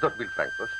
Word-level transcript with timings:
Dos 0.00 0.16
mil 0.18 0.28
francos. 0.30 0.70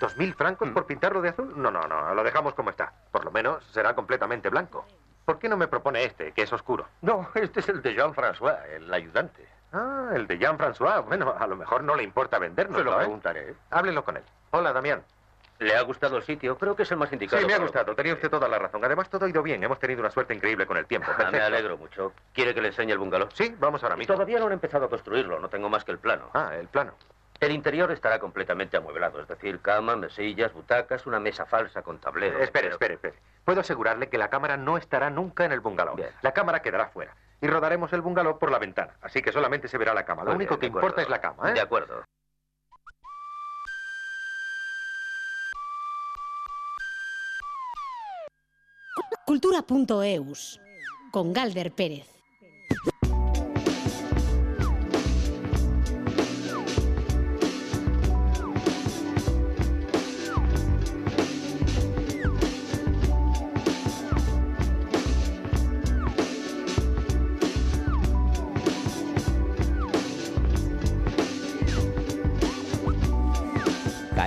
¿Dos 0.00 0.16
mil 0.16 0.34
francos 0.34 0.68
por 0.70 0.86
pintarlo 0.86 1.22
de 1.22 1.30
azul? 1.30 1.52
No, 1.56 1.70
no, 1.70 1.82
no, 1.86 2.14
lo 2.14 2.24
dejamos 2.24 2.54
como 2.54 2.70
está. 2.70 2.92
Por 3.12 3.24
lo 3.24 3.30
menos 3.30 3.64
será 3.72 3.94
completamente 3.94 4.48
blanco. 4.50 4.84
¿Por 5.24 5.38
qué 5.38 5.48
no 5.48 5.56
me 5.56 5.68
propone 5.68 6.04
este, 6.04 6.32
que 6.32 6.42
es 6.42 6.52
oscuro? 6.52 6.86
No, 7.02 7.28
este 7.34 7.60
es 7.60 7.68
el 7.68 7.80
de 7.80 7.94
Jean-François, 7.94 8.58
el 8.74 8.92
ayudante. 8.92 9.46
Ah, 9.72 10.10
el 10.14 10.26
de 10.26 10.38
Jean-François. 10.38 11.04
Bueno, 11.06 11.34
a 11.38 11.46
lo 11.46 11.56
mejor 11.56 11.82
no 11.82 11.94
le 11.96 12.02
importa 12.02 12.38
vendernos. 12.38 12.78
Se 12.78 12.84
lo 12.84 12.92
¿eh? 12.94 12.96
preguntaré. 12.98 13.54
Háblelo 13.70 14.04
con 14.04 14.16
él. 14.16 14.22
Hola, 14.50 14.72
Damián. 14.72 15.02
¿Le 15.60 15.76
ha 15.76 15.82
gustado 15.82 16.16
el 16.16 16.24
sitio? 16.24 16.58
Creo 16.58 16.74
que 16.74 16.82
es 16.82 16.90
el 16.90 16.96
más 16.98 17.12
indicado. 17.12 17.40
Sí, 17.40 17.46
me 17.46 17.54
ha 17.54 17.58
gustado. 17.58 17.94
Tenía 17.94 18.12
usted 18.14 18.28
toda 18.28 18.48
la 18.48 18.58
razón. 18.58 18.84
Además, 18.84 19.08
todo 19.08 19.24
ha 19.24 19.28
ido 19.28 19.42
bien. 19.42 19.62
Hemos 19.62 19.78
tenido 19.78 20.00
una 20.00 20.10
suerte 20.10 20.34
increíble 20.34 20.66
con 20.66 20.76
el 20.76 20.86
tiempo. 20.86 21.10
Ah, 21.16 21.28
me 21.32 21.40
alegro 21.40 21.78
mucho. 21.78 22.12
¿Quiere 22.32 22.52
que 22.54 22.60
le 22.60 22.68
enseñe 22.68 22.90
el 22.92 22.98
bungalow? 22.98 23.28
Sí, 23.32 23.54
vamos 23.58 23.82
ahora 23.84 23.94
Y 23.94 24.00
mismo. 24.00 24.14
todavía 24.14 24.38
no 24.40 24.46
han 24.46 24.52
empezado 24.52 24.86
a 24.86 24.90
construirlo, 24.90 25.38
no 25.38 25.48
tengo 25.48 25.68
más 25.68 25.84
que 25.84 25.92
el 25.92 25.98
plano. 25.98 26.28
Ah, 26.34 26.50
el 26.56 26.66
plano. 26.68 26.94
El 27.44 27.52
interior 27.52 27.90
estará 27.92 28.18
completamente 28.18 28.78
amueblado, 28.78 29.20
es 29.20 29.28
decir, 29.28 29.60
cama, 29.60 29.96
mesillas, 29.96 30.54
butacas, 30.54 31.04
una 31.06 31.20
mesa 31.20 31.44
falsa 31.44 31.82
con 31.82 31.98
tablero. 31.98 32.38
Espere, 32.38 32.68
Pero- 32.68 32.74
espere, 32.76 32.94
espere. 32.94 33.14
Puedo 33.44 33.60
asegurarle 33.60 34.08
que 34.08 34.16
la 34.16 34.30
cámara 34.30 34.56
no 34.56 34.78
estará 34.78 35.10
nunca 35.10 35.44
en 35.44 35.52
el 35.52 35.60
bungalow. 35.60 35.94
Bien. 35.94 36.08
La 36.22 36.32
cámara 36.32 36.62
quedará 36.62 36.88
fuera. 36.88 37.14
Y 37.42 37.46
rodaremos 37.46 37.92
el 37.92 38.00
bungalow 38.00 38.38
por 38.38 38.50
la 38.50 38.58
ventana. 38.58 38.94
Así 39.02 39.20
que 39.20 39.30
solamente 39.30 39.68
se 39.68 39.76
verá 39.76 39.92
la 39.92 40.06
cama. 40.06 40.22
Lo 40.24 40.30
Muy 40.30 40.36
único 40.36 40.56
bien, 40.56 40.60
que 40.72 40.78
importa 40.78 41.02
es 41.02 41.10
la 41.10 41.20
cama, 41.20 41.50
¿eh? 41.50 41.52
De 41.52 41.60
acuerdo. 41.60 42.02
Cultura.eus 49.26 50.60
con 51.10 51.32
Galder 51.32 51.72
Pérez. 51.72 52.13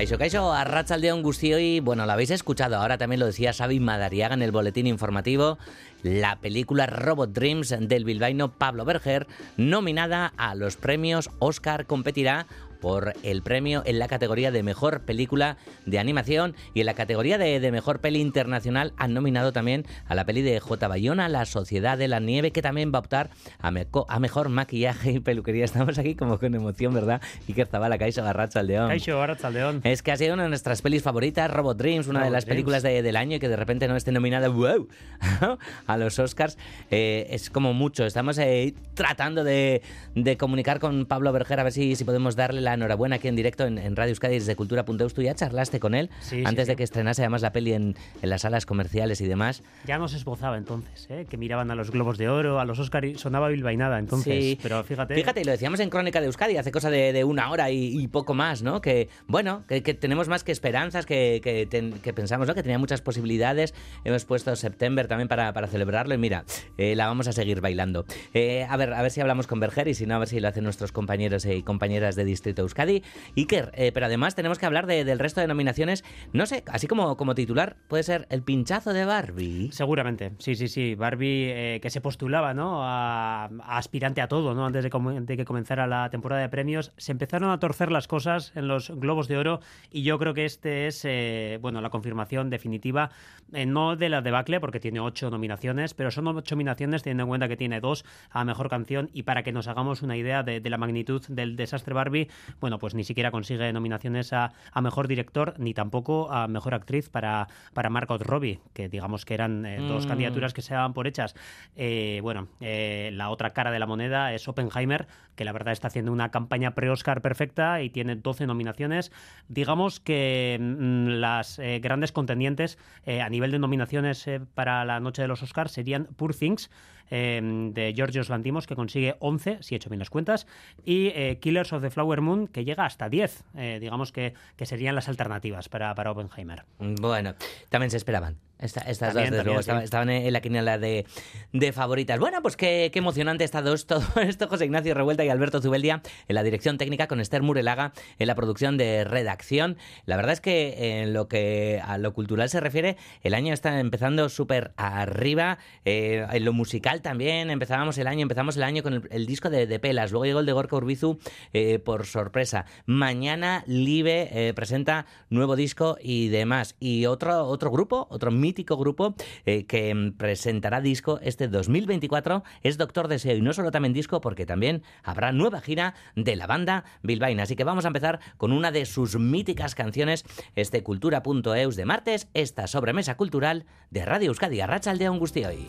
Caixo, 0.08 0.20
Caixo, 0.20 0.54
a 0.54 0.64
Rachaldeón 0.64 1.22
Gustioy, 1.22 1.82
bueno, 1.82 2.06
lo 2.06 2.14
habéis 2.14 2.32
escuchado, 2.32 2.78
ahora 2.78 2.98
también 2.98 3.20
lo 3.20 3.26
decía 3.26 3.52
Xavi 3.52 3.82
Madariaga 3.82 4.36
en 4.36 4.42
el 4.42 4.54
boletín 4.54 4.88
informativo, 4.88 5.58
la 6.02 6.38
película 6.38 6.86
Robot 6.86 7.34
Dreams 7.34 7.76
del 7.78 8.06
bilbaíno 8.06 8.54
Pablo 8.54 8.86
Berger, 8.86 9.28
nominada 9.58 10.32
a 10.38 10.56
los 10.56 10.78
premios 10.78 11.30
Oscar, 11.40 11.88
competirá 11.88 12.48
por 12.80 13.14
el 13.24 13.42
premio 13.42 13.84
en 13.86 14.00
la 14.00 14.08
categoría 14.08 14.52
de 14.52 14.64
Mejor 14.64 15.02
Película 15.02 15.58
de 15.86 16.00
Animación 16.00 16.56
y 16.74 16.80
en 16.82 16.86
la 16.86 16.94
categoría 16.94 17.38
de, 17.38 17.60
de 17.60 17.72
Mejor 17.72 18.00
Peli 18.00 18.20
Internacional 18.22 18.94
han 18.98 19.14
nominado 19.14 19.52
también 19.54 19.86
a 20.08 20.16
la 20.16 20.26
peli 20.26 20.42
de 20.42 20.60
J. 20.60 20.88
Bayona, 20.88 21.30
La 21.30 21.46
Sociedad 21.46 21.98
de 21.98 22.08
la 22.08 22.20
Nieve, 22.20 22.52
que 22.52 22.62
también 22.62 22.92
va 22.94 22.98
a 22.98 23.02
optar 23.02 23.30
a, 23.60 23.72
meco- 23.72 24.06
a 24.10 24.20
Mejor 24.20 24.50
Maquillaje 24.50 25.12
y 25.14 25.20
Peluquería. 25.20 25.66
Estamos 25.66 25.98
aquí 25.98 26.16
como 26.16 26.40
con 26.40 26.54
emoción, 26.56 26.94
¿verdad? 26.94 27.22
Iker 27.48 27.68
Zabala, 27.68 27.98
Caixo, 27.98 28.24
Arrachaldeón. 28.24 28.90
Kaixo, 28.90 29.22
Arratsaldeon. 29.22 29.82
Es 29.84 30.02
que 30.04 30.12
ha 30.12 30.18
sido 30.18 30.34
una 30.34 30.44
de 30.44 30.50
nuestras 30.50 30.82
pelis 30.82 31.04
favoritas, 31.04 31.50
Robot 31.52 31.78
Dreams, 31.78 32.08
una 32.08 32.24
de 32.24 32.30
las 32.30 32.46
Dreams. 32.46 32.56
películas 32.56 32.84
de- 32.84 33.02
del 33.02 33.16
año 33.16 33.38
y 33.38 33.40
que 33.40 33.50
de 33.50 33.56
repente 33.56 33.88
no 33.88 33.96
esté 33.96 34.12
nominada 34.12 34.50
wow, 34.50 34.88
a 35.88 35.98
los 35.98 36.20
Oscars. 36.20 36.58
Eh, 36.92 37.28
es 37.32 37.50
como 37.50 37.74
mucho. 37.74 38.06
Estamos 38.06 38.38
eh, 38.38 38.74
tratando 38.94 39.44
de, 39.44 39.82
de 40.16 40.38
comunicar 40.38 40.80
con 40.80 41.06
Pablo 41.06 41.32
Berger 41.32 41.60
a 41.60 41.64
ver 41.64 41.74
si, 41.74 41.96
si 41.96 42.04
podemos 42.04 42.36
darle 42.36 42.62
la 42.68 42.74
enhorabuena 42.76 43.16
aquí 43.18 43.28
en 43.28 43.36
directo 43.36 43.66
en, 43.66 43.78
en 43.78 43.96
Radio 43.96 44.12
Euskadi 44.12 44.36
desde 44.36 44.56
Cultura.eus. 44.56 45.14
Tú 45.14 45.22
ya 45.22 45.34
charlaste 45.36 45.80
con 45.80 45.96
él 45.96 46.10
Sí, 46.20 46.38
sí, 46.40 46.44
antes 46.46 46.68
de 46.68 46.74
sí. 46.74 46.78
que 46.78 46.84
estrenase 46.84 47.22
además 47.22 47.42
la 47.42 47.52
peli 47.52 47.74
en, 47.74 47.96
en 48.22 48.30
las 48.30 48.42
salas 48.42 48.66
comerciales 48.66 49.22
y 49.22 49.28
demás. 49.28 49.64
Ya 49.86 49.98
nos 49.98 50.14
esbozaba 50.14 50.58
entonces, 50.58 51.08
¿eh? 51.10 51.26
que 51.30 51.38
miraban 51.38 51.72
a 51.72 51.76
los 51.76 51.92
Globos 51.92 52.18
de 52.18 52.30
Oro, 52.30 52.60
a 52.60 52.66
los 52.66 52.80
Oscar 52.80 53.06
y 53.06 53.18
sonaba 53.18 53.48
bilbainada 53.50 54.00
entonces. 54.00 54.44
Sí. 54.44 54.60
Pero 54.62 54.84
fíjate. 54.84 55.16
Fíjate, 55.16 55.42
y 55.42 55.44
lo 55.44 55.52
decíamos 55.52 55.80
en 55.80 55.90
Crónica 55.90 56.20
de 56.20 56.28
Euskadi 56.28 56.58
hace 56.58 56.72
cosa 56.72 56.90
de, 56.90 57.14
de 57.14 57.24
una 57.24 57.50
hora 57.52 57.72
y, 57.72 58.00
y 58.00 58.08
poco 58.08 58.34
más, 58.34 58.62
¿no? 58.64 58.82
Que, 58.82 59.10
bueno, 59.28 59.64
que, 59.68 59.82
que 59.84 59.94
tenemos 59.94 60.28
más 60.28 60.44
que 60.44 60.52
esperanzas, 60.52 61.06
que, 61.06 61.40
que, 61.44 61.66
ten- 61.66 61.94
que 61.94 62.14
pensamos, 62.14 62.48
¿no? 62.48 62.56
Que 62.56 62.64
tenía 62.64 62.78
muchas 62.80 63.02
posibilidades. 63.02 63.74
Hemos 64.04 64.26
puesto 64.26 64.56
septiembre 64.56 65.08
también 65.08 65.28
para, 65.28 65.54
para 65.54 65.68
celebrarlo 65.68 66.14
y 66.14 66.18
mira, 66.18 66.44
eh, 66.78 66.96
la 66.96 67.08
vamos 67.08 67.28
a 67.28 67.32
seguir 67.32 67.62
bailando. 67.62 68.06
Eh, 68.34 68.66
a 68.70 68.76
ver, 68.78 68.94
a 68.94 69.02
ver 69.02 69.12
si 69.12 69.22
hablamos 69.22 69.48
con 69.48 69.60
Berger 69.60 69.88
y 69.88 69.94
si 69.94 70.06
no, 70.06 70.16
a 70.16 70.20
ver 70.20 70.28
si 70.28 70.40
lo 70.40 70.48
hacen 70.48 70.64
nuestros 70.64 70.92
compañeros 70.92 71.46
y 71.46 71.64
compañeras 71.64 72.16
de 72.16 72.26
Distrito 72.26 72.57
Euskadi. 72.62 73.04
Iker, 73.36 73.72
eh, 73.74 73.92
pero 73.94 74.06
además 74.06 74.36
tenemos 74.36 74.60
que 74.60 74.66
hablar 74.66 74.88
de- 74.88 75.04
del 75.06 75.20
resto 75.20 75.42
de 75.42 75.48
nominaciones. 75.48 76.04
No 76.34 76.46
sé, 76.46 76.64
así 76.68 76.88
como, 76.88 77.18
como 77.18 77.36
titular, 77.36 77.78
puede 77.88 78.04
ser 78.04 78.28
El 78.30 78.44
pinchazo 78.44 78.94
de 78.94 79.06
Barbie. 79.06 79.70
Seguramente, 79.72 80.34
sí, 80.40 80.56
sí, 80.56 80.68
sí. 80.68 80.96
Barbie 80.96 81.52
eh, 81.52 81.80
que 81.82 81.90
se 81.90 82.02
postulaba, 82.02 82.54
¿no? 82.54 82.80
A, 82.84 83.46
aspirante 83.68 84.22
a 84.22 84.28
todo, 84.28 84.54
¿no? 84.54 84.66
Antes 84.66 84.84
de, 84.84 84.90
que 85.38 85.46
comenzara 85.46 85.88
la 85.88 86.10
temporada 86.10 86.42
de 86.42 86.50
premios, 86.50 86.92
se 86.98 87.12
empezaron 87.12 87.50
a 87.50 87.60
torcer 87.60 87.92
las 87.92 88.08
cosas 88.08 88.52
en 88.56 88.68
los 88.68 88.90
Globos 88.90 89.28
de 89.28 89.38
Oro 89.38 89.60
y 89.92 90.04
yo 90.04 90.18
creo 90.20 90.34
que 90.34 90.46
este 90.46 90.88
es, 90.88 91.04
eh, 91.06 91.60
bueno, 91.62 91.82
la 91.82 91.90
confirmación 91.90 92.50
definitiva, 92.50 93.12
no 93.52 93.96
de 93.96 94.10
la 94.10 94.22
debacle, 94.22 94.60
porque 94.60 94.80
tiene 94.80 95.00
ocho 95.00 95.30
nominaciones, 95.30 95.94
pero 95.94 96.12
son 96.12 96.28
ocho 96.28 96.56
nominaciones 96.56 97.04
teniendo 97.04 97.24
en 97.24 97.30
cuenta 97.30 97.48
que 97.48 97.58
tiene 97.58 97.80
dos 97.80 98.06
a 98.30 98.44
mejor 98.44 98.70
canción 98.70 99.10
y 99.14 99.24
para 99.24 99.44
que 99.44 99.52
nos 99.52 99.68
hagamos 99.68 100.02
una 100.02 100.18
idea 100.18 100.44
de, 100.44 100.60
de 100.60 100.70
la 100.70 100.78
magnitud 100.78 101.22
del 101.28 101.56
desastre 101.56 101.94
Barbie, 101.94 102.28
bueno, 102.60 102.80
pues 102.80 102.94
ni 102.96 103.04
siquiera 103.04 103.32
consigue 103.32 103.72
nominaciones 103.74 104.34
a, 104.34 104.54
a 104.72 104.82
mejor 104.82 105.08
director 105.08 105.54
ni 105.58 105.74
tampoco 105.74 106.32
a 106.32 106.48
mejor 106.48 106.74
actriz 106.74 107.10
para, 107.10 107.48
para 107.74 107.90
Margot 107.90 108.22
Robbie, 108.22 108.60
que 108.74 108.90
digamos 108.90 109.26
que 109.26 109.34
eran 109.34 109.66
eh, 109.66 109.78
dos 109.88 110.06
Mm. 110.06 110.10
candidaturas 110.10 110.54
que 110.54 110.62
se 110.62 110.74
daban 110.74 110.94
por 110.94 111.08
hechas. 111.08 111.36
Eh, 111.76 112.20
bueno, 112.22 112.48
eh, 112.62 113.10
la 113.14 113.30
otra 113.30 113.52
cara 113.52 113.72
de 113.72 113.80
la 113.80 113.86
moneda 113.86 114.34
es 114.34 114.48
Oppenheimer, 114.48 115.08
que 115.36 115.46
la 115.46 115.52
verdad 115.52 115.74
está 115.74 115.88
haciendo 115.88 116.12
una 116.12 116.30
campaña 116.32 116.76
pre-Oscar 116.76 117.22
perfecta 117.22 117.82
y 117.82 117.90
tiene 117.90 118.16
12 118.16 118.48
nominaciones. 118.48 119.12
Digamos 119.48 120.00
que 120.00 120.58
mm, 120.60 121.08
las 121.20 121.60
grandes 121.82 122.12
contendientes 122.12 122.78
a 123.08 123.30
nivel 123.30 123.52
de 123.52 123.60
nominaciones 123.60 124.28
para 124.54 124.86
la 124.86 125.00
noche 125.00 125.22
de 125.22 125.28
los 125.28 125.44
Oscars 125.44 125.72
serían 125.72 126.06
Poor 126.16 126.36
Things, 126.36 126.70
eh, 127.10 127.42
de 127.74 127.94
Georgios 127.96 128.30
Lantimos, 128.30 128.68
que 128.68 128.76
consigue 128.76 129.16
11, 129.20 129.60
si 129.62 129.76
he 129.76 129.78
hecho 129.78 129.90
bien 129.90 130.00
las 130.00 130.10
cuentas, 130.10 130.48
y 130.86 131.08
eh, 131.16 131.38
Killers 131.42 131.74
of 131.74 131.82
the 131.82 131.90
Flower 131.90 132.22
Moon, 132.22 132.48
que 132.48 132.66
llega 132.66 132.86
hasta 132.86 133.10
10. 133.10 133.44
Eh, 133.56 133.78
digamos 133.80 134.12
que, 134.12 134.34
que 134.56 134.66
serían 134.66 134.96
las 134.96 135.08
alternativas 135.10 135.70
para, 135.70 135.94
para 135.96 136.12
Oppenheimer. 136.12 136.66
Bueno, 136.80 137.36
también 137.70 137.92
se 137.92 137.98
esperaban. 137.98 138.38
Esta- 138.60 138.82
estas 138.82 139.14
También, 139.14 139.14
dos, 139.14 139.32
desde 139.32 139.38
también, 139.38 139.46
luego, 139.46 139.62
sí. 139.62 139.84
estaban, 139.84 140.10
en 140.10 140.34
la 140.34 140.42
quiniela 140.42 140.78
de, 140.78 141.06
de 141.54 141.72
favoritas. 141.74 142.20
Bueno, 142.20 142.42
pues 142.42 142.58
qué, 142.58 142.90
qué 142.92 143.00
emocionante 143.00 143.44
está 143.44 143.62
dos, 143.62 143.86
todo 143.86 144.02
esto. 144.22 144.48
José 144.48 144.66
Ignacio 144.66 144.94
Revuelta 144.94 145.24
y 145.24 145.30
Alberto 145.30 145.62
Zubeldia 145.62 146.02
en 146.28 146.36
la 146.36 146.44
dirección 146.44 146.78
técnica 146.78 147.08
con 147.08 147.20
Esther 147.20 147.44
Murelaga 147.44 147.94
en 148.20 148.28
la 148.28 148.36
producción 148.36 148.78
de 148.78 149.04
redacción. 149.04 149.78
La 150.06 150.16
verdad 150.16 150.34
es 150.34 150.42
que 150.42 151.02
en 151.02 151.14
lo 151.14 151.28
que 151.28 151.82
a 151.86 151.98
lo 151.98 152.14
cultural 152.14 152.50
se 152.50 152.60
refiere, 152.60 152.98
el 153.22 153.34
año 153.34 153.54
está 153.54 153.80
empezando 153.80 154.28
súper 154.30 154.72
arriba. 154.78 155.58
Eh, 155.86 156.26
en 156.32 156.46
lo 156.46 156.54
musical 156.54 157.02
también 157.02 157.50
empezábamos 157.50 157.98
el 157.98 158.08
año, 158.08 158.22
empezamos 158.24 158.58
el 158.58 158.64
año 158.64 158.84
con 158.84 158.94
el, 158.94 159.08
el 159.12 159.26
disco 159.26 159.50
de, 159.50 159.68
de 159.68 159.80
Pelas. 159.80 160.12
Luego 160.12 160.26
llegó 160.26 160.40
el 160.40 160.46
de 160.46 160.52
Gorka 160.54 160.76
Urbizu 160.76 161.20
eh, 161.54 161.80
por 161.80 162.06
sorpresa. 162.06 162.66
Mañana 162.86 163.64
Live 163.68 164.30
eh, 164.32 164.54
presenta 164.54 165.06
nuevo 165.30 165.56
disco 165.56 165.98
y 166.02 166.30
demás. 166.30 166.76
Y 166.80 167.06
otro, 167.06 167.46
otro 167.46 167.70
grupo, 167.72 168.08
otro 168.10 168.32
mítico 168.48 168.78
grupo 168.78 169.14
eh, 169.46 169.66
que 169.66 169.94
mm, 169.94 170.14
presentará 170.14 170.80
disco 170.80 171.20
este 171.22 171.50
2024 171.50 172.44
es 172.64 172.78
Doctor 172.78 173.10
Deseo. 173.10 173.36
Y 173.36 173.42
no 173.42 173.52
solo 173.52 173.72
también 173.72 173.94
disco, 173.94 174.22
porque 174.22 174.46
también 174.46 174.84
habrá 175.04 175.34
nueva 175.34 175.60
gira 175.60 175.96
de 176.16 176.38
la 176.38 176.48
banda 176.48 176.86
bilbaína. 177.04 177.44
Así 177.44 177.58
que 177.58 177.66
vamos 177.66 177.84
a 177.84 177.90
empezar 177.90 178.20
con 178.38 178.54
una 178.54 178.72
de 178.72 178.86
sus 178.86 179.20
míticas 179.20 179.76
canciones, 179.76 180.24
este 180.56 180.82
cultura.eus 180.82 181.76
de 181.76 181.86
martes, 181.86 182.30
esta 182.34 182.68
sobremesa 182.68 183.18
cultural 183.18 183.66
de 183.90 184.06
Radio 184.06 184.30
Euskadi, 184.30 184.62
Arrachaldeón 184.62 185.20
Gustioy. 185.20 185.68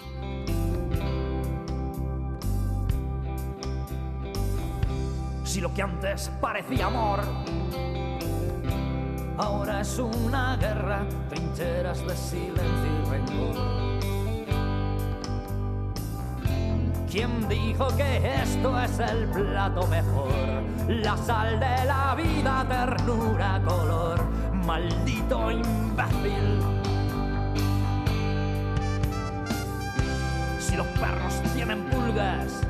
Si 5.43 5.61
lo 5.61 5.75
que 5.75 5.83
antes 5.83 6.31
parecía 6.41 6.87
amor, 6.87 7.21
ahora 9.39 9.81
es 9.81 9.99
una 9.99 10.57
guerra, 10.57 11.07
trincheras 11.29 12.05
de 12.07 12.17
silencio 12.17 12.63
y 12.63 13.11
rencor. 13.11 13.89
¿Quién 17.11 17.49
dijo 17.49 17.89
que 17.97 18.43
esto 18.43 18.79
es 18.81 18.99
el 18.99 19.29
plato 19.29 19.87
mejor? 19.87 20.33
La 20.89 21.17
sal 21.17 21.59
de 21.59 21.85
la 21.87 22.15
vida, 22.15 22.67
ternura, 22.69 23.63
color, 23.65 24.25
maldito 24.53 25.51
imbécil. 25.51 26.61
Si 30.61 30.77
los 30.77 30.87
perros 30.89 31.41
tienen 31.55 31.83
pulgas, 31.87 32.61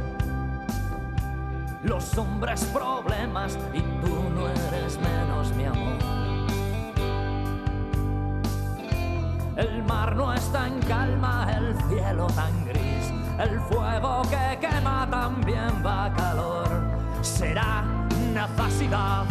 los 1.82 2.16
hombres 2.16 2.64
problemas 2.66 3.58
y 3.74 3.80
tú 3.80 4.30
no 4.34 4.48
eres 4.48 4.98
menos 5.00 5.52
mi 5.54 5.64
amor. 5.64 6.07
Cielo 11.88 12.26
tan 12.34 12.64
gris. 12.64 13.12
El 13.38 13.60
fuego 13.60 14.22
que 14.22 14.58
quema 14.60 15.06
también 15.10 15.82
va 15.84 16.12
calor. 16.14 16.68
Será 17.22 17.84
necesidad. 18.32 19.24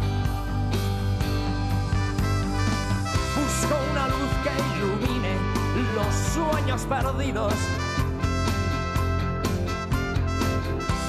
Busco 3.35 3.75
una 3.91 4.07
luz 4.07 4.31
que 4.44 4.77
ilumine 4.77 5.38
los 5.95 6.13
sueños 6.33 6.81
perdidos. 6.83 7.53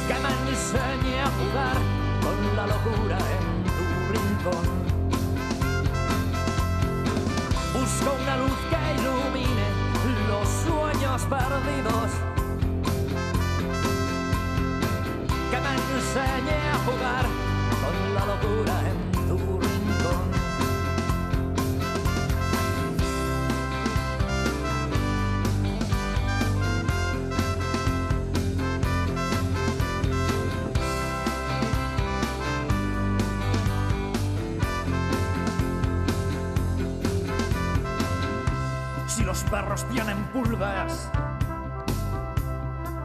Que 0.07 0.15
me 0.15 0.51
enseñe 0.51 1.21
a 1.21 1.31
jugar 1.39 1.79
con 2.23 2.57
la 2.57 2.67
locura 2.67 3.19
en 3.19 3.65
tu 3.65 4.13
rincón. 4.13 4.88
Sueños 11.19 11.25
perdidos. 11.27 12.11
Que 15.51 15.61
me 15.61 15.73
enseñe 15.97 16.59
a 16.71 16.79
jugar 16.87 17.25
con 17.83 18.15
la 18.15 18.27
locura 18.27 18.75
en 18.91 19.08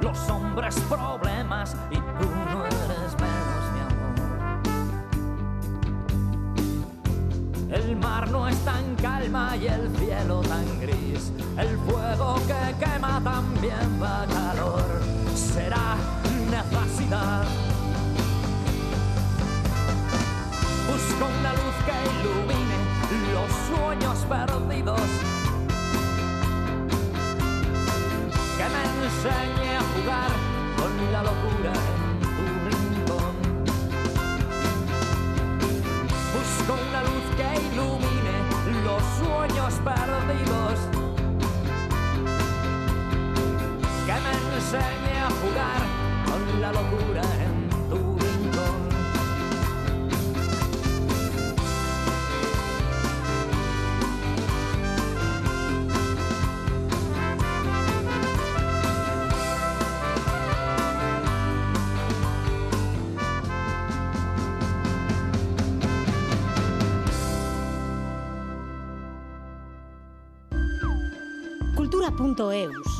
los 0.01 0.29
hombres 0.29 0.79
problemas 0.81 1.75
y 1.89 1.95
tú 1.95 2.29
no 2.51 2.65
eres 2.65 3.15
menos, 3.19 3.71
mi 3.73 3.79
amor. 3.79 4.61
El 7.71 7.95
mar 7.95 8.29
no 8.29 8.47
está 8.47 8.79
en 8.79 8.95
calma 8.95 9.57
y 9.57 9.65
el 9.65 9.89
cielo 9.97 10.41
tan 10.41 10.79
gris. 10.79 11.31
El 11.57 11.75
fuego 11.79 12.35
que 12.47 12.75
quema 12.85 13.19
también 13.23 13.99
va 14.01 14.25
calor. 14.27 14.83
Será 15.33 15.95
necesidad. 16.51 17.45
Busco 20.87 21.25
una 21.39 21.53
luz 21.53 21.75
que 21.87 21.95
ilumine 22.19 22.77
los 23.33 23.51
sueños 23.67 24.17
perdidos. 24.29 25.42
Enseñe 29.13 29.69
a 29.77 29.83
jugar 29.93 30.31
con 30.77 30.91
la 31.11 31.21
locura 31.23 31.73
en 32.03 32.19
tu 32.35 32.45
rincón. 32.69 33.33
Busco 36.33 36.71
una 36.89 37.01
luz 37.09 37.25
que 37.37 37.49
ilumine 37.69 38.35
los 38.87 39.03
sueños 39.19 39.73
perdidos. 39.87 40.77
Que 44.07 44.15
me 44.23 44.33
enseñe 44.55 45.15
a 45.27 45.29
jugar 45.41 45.81
con 46.25 46.41
la 46.61 46.69
locura 46.71 47.23
en 47.42 47.42
Cultura.eus. 72.33 72.92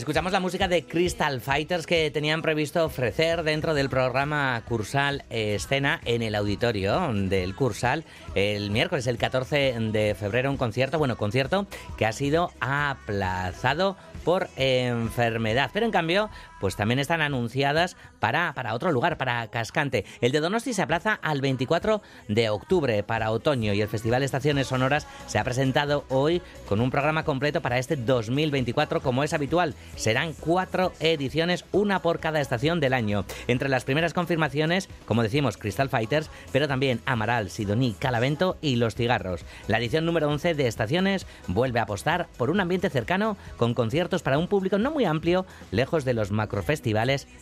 Escuchamos 0.00 0.32
la 0.32 0.40
música 0.40 0.66
de 0.66 0.86
Crystal 0.86 1.42
Fighters 1.42 1.86
que 1.86 2.10
tenían 2.10 2.40
previsto 2.40 2.86
ofrecer 2.86 3.42
dentro 3.42 3.74
del 3.74 3.90
programa 3.90 4.62
Cursal 4.66 5.26
Escena 5.28 6.00
en 6.06 6.22
el 6.22 6.34
auditorio 6.34 7.12
del 7.12 7.54
Cursal 7.54 8.06
el 8.34 8.70
miércoles, 8.70 9.06
el 9.06 9.18
14 9.18 9.76
de 9.78 10.14
febrero, 10.14 10.50
un 10.50 10.56
concierto, 10.56 10.98
bueno, 10.98 11.18
concierto 11.18 11.66
que 11.98 12.06
ha 12.06 12.12
sido 12.12 12.50
aplazado 12.60 13.98
por 14.24 14.48
enfermedad. 14.56 15.70
Pero 15.70 15.84
en 15.84 15.92
cambio, 15.92 16.30
pues 16.60 16.76
también 16.76 17.00
están 17.00 17.22
anunciadas 17.22 17.96
para, 18.20 18.52
para 18.54 18.74
otro 18.74 18.92
lugar, 18.92 19.16
para 19.16 19.48
Cascante. 19.48 20.04
El 20.20 20.30
de 20.30 20.40
Donosti 20.40 20.74
se 20.74 20.82
aplaza 20.82 21.18
al 21.22 21.40
24 21.40 22.02
de 22.28 22.50
octubre 22.50 23.02
para 23.02 23.30
otoño 23.30 23.72
y 23.72 23.80
el 23.80 23.88
Festival 23.88 24.22
Estaciones 24.22 24.68
Sonoras 24.68 25.06
se 25.26 25.38
ha 25.38 25.44
presentado 25.44 26.04
hoy 26.08 26.42
con 26.68 26.80
un 26.80 26.90
programa 26.90 27.24
completo 27.24 27.60
para 27.60 27.78
este 27.78 27.96
2024 27.96 29.00
como 29.00 29.24
es 29.24 29.32
habitual. 29.32 29.74
Serán 29.96 30.34
cuatro 30.34 30.92
ediciones, 31.00 31.64
una 31.72 32.02
por 32.02 32.20
cada 32.20 32.40
estación 32.40 32.80
del 32.80 32.92
año. 32.92 33.24
Entre 33.48 33.68
las 33.68 33.84
primeras 33.84 34.14
confirmaciones, 34.14 34.88
como 35.06 35.22
decimos, 35.22 35.56
Crystal 35.56 35.88
Fighters, 35.88 36.30
pero 36.52 36.68
también 36.68 37.00
Amaral, 37.06 37.50
Sidoní, 37.50 37.94
Calavento 37.94 38.58
y 38.60 38.76
Los 38.76 38.94
Cigarros. 38.94 39.44
La 39.66 39.78
edición 39.78 40.04
número 40.04 40.28
11 40.28 40.54
de 40.54 40.66
Estaciones 40.66 41.26
vuelve 41.46 41.80
a 41.80 41.84
apostar 41.84 42.28
por 42.36 42.50
un 42.50 42.60
ambiente 42.60 42.90
cercano 42.90 43.36
con 43.56 43.74
conciertos 43.74 44.22
para 44.22 44.38
un 44.38 44.48
público 44.48 44.78
no 44.78 44.90
muy 44.90 45.04
amplio, 45.04 45.46
lejos 45.70 46.04
de 46.04 46.14
los 46.14 46.30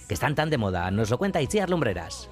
que 0.07 0.15
están 0.15 0.35
tan 0.35 0.51
de 0.51 0.59
moda. 0.59 0.91
Nos 0.91 1.11
lo 1.11 1.19
cuenta 1.19 1.43
Itziar 1.43 1.71
Lumbreras. 1.71 2.29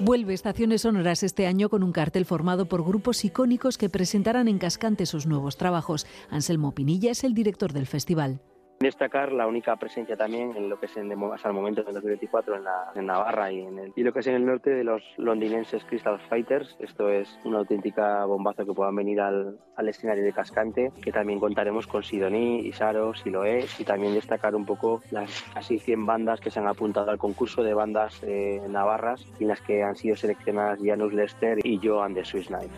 Vuelve 0.00 0.32
Estaciones 0.32 0.82
Sonoras 0.82 1.22
este 1.22 1.46
año 1.46 1.68
con 1.68 1.82
un 1.82 1.92
cartel 1.92 2.24
formado 2.24 2.66
por 2.66 2.84
grupos 2.84 3.24
icónicos 3.24 3.76
que 3.76 3.88
presentarán 3.88 4.46
en 4.46 4.58
Cascante 4.58 5.06
sus 5.06 5.26
nuevos 5.26 5.56
trabajos. 5.56 6.06
Anselmo 6.30 6.72
Pinilla 6.72 7.10
es 7.10 7.24
el 7.24 7.34
director 7.34 7.72
del 7.72 7.86
festival. 7.86 8.40
Destacar 8.80 9.32
la 9.32 9.48
única 9.48 9.74
presencia 9.74 10.16
también 10.16 10.56
en 10.56 10.68
lo 10.68 10.78
que 10.78 10.86
es 10.86 10.96
en, 10.96 11.10
hasta 11.32 11.48
el 11.48 11.54
momento 11.54 11.80
en 11.80 11.88
el 11.88 11.94
2024 11.94 12.56
en, 12.56 12.64
la, 12.64 12.92
en 12.94 13.06
Navarra 13.06 13.50
y, 13.50 13.60
en 13.60 13.76
el, 13.76 13.92
y 13.96 14.04
lo 14.04 14.12
que 14.12 14.20
es 14.20 14.26
en 14.28 14.36
el 14.36 14.46
norte 14.46 14.70
de 14.70 14.84
los 14.84 15.02
londinenses 15.16 15.84
Crystal 15.84 16.20
Fighters. 16.28 16.76
Esto 16.78 17.08
es 17.08 17.40
una 17.44 17.58
auténtica 17.58 18.24
bombazo 18.24 18.64
que 18.64 18.72
puedan 18.72 18.94
venir 18.94 19.20
al, 19.20 19.58
al 19.74 19.88
escenario 19.88 20.22
de 20.22 20.32
Cascante, 20.32 20.92
que 21.02 21.10
también 21.10 21.40
contaremos 21.40 21.88
con 21.88 22.04
Sidoní, 22.04 22.60
Isaro, 22.60 23.14
Siloé 23.14 23.66
y 23.80 23.84
también 23.84 24.14
destacar 24.14 24.54
un 24.54 24.64
poco 24.64 25.02
las 25.10 25.42
casi 25.52 25.80
100 25.80 26.06
bandas 26.06 26.40
que 26.40 26.50
se 26.50 26.60
han 26.60 26.68
apuntado 26.68 27.10
al 27.10 27.18
concurso 27.18 27.64
de 27.64 27.74
bandas 27.74 28.20
eh, 28.22 28.62
navarras 28.68 29.26
y 29.40 29.42
en 29.42 29.48
las 29.48 29.60
que 29.60 29.82
han 29.82 29.96
sido 29.96 30.14
seleccionadas 30.14 30.78
Janus 30.80 31.12
Lester 31.12 31.58
y 31.64 31.80
Joan 31.82 32.14
de 32.14 32.24
Swiss 32.24 32.46
Knife. 32.46 32.76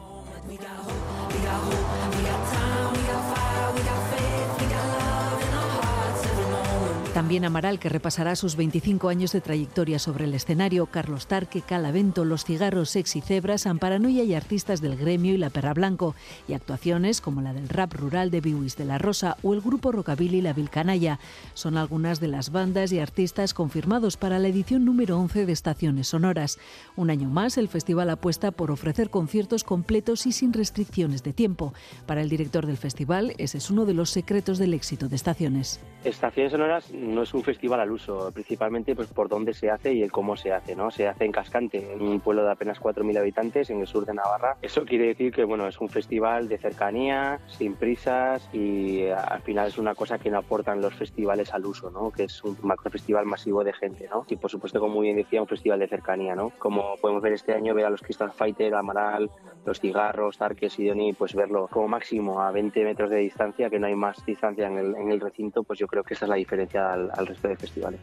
También 7.14 7.44
Amaral, 7.44 7.80
que 7.80 7.88
repasará 7.88 8.36
sus 8.36 8.54
25 8.54 9.08
años 9.08 9.32
de 9.32 9.40
trayectoria 9.40 9.98
sobre 9.98 10.26
el 10.26 10.34
escenario, 10.34 10.86
Carlos 10.86 11.26
Tarque, 11.26 11.60
Calavento, 11.60 12.24
Los 12.24 12.44
Cigarros, 12.44 12.90
Sexy 12.90 13.20
Cebras, 13.20 13.66
Amparanoia 13.66 14.22
y 14.22 14.32
artistas 14.34 14.80
del 14.80 14.96
gremio 14.96 15.34
y 15.34 15.36
La 15.36 15.50
Perra 15.50 15.74
Blanco, 15.74 16.14
y 16.46 16.52
actuaciones 16.52 17.20
como 17.20 17.42
la 17.42 17.52
del 17.52 17.68
rap 17.68 17.94
rural 17.94 18.30
de 18.30 18.40
Biwis 18.40 18.76
de 18.76 18.84
la 18.84 18.98
Rosa 18.98 19.36
o 19.42 19.54
el 19.54 19.60
grupo 19.60 19.90
Rockabilly 19.90 20.40
La 20.40 20.52
Vilcanaya. 20.52 21.18
Son 21.52 21.76
algunas 21.76 22.20
de 22.20 22.28
las 22.28 22.52
bandas 22.52 22.92
y 22.92 23.00
artistas 23.00 23.54
confirmados 23.54 24.16
para 24.16 24.38
la 24.38 24.46
edición 24.46 24.84
número 24.84 25.18
11 25.18 25.46
de 25.46 25.52
Estaciones 25.52 26.06
Sonoras. 26.06 26.60
Un 26.94 27.10
año 27.10 27.28
más, 27.28 27.58
el 27.58 27.66
festival 27.66 28.08
apuesta 28.10 28.52
por 28.52 28.70
ofrecer 28.70 29.10
conciertos 29.10 29.64
completos 29.64 30.26
y 30.26 30.32
sin 30.32 30.52
restricciones 30.52 31.24
de 31.24 31.32
tiempo. 31.32 31.74
Para 32.06 32.22
el 32.22 32.28
director 32.28 32.66
del 32.66 32.76
festival, 32.76 33.34
ese 33.38 33.58
es 33.58 33.68
uno 33.68 33.84
de 33.84 33.94
los 33.94 34.10
secretos 34.10 34.58
del 34.58 34.74
éxito 34.74 35.08
de 35.08 35.16
Estaciones. 35.16 35.80
Estaciones 36.04 36.52
Sonoras 36.52 36.90
no 37.00 37.22
es 37.22 37.34
un 37.34 37.42
festival 37.42 37.80
al 37.80 37.90
uso, 37.90 38.30
principalmente 38.32 38.94
pues 38.94 39.08
por 39.08 39.28
dónde 39.28 39.54
se 39.54 39.70
hace 39.70 39.92
y 39.92 40.02
el 40.02 40.12
cómo 40.12 40.36
se 40.36 40.52
hace, 40.52 40.76
¿no? 40.76 40.90
Se 40.90 41.08
hace 41.08 41.24
en 41.24 41.32
Cascante, 41.32 41.92
en 41.92 42.02
un 42.02 42.20
pueblo 42.20 42.44
de 42.44 42.52
apenas 42.52 42.80
4.000 42.80 43.18
habitantes 43.18 43.70
en 43.70 43.80
el 43.80 43.86
sur 43.86 44.06
de 44.06 44.14
Navarra. 44.14 44.56
Eso 44.62 44.84
quiere 44.84 45.06
decir 45.06 45.32
que, 45.32 45.44
bueno, 45.44 45.66
es 45.66 45.80
un 45.80 45.88
festival 45.88 46.48
de 46.48 46.58
cercanía, 46.58 47.40
sin 47.46 47.74
prisas 47.74 48.48
y 48.52 49.00
eh, 49.00 49.14
al 49.14 49.42
final 49.42 49.68
es 49.68 49.78
una 49.78 49.94
cosa 49.94 50.18
que 50.18 50.30
no 50.30 50.38
aportan 50.38 50.80
los 50.80 50.94
festivales 50.94 51.52
al 51.54 51.66
uso, 51.66 51.90
¿no? 51.90 52.10
Que 52.10 52.24
es 52.24 52.44
un 52.44 52.56
festival 52.90 53.26
masivo 53.26 53.64
de 53.64 53.72
gente, 53.72 54.08
¿no? 54.08 54.24
Y 54.28 54.36
por 54.36 54.50
supuesto, 54.50 54.80
como 54.80 55.00
bien 55.00 55.16
decía, 55.16 55.40
un 55.40 55.48
festival 55.48 55.78
de 55.78 55.88
cercanía, 55.88 56.34
¿no? 56.34 56.50
Como 56.58 56.96
podemos 57.00 57.22
ver 57.22 57.32
este 57.32 57.54
año, 57.54 57.74
ver 57.74 57.86
a 57.86 57.90
los 57.90 58.02
Crystal 58.02 58.32
Fighter, 58.32 58.74
Amaral, 58.74 59.30
los 59.64 59.80
cigarros, 59.80 60.38
Tarques 60.38 60.78
y 60.78 60.86
Doni, 60.86 61.12
pues 61.12 61.34
verlo 61.34 61.68
como 61.68 61.88
máximo 61.88 62.40
a 62.40 62.50
20 62.50 62.84
metros 62.84 63.10
de 63.10 63.18
distancia, 63.18 63.70
que 63.70 63.78
no 63.78 63.86
hay 63.86 63.94
más 63.94 64.24
distancia 64.24 64.66
en 64.66 65.10
el 65.10 65.20
recinto, 65.20 65.62
pues 65.62 65.78
yo 65.78 65.86
creo 65.86 66.02
que 66.02 66.14
esa 66.14 66.24
es 66.26 66.30
la 66.30 66.36
diferencia 66.36 66.89
al, 66.92 67.10
al 67.14 67.26
resto 67.26 67.48
de 67.48 67.56
festivales. 67.56 68.00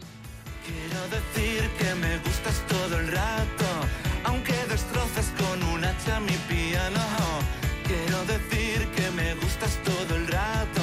Quiero 0.65 1.01
decir 1.08 1.70
que 1.79 1.96
me 1.96 2.17
gustas 2.20 2.62
todo 2.67 3.00
el 3.00 3.08
rato, 3.08 3.65
aunque 4.25 4.53
destroces 4.70 5.32
con 5.38 5.63
un 5.74 5.86
hacha 5.86 6.20
mi 6.20 6.36
piano. 6.50 7.00
Quiero 7.86 8.20
decir 8.25 8.86
que 8.96 9.10
me 9.12 9.36
gustas 9.36 9.77
todo 9.84 10.15
el 10.15 10.27
rato, 10.27 10.82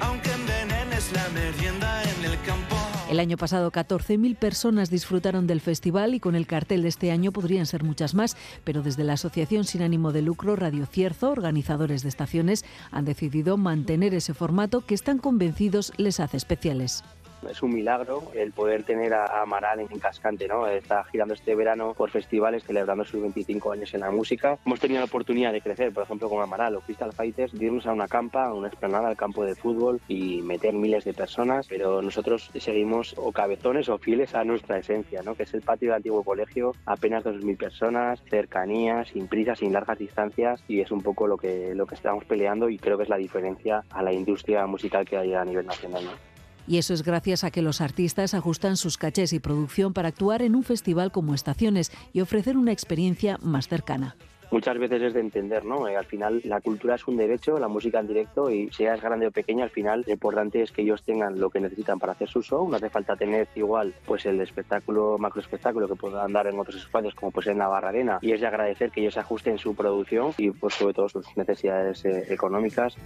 aunque 0.00 0.30
envenenes 0.30 1.12
la 1.12 1.28
merienda 1.30 2.04
en 2.04 2.24
el 2.24 2.40
campo. 2.42 2.76
El 3.10 3.20
año 3.20 3.36
pasado 3.36 3.72
14.000 3.72 4.36
personas 4.36 4.90
disfrutaron 4.90 5.46
del 5.46 5.60
festival 5.60 6.14
y 6.14 6.20
con 6.20 6.36
el 6.36 6.46
cartel 6.46 6.82
de 6.82 6.88
este 6.88 7.10
año 7.10 7.32
podrían 7.32 7.66
ser 7.66 7.82
muchas 7.82 8.14
más, 8.14 8.36
pero 8.62 8.82
desde 8.82 9.04
la 9.04 9.14
Asociación 9.14 9.64
sin 9.64 9.82
ánimo 9.82 10.12
de 10.12 10.22
lucro 10.22 10.54
Radio 10.54 10.86
Cierzo, 10.86 11.30
organizadores 11.30 12.02
de 12.02 12.08
estaciones, 12.08 12.64
han 12.92 13.04
decidido 13.04 13.56
mantener 13.56 14.14
ese 14.14 14.34
formato 14.34 14.82
que 14.82 14.94
están 14.94 15.18
convencidos 15.18 15.92
les 15.96 16.20
hace 16.20 16.36
especiales. 16.36 17.04
Es 17.50 17.62
un 17.62 17.74
milagro 17.74 18.22
el 18.34 18.52
poder 18.52 18.82
tener 18.84 19.14
a 19.14 19.42
Amaral 19.42 19.80
en 19.80 19.98
Cascante, 19.98 20.48
¿no? 20.48 20.66
Está 20.66 21.04
girando 21.04 21.34
este 21.34 21.54
verano 21.54 21.94
por 21.94 22.10
festivales, 22.10 22.64
celebrando 22.64 23.04
sus 23.04 23.20
25 23.20 23.72
años 23.72 23.94
en 23.94 24.00
la 24.00 24.10
música. 24.10 24.58
Hemos 24.64 24.80
tenido 24.80 25.00
la 25.00 25.06
oportunidad 25.06 25.52
de 25.52 25.60
crecer, 25.60 25.92
por 25.92 26.04
ejemplo, 26.04 26.28
con 26.28 26.42
Amaral 26.42 26.76
o 26.76 26.80
Crystal 26.80 27.12
Fighters, 27.12 27.52
de 27.52 27.66
irnos 27.66 27.86
a 27.86 27.92
una 27.92 28.08
campa, 28.08 28.46
a 28.46 28.54
una 28.54 28.68
explanada, 28.68 29.08
al 29.08 29.16
campo 29.16 29.44
de 29.44 29.54
fútbol 29.54 30.00
y 30.08 30.42
meter 30.42 30.74
miles 30.74 31.04
de 31.04 31.14
personas, 31.14 31.66
pero 31.68 32.02
nosotros 32.02 32.50
seguimos 32.58 33.14
o 33.16 33.32
cabezones 33.32 33.88
o 33.88 33.98
fieles 33.98 34.34
a 34.34 34.44
nuestra 34.44 34.78
esencia, 34.78 35.22
¿no? 35.22 35.34
Que 35.34 35.44
es 35.44 35.54
el 35.54 35.62
patio 35.62 35.88
del 35.88 35.96
antiguo 35.96 36.22
colegio, 36.22 36.74
apenas 36.84 37.24
2.000 37.24 37.56
personas, 37.56 38.22
cercanía, 38.28 39.04
sin 39.04 39.28
prisas, 39.28 39.58
sin 39.58 39.72
largas 39.72 39.98
distancias 39.98 40.62
y 40.68 40.80
es 40.80 40.90
un 40.90 41.02
poco 41.02 41.26
lo 41.26 41.36
que, 41.36 41.74
lo 41.74 41.86
que 41.86 41.94
estamos 41.94 42.24
peleando 42.24 42.68
y 42.68 42.78
creo 42.78 42.96
que 42.96 43.04
es 43.04 43.08
la 43.08 43.16
diferencia 43.16 43.84
a 43.90 44.02
la 44.02 44.12
industria 44.12 44.66
musical 44.66 45.04
que 45.04 45.16
hay 45.16 45.34
a 45.34 45.44
nivel 45.44 45.66
nacional, 45.66 46.04
¿no? 46.04 46.35
Y 46.66 46.78
eso 46.78 46.94
es 46.94 47.02
gracias 47.02 47.44
a 47.44 47.50
que 47.50 47.62
los 47.62 47.80
artistas 47.80 48.34
ajustan 48.34 48.76
sus 48.76 48.98
cachés 48.98 49.32
y 49.32 49.40
producción 49.40 49.92
para 49.92 50.08
actuar 50.08 50.42
en 50.42 50.56
un 50.56 50.64
festival 50.64 51.12
como 51.12 51.34
Estaciones 51.34 51.92
y 52.12 52.20
ofrecer 52.20 52.56
una 52.56 52.72
experiencia 52.72 53.38
más 53.42 53.68
cercana. 53.68 54.16
Muchas 54.50 54.78
veces 54.78 55.02
es 55.02 55.14
de 55.14 55.20
entender, 55.20 55.64
¿no? 55.64 55.88
Eh, 55.88 55.96
al 55.96 56.04
final 56.04 56.40
la 56.44 56.60
cultura 56.60 56.94
es 56.94 57.06
un 57.08 57.16
derecho, 57.16 57.58
la 57.58 57.66
música 57.66 57.98
en 57.98 58.06
directo 58.06 58.48
y 58.48 58.70
seas 58.70 59.00
grande 59.00 59.26
o 59.26 59.30
pequeña, 59.32 59.64
al 59.64 59.70
final 59.70 60.04
lo 60.06 60.12
importante 60.12 60.62
es 60.62 60.70
que 60.70 60.82
ellos 60.82 61.02
tengan 61.02 61.40
lo 61.40 61.50
que 61.50 61.60
necesitan 61.60 61.98
para 61.98 62.12
hacer 62.12 62.28
su 62.28 62.42
show. 62.42 62.68
No 62.68 62.76
hace 62.76 62.88
falta 62.88 63.16
tener 63.16 63.48
igual 63.56 63.92
pues 64.06 64.24
el 64.26 64.40
espectáculo, 64.40 65.18
macro 65.18 65.40
espectáculo 65.40 65.88
que 65.88 65.96
puedan 65.96 66.32
dar 66.32 66.46
en 66.46 66.58
otros 66.58 66.76
espacios 66.76 67.14
como 67.14 67.32
pues 67.32 67.48
en 67.48 67.58
Navarra 67.58 67.88
Arena 67.88 68.18
y 68.22 68.32
es 68.32 68.40
de 68.40 68.46
agradecer 68.46 68.90
que 68.90 69.00
ellos 69.00 69.16
ajusten 69.16 69.58
su 69.58 69.74
producción 69.74 70.32
y 70.38 70.50
pues 70.50 70.74
sobre 70.74 70.94
todo 70.94 71.08
sus 71.08 71.26
necesidades 71.36 72.04
eh, 72.04 72.26
económicas. 72.28 72.96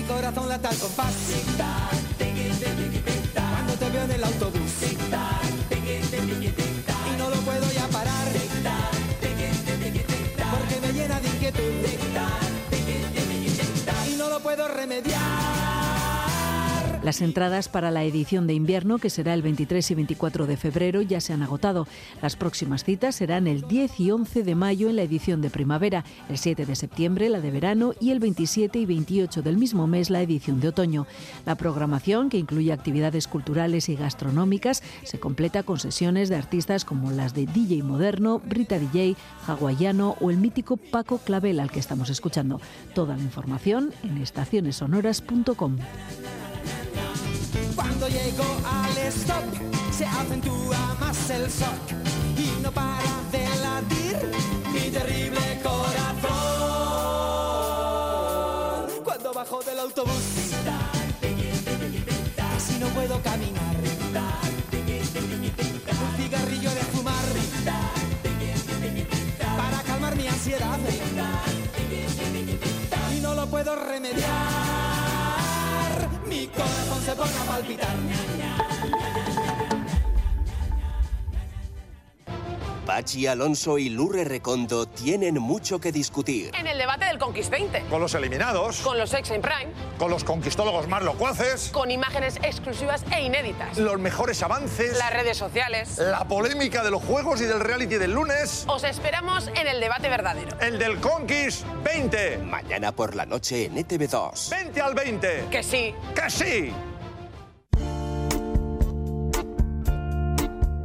Mi 0.00 0.06
corazón 0.06 0.48
late 0.48 0.66
al 0.66 0.76
compás. 0.78 1.14
Cuando 3.34 3.72
te 3.74 3.90
veo 3.90 4.04
en 4.04 4.10
el 4.12 4.24
autobús. 4.24 4.59
Las 17.10 17.22
entradas 17.22 17.68
para 17.68 17.90
la 17.90 18.04
edición 18.04 18.46
de 18.46 18.54
invierno, 18.54 18.98
que 18.98 19.10
será 19.10 19.34
el 19.34 19.42
23 19.42 19.90
y 19.90 19.94
24 19.96 20.46
de 20.46 20.56
febrero, 20.56 21.02
ya 21.02 21.20
se 21.20 21.32
han 21.32 21.42
agotado. 21.42 21.88
Las 22.22 22.36
próximas 22.36 22.84
citas 22.84 23.16
serán 23.16 23.48
el 23.48 23.62
10 23.62 23.98
y 23.98 24.12
11 24.12 24.44
de 24.44 24.54
mayo 24.54 24.88
en 24.88 24.94
la 24.94 25.02
edición 25.02 25.42
de 25.42 25.50
primavera, 25.50 26.04
el 26.28 26.38
7 26.38 26.64
de 26.66 26.76
septiembre 26.76 27.28
la 27.28 27.40
de 27.40 27.50
verano 27.50 27.94
y 27.98 28.12
el 28.12 28.20
27 28.20 28.78
y 28.78 28.86
28 28.86 29.42
del 29.42 29.56
mismo 29.56 29.88
mes 29.88 30.08
la 30.08 30.22
edición 30.22 30.60
de 30.60 30.68
otoño. 30.68 31.08
La 31.46 31.56
programación, 31.56 32.28
que 32.28 32.38
incluye 32.38 32.72
actividades 32.72 33.26
culturales 33.26 33.88
y 33.88 33.96
gastronómicas, 33.96 34.84
se 35.02 35.18
completa 35.18 35.64
con 35.64 35.80
sesiones 35.80 36.28
de 36.28 36.36
artistas 36.36 36.84
como 36.84 37.10
las 37.10 37.34
de 37.34 37.46
DJ 37.46 37.82
Moderno, 37.82 38.38
Brita 38.38 38.78
DJ, 38.78 39.16
Hawaiano 39.48 40.16
o 40.20 40.30
el 40.30 40.36
mítico 40.36 40.76
Paco 40.76 41.18
Clavel 41.18 41.58
al 41.58 41.72
que 41.72 41.80
estamos 41.80 42.08
escuchando. 42.08 42.60
Toda 42.94 43.16
la 43.16 43.24
información 43.24 43.92
en 44.04 44.18
estacionessonoras.com. 44.18 45.78
Cuando 47.74 48.08
llego 48.08 48.44
al 48.64 48.96
stop, 49.08 49.44
se 49.96 50.06
acentúa 50.06 50.96
más 50.98 51.30
el 51.30 51.48
shock 51.48 51.92
y 52.36 52.62
no 52.62 52.70
para 52.72 53.22
de 53.32 53.48
latir 53.60 54.16
mi 54.72 54.90
terrible 54.90 55.60
corazón. 55.62 56.20
Cuando 59.04 59.32
bajo 59.32 59.62
del 59.62 59.78
autobús, 59.80 60.12
si 62.58 62.78
no 62.78 62.88
puedo 62.88 63.20
caminar, 63.22 63.76
un 66.00 66.16
cigarrillo 66.16 66.70
de 66.70 66.80
fumar 66.92 67.14
para 69.56 69.82
calmar 69.82 70.16
mi 70.16 70.26
ansiedad 70.26 70.78
y 73.16 73.20
no 73.20 73.34
lo 73.34 73.46
puedo 73.46 73.76
remediar. 73.76 74.79
Mi 76.30 76.46
corazón 76.46 77.02
se 77.04 77.12
pone 77.16 77.36
a 77.36 77.44
palpitar. 77.44 78.69
Pachi 82.90 83.28
Alonso 83.28 83.78
y 83.78 83.88
Lurre 83.88 84.24
Recondo 84.24 84.84
tienen 84.84 85.38
mucho 85.38 85.78
que 85.78 85.92
discutir. 85.92 86.50
En 86.58 86.66
el 86.66 86.76
debate 86.76 87.04
del 87.04 87.20
Conquist 87.20 87.48
20. 87.48 87.82
Con 87.82 88.00
los 88.00 88.14
eliminados. 88.14 88.80
Con 88.80 88.98
los 88.98 89.14
ex 89.14 89.30
en 89.30 89.40
Prime. 89.40 89.68
Con 89.96 90.10
los 90.10 90.24
conquistólogos 90.24 90.88
más 90.88 91.04
locuaces. 91.04 91.70
Con 91.72 91.92
imágenes 91.92 92.38
exclusivas 92.42 93.04
e 93.14 93.22
inéditas. 93.22 93.78
Los 93.78 94.00
mejores 94.00 94.42
avances. 94.42 94.98
Las 94.98 95.12
redes 95.12 95.36
sociales. 95.36 95.98
La 95.98 96.26
polémica 96.26 96.82
de 96.82 96.90
los 96.90 97.00
juegos 97.00 97.40
y 97.40 97.44
del 97.44 97.60
reality 97.60 97.94
del 97.94 98.10
lunes. 98.10 98.64
Os 98.66 98.82
esperamos 98.82 99.46
en 99.54 99.68
el 99.68 99.78
debate 99.78 100.08
verdadero. 100.08 100.58
El 100.60 100.80
del 100.80 100.98
Conquist 100.98 101.64
20. 101.84 102.38
Mañana 102.38 102.90
por 102.90 103.14
la 103.14 103.24
noche 103.24 103.66
en 103.66 103.78
E 103.78 103.86
ETV2. 103.86 104.50
20 104.50 104.80
al 104.80 104.94
20. 104.94 105.46
Que 105.48 105.62
sí. 105.62 105.94
Que 106.12 106.28
sí. 106.28 106.72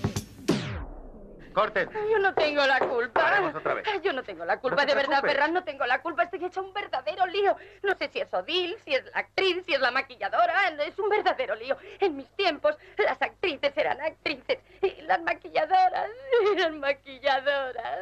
Corten. 1.53 1.89
Yo 2.11 2.19
no 2.19 2.33
tengo 2.33 2.65
la 2.65 2.79
culpa. 2.79 3.51
Otra 3.55 3.75
vez. 3.75 3.85
Yo 4.03 4.11
no 4.11 4.23
tengo 4.23 4.43
la 4.43 4.59
culpa, 4.59 4.81
No 4.81 4.81
te 4.81 4.87
de 4.87 4.95
verdad. 4.95 5.21
Ferran, 5.21 5.53
no 5.53 5.63
tengo 5.63 5.85
la 5.85 6.01
culpa. 6.01 6.23
Estoy 6.23 6.43
hecha 6.43 6.61
un 6.61 6.73
verdadero 6.73 7.27
lío. 7.27 7.55
No 7.83 7.95
sé 7.95 8.09
si 8.09 8.19
es 8.19 8.33
Odil, 8.33 8.75
si 8.83 8.95
es 8.95 9.05
la 9.05 9.19
actriz, 9.19 9.63
si 9.65 9.73
es 9.73 9.79
la 9.79 9.91
maquilladora. 9.91 10.69
Es 10.83 10.97
un 10.97 11.09
verdadero 11.09 11.53
lío. 11.55 11.77
En 11.99 12.17
mis 12.17 12.27
tiempos, 12.35 12.75
las 12.97 13.21
actrices 13.21 13.71
eran 13.77 14.01
actrices 14.01 14.57
y 14.81 15.01
las 15.03 15.21
maquilladoras 15.21 16.09
eran 16.57 16.79
maquilladoras. 16.79 17.99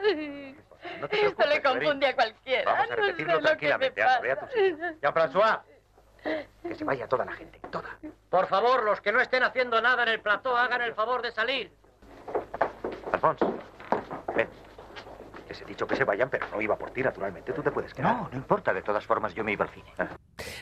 No 0.99 1.07
te 1.07 1.25
Esto 1.25 1.47
le 1.47 1.61
confunde 1.61 2.07
a 2.07 2.15
cualquiera. 2.15 2.71
Vamos 2.71 2.85
a 2.85 2.89
no 2.89 2.95
repetirlo 2.95 3.35
sé 3.35 3.41
lo 3.41 3.57
que 3.57 3.65
me 3.67 3.77
tranquilamente, 3.77 4.01
anda, 4.01 4.19
ve 4.19 4.31
a 4.31 4.39
tu 4.39 4.47
sitio. 4.47 4.77
Ya, 5.01 5.13
François. 5.13 5.59
Que 6.63 6.75
se 6.75 6.83
vaya 6.85 7.07
toda 7.07 7.25
la 7.25 7.33
gente, 7.33 7.59
toda. 7.69 7.97
Por 8.29 8.47
favor, 8.47 8.83
los 8.83 9.01
que 9.01 9.11
no 9.11 9.19
estén 9.19 9.43
haciendo 9.43 9.81
nada 9.81 10.03
en 10.03 10.09
el 10.09 10.21
plató, 10.21 10.55
hagan 10.55 10.81
el 10.81 10.93
favor 10.93 11.21
de 11.21 11.31
salir. 11.31 11.71
Alfonso, 13.11 13.57
ven. 14.35 14.47
Les 15.49 15.61
he 15.61 15.65
dicho 15.65 15.85
que 15.85 15.95
se 15.95 16.03
vayan, 16.05 16.29
pero 16.29 16.47
no 16.47 16.61
iba 16.61 16.77
por 16.77 16.91
ti, 16.91 17.03
naturalmente. 17.03 17.51
Tú 17.51 17.61
te 17.61 17.71
puedes 17.71 17.93
quedar. 17.93 18.15
No, 18.15 18.29
no 18.31 18.37
importa. 18.37 18.73
De 18.73 18.81
todas 18.81 19.05
formas, 19.05 19.33
yo 19.33 19.43
me 19.43 19.51
iba 19.51 19.65
al 19.65 19.71
cine. 19.71 19.91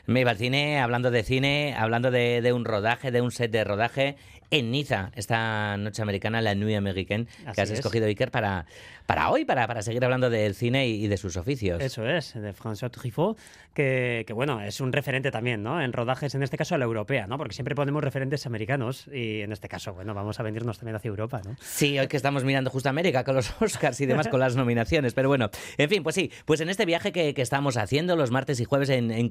Me 0.05 0.21
iba 0.21 0.31
al 0.31 0.37
cine, 0.37 0.79
hablando 0.79 1.11
de 1.11 1.23
cine, 1.23 1.75
hablando 1.77 2.11
de, 2.11 2.41
de 2.41 2.53
un 2.53 2.65
rodaje, 2.65 3.11
de 3.11 3.21
un 3.21 3.31
set 3.31 3.51
de 3.51 3.63
rodaje 3.63 4.15
en 4.53 4.69
Niza, 4.69 5.11
esta 5.15 5.77
noche 5.77 6.01
americana, 6.01 6.41
la 6.41 6.55
Nuit 6.55 6.75
Américaine, 6.75 7.25
Así 7.45 7.55
que 7.55 7.61
has 7.61 7.69
es. 7.69 7.79
escogido, 7.79 8.05
Iker, 8.07 8.31
para, 8.31 8.65
para 9.05 9.29
hoy, 9.29 9.45
para, 9.45 9.65
para 9.65 9.81
seguir 9.81 10.03
hablando 10.03 10.29
del 10.29 10.55
cine 10.55 10.89
y, 10.89 11.05
y 11.05 11.07
de 11.07 11.15
sus 11.15 11.37
oficios. 11.37 11.81
Eso 11.81 12.05
es, 12.05 12.33
de 12.33 12.53
François 12.53 12.91
Truffaut, 12.91 13.37
que, 13.73 14.25
que, 14.27 14.33
bueno, 14.33 14.59
es 14.61 14.81
un 14.81 14.91
referente 14.91 15.31
también, 15.31 15.63
¿no? 15.63 15.81
En 15.81 15.93
rodajes, 15.93 16.35
en 16.35 16.43
este 16.43 16.57
caso 16.57 16.75
a 16.75 16.77
la 16.77 16.83
europea, 16.83 17.27
¿no? 17.27 17.37
Porque 17.37 17.53
siempre 17.53 17.75
ponemos 17.75 18.03
referentes 18.03 18.45
americanos 18.45 19.07
y 19.13 19.39
en 19.39 19.53
este 19.53 19.69
caso, 19.69 19.93
bueno, 19.93 20.13
vamos 20.13 20.37
a 20.41 20.43
venirnos 20.43 20.77
también 20.77 20.97
hacia 20.97 21.07
Europa, 21.07 21.41
¿no? 21.45 21.55
Sí, 21.61 21.97
hoy 21.97 22.07
que 22.07 22.17
estamos 22.17 22.43
mirando 22.43 22.69
justo 22.69 22.89
América 22.89 23.23
con 23.23 23.35
los 23.35 23.53
Oscars 23.61 24.01
y 24.01 24.05
demás, 24.05 24.27
con 24.27 24.41
las 24.41 24.57
nominaciones. 24.57 25.13
Pero 25.13 25.29
bueno, 25.29 25.49
en 25.77 25.87
fin, 25.87 26.03
pues 26.03 26.15
sí, 26.15 26.29
pues 26.43 26.59
en 26.59 26.67
este 26.67 26.85
viaje 26.85 27.13
que, 27.13 27.33
que 27.33 27.41
estamos 27.41 27.77
haciendo 27.77 28.17
los 28.17 28.31
martes 28.31 28.59
y 28.59 28.65
jueves 28.65 28.89
en, 28.89 29.11
en 29.11 29.29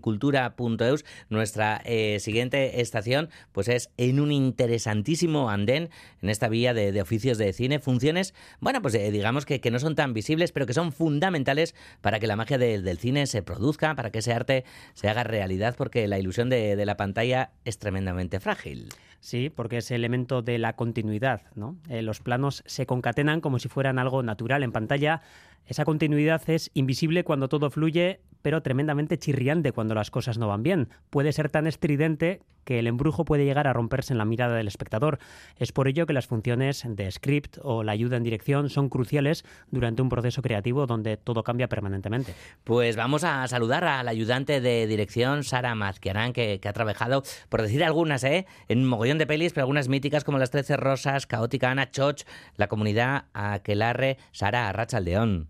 nuestra 1.29 1.81
eh, 1.85 2.19
siguiente 2.21 2.81
estación, 2.81 3.31
pues 3.53 3.69
es 3.69 3.91
en 3.97 4.21
un 4.21 4.33
interesantísimo 4.33 5.51
andén, 5.51 5.91
en 6.23 6.29
esta 6.29 6.49
vía 6.49 6.75
de, 6.75 7.01
oficios 7.01 7.39
de 7.39 7.53
cine, 7.53 7.79
funciones, 7.79 8.35
bueno, 8.61 8.83
pues 8.83 8.95
eh, 8.95 9.11
digamos 9.11 9.47
que, 9.47 9.61
no 9.71 9.79
son 9.79 9.95
tan 9.95 10.13
visibles, 10.15 10.51
pero 10.53 10.67
que 10.67 10.75
son 10.75 10.93
fundamentales 10.93 11.75
para 12.01 12.19
que 12.19 12.27
la 12.27 12.37
magia 12.37 12.59
de- 12.59 12.83
del 12.83 12.99
cine 12.99 13.27
se 13.27 13.43
produzca, 13.43 13.95
para 13.95 14.11
que 14.11 14.19
ese 14.19 14.33
arte 14.33 14.65
se 14.95 15.09
haga 15.09 15.23
realidad, 15.25 15.75
porque 15.77 16.07
la 16.09 16.19
ilusión 16.19 16.51
de, 16.51 16.81
la 16.85 16.97
pantalla 16.97 17.53
es 17.65 17.79
tremendamente 17.79 18.41
frágil. 18.41 18.89
Sí, 19.21 19.51
porque 19.51 19.79
es 19.79 19.91
el 19.91 19.97
elemento 19.97 20.41
de 20.41 20.59
la 20.59 20.77
continuidad, 20.77 21.43
¿no? 21.55 21.77
Eh, 21.91 22.01
los 22.01 22.21
planos 22.21 22.63
se 22.67 22.87
concatenan 22.87 23.43
como 23.43 23.59
si 23.59 23.69
fueran 23.69 23.99
algo 23.99 24.23
natural 24.23 24.63
en 24.63 24.73
pantalla. 24.73 25.21
Esa 25.67 25.85
continuidad 25.85 26.43
es 26.49 26.71
invisible 26.73 27.23
cuando 27.23 27.49
todo 27.49 27.71
fluye, 27.71 28.21
pero 28.43 28.63
tremendamente 28.63 29.19
chirriante 29.19 29.73
cuando 29.73 29.95
las 29.95 30.11
cosas 30.11 30.39
no 30.39 30.49
van 30.49 30.63
bien. 30.63 30.89
Puede 31.11 31.33
ser 31.33 31.51
tan 31.51 31.67
estridente 31.67 32.41
que 32.65 32.79
el 32.79 32.87
embrujo 32.87 33.25
puede 33.25 33.45
llegar 33.45 33.67
a 33.67 33.73
romperse 33.73 34.13
en 34.13 34.19
la 34.19 34.25
mirada 34.25 34.57
del 34.57 34.69
espectador. 34.69 35.19
Es 35.57 35.73
por 35.73 35.89
ello 35.89 36.07
que 36.07 36.13
las 36.13 36.27
funciones 36.27 36.85
de 36.87 37.11
script 37.11 37.59
o 37.63 37.83
la 37.83 37.93
ayuda 37.93 38.17
en 38.17 38.23
dirección 38.23 38.69
son 38.69 38.89
cruciales 38.89 39.45
durante 39.71 40.03
un 40.03 40.09
proceso 40.09 40.43
creativo 40.43 40.87
donde 40.87 41.17
todo 41.17 41.43
cambia 41.43 41.69
permanentemente. 41.69 42.35
Pues 42.65 42.97
vamos 42.97 43.25
a 43.25 43.47
saludar 43.49 43.85
al 43.85 44.09
ayudante 44.09 44.61
de 44.61 44.87
dirección, 44.87 45.45
Sara 45.45 45.75
Mazquiarán, 45.75 46.33
que, 46.33 46.61
que 46.61 46.69
ha 46.69 46.73
trabajado, 46.73 47.23
por 47.49 47.63
decir 47.63 47.83
algunas, 47.83 48.25
¿eh? 48.25 48.47
en 48.69 48.81
un 48.81 48.89
mogollón 48.89 49.19
de 49.19 49.27
pelis, 49.27 49.53
pero 49.53 49.63
algunas 49.63 49.89
míticas 49.89 50.25
como 50.25 50.39
Las 50.39 50.51
Trece 50.51 50.77
Rosas, 50.77 51.27
Caótica 51.27 51.71
Ana 51.71 51.91
Choch, 51.91 52.23
La 52.57 52.69
Comunidad, 52.69 53.25
Aquelarre, 53.33 54.19
Sara 54.33 54.69
Arrachaldeón. 54.69 55.49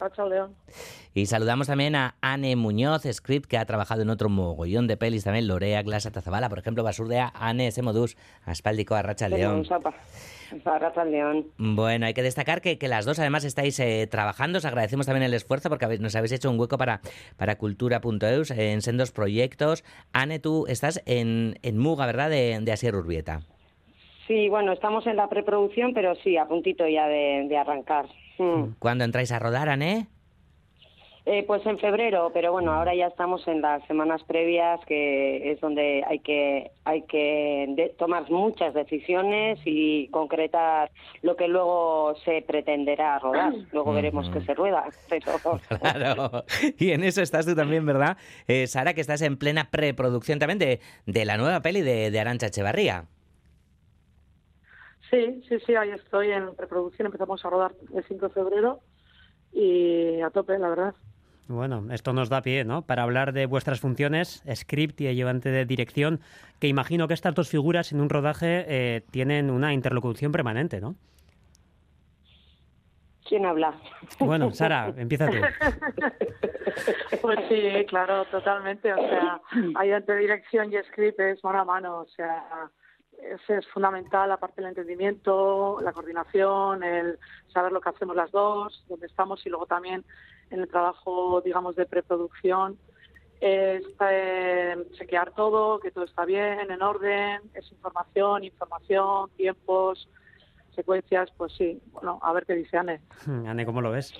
Racha 0.00 0.24
León. 0.24 0.54
Y 1.14 1.26
saludamos 1.26 1.66
también 1.66 1.94
a 1.94 2.14
Anne 2.20 2.56
Muñoz, 2.56 3.02
script, 3.12 3.46
que 3.46 3.58
ha 3.58 3.64
trabajado 3.66 4.02
en 4.02 4.10
otro 4.10 4.28
mogollón 4.28 4.86
de 4.86 4.96
pelis 4.96 5.24
también, 5.24 5.46
Lorea, 5.46 5.82
Glasa, 5.82 6.10
Tazabala, 6.10 6.48
por 6.48 6.58
ejemplo, 6.58 6.82
Basurdea, 6.82 7.32
Anne 7.34 7.70
Semodus, 7.72 8.16
Aspáldico, 8.44 8.94
Arrachaldeón. 8.94 9.64
Racha 10.64 11.04
León. 11.04 11.46
Bueno, 11.58 12.06
hay 12.06 12.14
que 12.14 12.22
destacar 12.24 12.60
que, 12.60 12.76
que 12.76 12.88
las 12.88 13.04
dos 13.04 13.20
además 13.20 13.44
estáis 13.44 13.78
eh, 13.78 14.08
trabajando. 14.10 14.58
Os 14.58 14.64
agradecemos 14.64 15.06
también 15.06 15.22
el 15.22 15.34
esfuerzo 15.34 15.68
porque 15.68 15.84
habéis- 15.84 16.00
nos 16.00 16.16
habéis 16.16 16.32
hecho 16.32 16.50
un 16.50 16.58
hueco 16.58 16.76
para, 16.76 17.00
para 17.36 17.56
cultura.eus 17.56 18.50
en 18.50 18.82
sendos 18.82 19.12
proyectos. 19.12 19.84
Anne, 20.12 20.40
tú 20.40 20.66
estás 20.68 21.02
en, 21.06 21.56
en 21.62 21.78
Muga, 21.78 22.04
¿verdad? 22.06 22.30
De, 22.30 22.58
de 22.60 22.72
Asier 22.72 22.96
Urbieta. 22.96 23.42
Sí, 24.26 24.48
bueno, 24.48 24.72
estamos 24.72 25.06
en 25.06 25.16
la 25.16 25.28
preproducción, 25.28 25.92
pero 25.94 26.14
sí, 26.16 26.36
a 26.36 26.46
puntito 26.46 26.84
ya 26.88 27.06
de, 27.06 27.46
de 27.48 27.56
arrancar. 27.56 28.06
Mm. 28.40 28.74
¿Cuándo 28.78 29.04
entráis 29.04 29.32
a 29.32 29.38
rodar, 29.38 29.68
Anne? 29.68 30.06
Eh, 31.26 31.44
pues 31.46 31.64
en 31.66 31.78
febrero, 31.78 32.30
pero 32.32 32.50
bueno, 32.50 32.72
ahora 32.72 32.94
ya 32.94 33.06
estamos 33.06 33.46
en 33.46 33.60
las 33.60 33.86
semanas 33.86 34.22
previas, 34.24 34.80
que 34.86 35.52
es 35.52 35.60
donde 35.60 36.02
hay 36.08 36.18
que 36.20 36.70
hay 36.84 37.02
que 37.02 37.66
de- 37.76 37.90
tomar 37.98 38.28
muchas 38.30 38.72
decisiones 38.72 39.60
y 39.66 40.08
concretar 40.08 40.90
lo 41.20 41.36
que 41.36 41.46
luego 41.46 42.14
se 42.24 42.40
pretenderá 42.42 43.18
rodar. 43.18 43.52
Luego 43.70 43.92
veremos 43.92 44.30
qué 44.30 44.40
se 44.40 44.54
rueda, 44.54 44.86
pero 45.10 45.60
Claro. 45.78 46.44
Y 46.78 46.92
en 46.92 47.04
eso 47.04 47.20
estás 47.20 47.44
tú 47.44 47.54
también, 47.54 47.84
¿verdad? 47.84 48.16
Eh, 48.48 48.66
Sara, 48.66 48.94
que 48.94 49.02
estás 49.02 49.20
en 49.20 49.36
plena 49.36 49.68
preproducción 49.70 50.38
también 50.38 50.58
de, 50.58 50.80
de 51.04 51.24
la 51.26 51.36
nueva 51.36 51.60
peli 51.60 51.82
de, 51.82 52.10
de 52.10 52.18
Arancha 52.18 52.46
Echevarría. 52.46 53.04
Sí, 55.10 55.42
sí, 55.48 55.58
sí, 55.66 55.74
ahí 55.74 55.90
estoy 55.90 56.30
en 56.30 56.54
preproducción. 56.54 57.06
Empezamos 57.06 57.44
a 57.44 57.50
rodar 57.50 57.72
el 57.94 58.04
5 58.04 58.28
de 58.28 58.32
febrero 58.34 58.80
y 59.52 60.20
a 60.20 60.30
tope, 60.30 60.58
la 60.58 60.68
verdad. 60.68 60.94
Bueno, 61.48 61.84
esto 61.90 62.12
nos 62.12 62.28
da 62.28 62.42
pie, 62.42 62.64
¿no? 62.64 62.82
Para 62.82 63.02
hablar 63.02 63.32
de 63.32 63.46
vuestras 63.46 63.80
funciones, 63.80 64.44
script 64.54 65.00
y 65.00 65.08
ayudante 65.08 65.50
de 65.50 65.64
dirección, 65.64 66.20
que 66.60 66.68
imagino 66.68 67.08
que 67.08 67.14
estas 67.14 67.34
dos 67.34 67.48
figuras 67.48 67.90
en 67.90 68.00
un 68.00 68.08
rodaje 68.08 68.64
eh, 68.68 69.02
tienen 69.10 69.50
una 69.50 69.74
interlocución 69.74 70.30
permanente, 70.30 70.80
¿no? 70.80 70.94
¿quién 73.30 73.46
habla? 73.46 73.72
Bueno, 74.18 74.50
Sara, 74.52 74.92
empieza 74.96 75.30
tú. 75.30 75.36
Pues 77.20 77.38
sí, 77.48 77.84
claro, 77.86 78.24
totalmente. 78.26 78.92
O 78.92 78.96
sea, 78.96 79.40
ahí 79.74 79.92
ante 79.92 80.16
dirección 80.16 80.72
y 80.72 80.78
script 80.84 81.20
es 81.20 81.42
mano 81.44 81.60
a 81.60 81.64
mano. 81.64 81.98
O 81.98 82.06
sea, 82.06 82.70
es, 83.22 83.40
es 83.48 83.66
fundamental, 83.68 84.30
aparte 84.32 84.60
del 84.60 84.70
entendimiento, 84.70 85.78
la 85.82 85.92
coordinación, 85.92 86.82
el 86.82 87.18
saber 87.52 87.72
lo 87.72 87.80
que 87.80 87.88
hacemos 87.88 88.16
las 88.16 88.30
dos, 88.30 88.84
dónde 88.88 89.06
estamos 89.06 89.44
y 89.46 89.48
luego 89.48 89.66
también 89.66 90.04
en 90.50 90.60
el 90.60 90.68
trabajo, 90.68 91.40
digamos, 91.42 91.76
de 91.76 91.86
preproducción. 91.86 92.78
Es 93.40 93.84
eh, 94.00 94.76
chequear 94.98 95.32
todo, 95.32 95.80
que 95.80 95.90
todo 95.90 96.04
está 96.04 96.24
bien, 96.24 96.70
en 96.70 96.82
orden, 96.82 97.40
es 97.54 97.70
información, 97.72 98.44
información, 98.44 99.30
tiempos, 99.36 100.08
secuencias, 100.74 101.30
pues 101.36 101.52
sí, 101.56 101.80
bueno, 101.92 102.18
a 102.22 102.32
ver 102.32 102.44
qué 102.44 102.54
dice 102.54 102.76
Anne. 102.76 103.00
Anne, 103.26 103.64
¿cómo 103.64 103.80
lo 103.80 103.92
ves? 103.92 104.12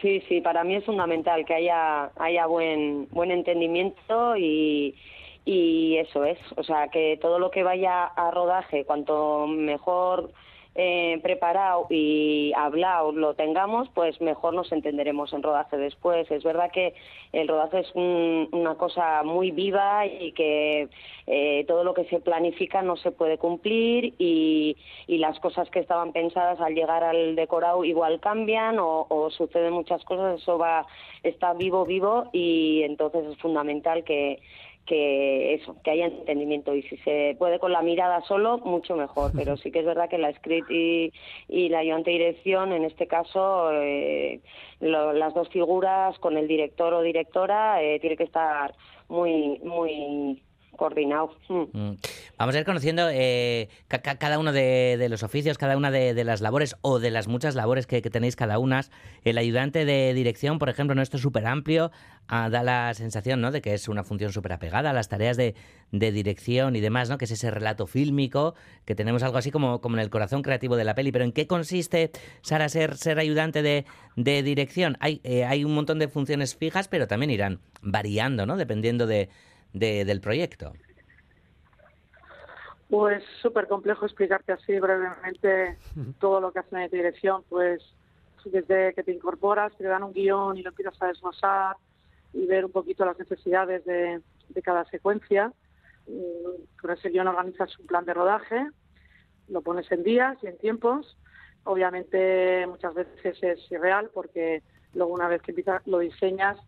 Sí, 0.00 0.20
sí, 0.28 0.40
para 0.40 0.64
mí 0.64 0.76
es 0.76 0.84
fundamental 0.84 1.44
que 1.44 1.54
haya, 1.54 2.10
haya 2.16 2.46
buen, 2.46 3.08
buen 3.10 3.30
entendimiento 3.30 4.36
y, 4.36 4.96
y 5.44 5.96
eso 5.98 6.24
es. 6.24 6.38
O 6.56 6.62
sea, 6.62 6.88
que 6.88 7.18
todo 7.20 7.38
lo 7.38 7.50
que 7.50 7.62
vaya 7.62 8.04
a 8.04 8.30
rodaje, 8.30 8.84
cuanto 8.84 9.46
mejor 9.46 10.30
eh, 10.74 11.20
preparado 11.22 11.86
y 11.90 12.50
hablado 12.56 13.12
lo 13.12 13.34
tengamos, 13.34 13.90
pues 13.94 14.18
mejor 14.22 14.54
nos 14.54 14.72
entenderemos 14.72 15.30
en 15.34 15.42
rodaje 15.42 15.76
después. 15.76 16.30
Es 16.30 16.42
verdad 16.44 16.70
que 16.72 16.94
el 17.32 17.46
rodaje 17.46 17.80
es 17.80 17.94
un- 17.94 18.48
una 18.52 18.76
cosa 18.76 19.22
muy 19.22 19.50
viva 19.50 20.06
y 20.06 20.32
que 20.32 20.88
eh, 21.26 21.64
todo 21.68 21.84
lo 21.84 21.92
que 21.92 22.04
se 22.06 22.20
planifica 22.20 22.80
no 22.80 22.96
se 22.96 23.10
puede 23.12 23.36
cumplir 23.36 24.14
y, 24.18 24.76
y 25.06 25.18
las 25.18 25.38
cosas 25.40 25.68
que 25.70 25.78
estaban 25.80 26.12
pensadas 26.12 26.58
al 26.60 26.74
llegar 26.74 27.04
al 27.04 27.36
decorado 27.36 27.84
igual 27.84 28.18
cambian 28.20 28.78
o, 28.78 29.06
o 29.10 29.30
suceden 29.30 29.74
muchas 29.74 30.02
cosas, 30.04 30.40
eso 30.40 30.56
va 30.56 30.86
está 31.22 31.52
vivo, 31.52 31.84
vivo 31.84 32.30
y 32.32 32.82
entonces 32.84 33.24
es 33.26 33.36
fundamental 33.38 34.04
que 34.04 34.40
que 34.86 35.54
eso, 35.54 35.80
que 35.82 35.90
haya 35.92 36.06
entendimiento. 36.06 36.74
Y 36.74 36.82
si 36.84 36.96
se 36.98 37.36
puede 37.38 37.58
con 37.58 37.72
la 37.72 37.82
mirada 37.82 38.22
solo, 38.22 38.58
mucho 38.58 38.96
mejor, 38.96 39.32
pero 39.36 39.56
sí 39.56 39.70
que 39.72 39.80
es 39.80 39.86
verdad 39.86 40.08
que 40.08 40.18
la 40.18 40.32
script 40.34 40.70
y, 40.70 41.12
y 41.48 41.68
la 41.68 41.78
ayudante 41.80 42.10
de 42.10 42.18
dirección, 42.18 42.72
en 42.72 42.84
este 42.84 43.06
caso, 43.06 43.70
eh, 43.72 44.42
lo- 44.80 45.12
las 45.12 45.34
dos 45.34 45.48
figuras 45.50 46.18
con 46.18 46.36
el 46.36 46.48
director 46.48 46.92
o 46.94 47.02
directora, 47.02 47.82
eh, 47.82 48.00
tiene 48.00 48.16
que 48.16 48.24
estar 48.24 48.74
muy, 49.08 49.58
muy 49.64 50.42
coordinado. 50.76 51.30
Mm. 51.48 51.78
Mm. 51.78 51.96
Vamos 52.38 52.54
a 52.54 52.58
ir 52.58 52.64
conociendo 52.64 53.08
eh, 53.12 53.68
ca- 53.88 54.00
ca- 54.00 54.16
cada 54.16 54.38
uno 54.38 54.52
de, 54.52 55.06
los 55.08 55.22
oficios, 55.22 55.58
cada 55.58 55.76
una 55.76 55.90
de, 55.90 56.24
las 56.24 56.40
labores 56.40 56.76
o 56.80 56.98
de 56.98 57.10
las 57.10 57.28
muchas 57.28 57.54
labores 57.54 57.86
que, 57.86 58.00
tenéis 58.02 58.36
cada 58.36 58.58
una. 58.58 58.84
El 59.24 59.38
ayudante 59.38 59.84
de 59.84 60.12
dirección, 60.14 60.58
por 60.58 60.68
ejemplo, 60.68 60.94
no 60.94 61.02
esto 61.02 61.16
es 61.16 61.22
súper 61.22 61.46
amplio, 61.46 61.90
ah, 62.28 62.48
da 62.50 62.62
la 62.62 62.92
sensación 62.94 63.40
¿no? 63.40 63.50
de 63.52 63.60
que 63.60 63.74
es 63.74 63.88
una 63.88 64.02
función 64.02 64.32
súper 64.32 64.52
apegada 64.52 64.90
a 64.90 64.92
las 64.92 65.08
tareas 65.08 65.36
de, 65.36 65.54
dirección 65.90 66.74
y 66.74 66.80
demás, 66.80 67.10
¿no? 67.10 67.18
que 67.18 67.26
es 67.26 67.30
ese 67.30 67.50
relato 67.50 67.86
fílmico, 67.86 68.54
que 68.84 68.94
tenemos 68.94 69.22
algo 69.22 69.38
así 69.38 69.50
como, 69.50 69.80
como 69.80 69.96
en 69.96 70.00
el 70.02 70.10
corazón 70.10 70.42
creativo 70.42 70.76
de 70.76 70.84
la 70.84 70.94
peli. 70.94 71.12
Pero 71.12 71.24
¿en 71.24 71.32
qué 71.32 71.46
consiste, 71.46 72.10
Sara, 72.40 72.68
ser, 72.68 72.96
ser 72.96 73.18
ayudante 73.18 73.62
de, 73.62 73.84
de 74.16 74.42
dirección? 74.42 74.96
Hay, 75.00 75.20
eh, 75.22 75.44
hay 75.44 75.64
un 75.64 75.74
montón 75.74 75.98
de 75.98 76.08
funciones 76.08 76.56
fijas, 76.56 76.88
pero 76.88 77.06
también 77.06 77.30
irán 77.30 77.60
variando, 77.82 78.46
¿no? 78.46 78.56
dependiendo 78.56 79.06
de, 79.06 79.28
de- 79.72 80.04
del 80.04 80.20
proyecto. 80.20 80.72
Pues 82.88 83.24
súper 83.40 83.68
complejo 83.68 84.04
explicarte 84.04 84.52
así 84.52 84.78
brevemente 84.78 85.78
todo 86.20 86.40
lo 86.40 86.52
que 86.52 86.58
hacen 86.60 86.80
en 86.80 86.90
dirección, 86.90 87.44
pues 87.48 87.82
desde 88.44 88.92
que 88.94 89.02
te 89.04 89.12
incorporas, 89.12 89.72
te 89.76 89.84
dan 89.84 90.02
un 90.02 90.12
guion 90.12 90.56
y 90.58 90.62
lo 90.62 90.70
empiezas 90.70 91.00
a 91.00 91.06
desglosar 91.06 91.76
y 92.32 92.44
ver 92.46 92.64
un 92.64 92.72
poquito 92.72 93.04
las 93.04 93.18
necesidades 93.18 93.84
de, 93.84 94.20
de 94.48 94.62
cada 94.62 94.84
secuencia. 94.86 95.52
Mm, 96.06 96.64
Con 96.80 96.90
ese 96.90 97.10
guion 97.10 97.28
organizas 97.28 97.78
un 97.78 97.86
plan 97.86 98.04
de 98.04 98.14
rodaje, 98.14 98.66
lo 99.48 99.62
pones 99.62 99.90
en 99.92 100.02
días 100.02 100.36
y 100.42 100.48
en 100.48 100.58
tiempos. 100.58 101.16
Obviamente 101.64 102.66
muchas 102.66 102.94
veces 102.94 103.38
es 103.42 103.70
irreal 103.70 104.10
porque 104.12 104.62
luego 104.94 105.12
una 105.12 105.28
vez 105.28 105.40
que 105.42 105.52
empiezas 105.52 105.86
lo 105.86 105.98
diseñas 106.00 106.58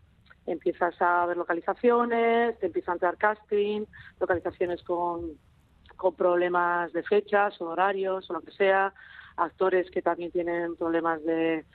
empiezas 0.45 0.95
a 1.01 1.25
ver 1.25 1.37
localizaciones, 1.37 2.59
te 2.59 2.67
empiezan 2.67 2.97
a 2.97 3.05
dar 3.05 3.17
casting, 3.17 3.85
localizaciones 4.19 4.83
con, 4.83 5.37
con 5.95 6.13
problemas 6.15 6.93
de 6.93 7.03
fechas 7.03 7.59
o 7.61 7.65
horarios 7.65 8.29
o 8.29 8.33
lo 8.33 8.41
que 8.41 8.51
sea, 8.51 8.93
actores 9.37 9.89
que 9.91 10.01
también 10.01 10.31
tienen 10.31 10.75
problemas 10.75 11.23
de, 11.23 11.65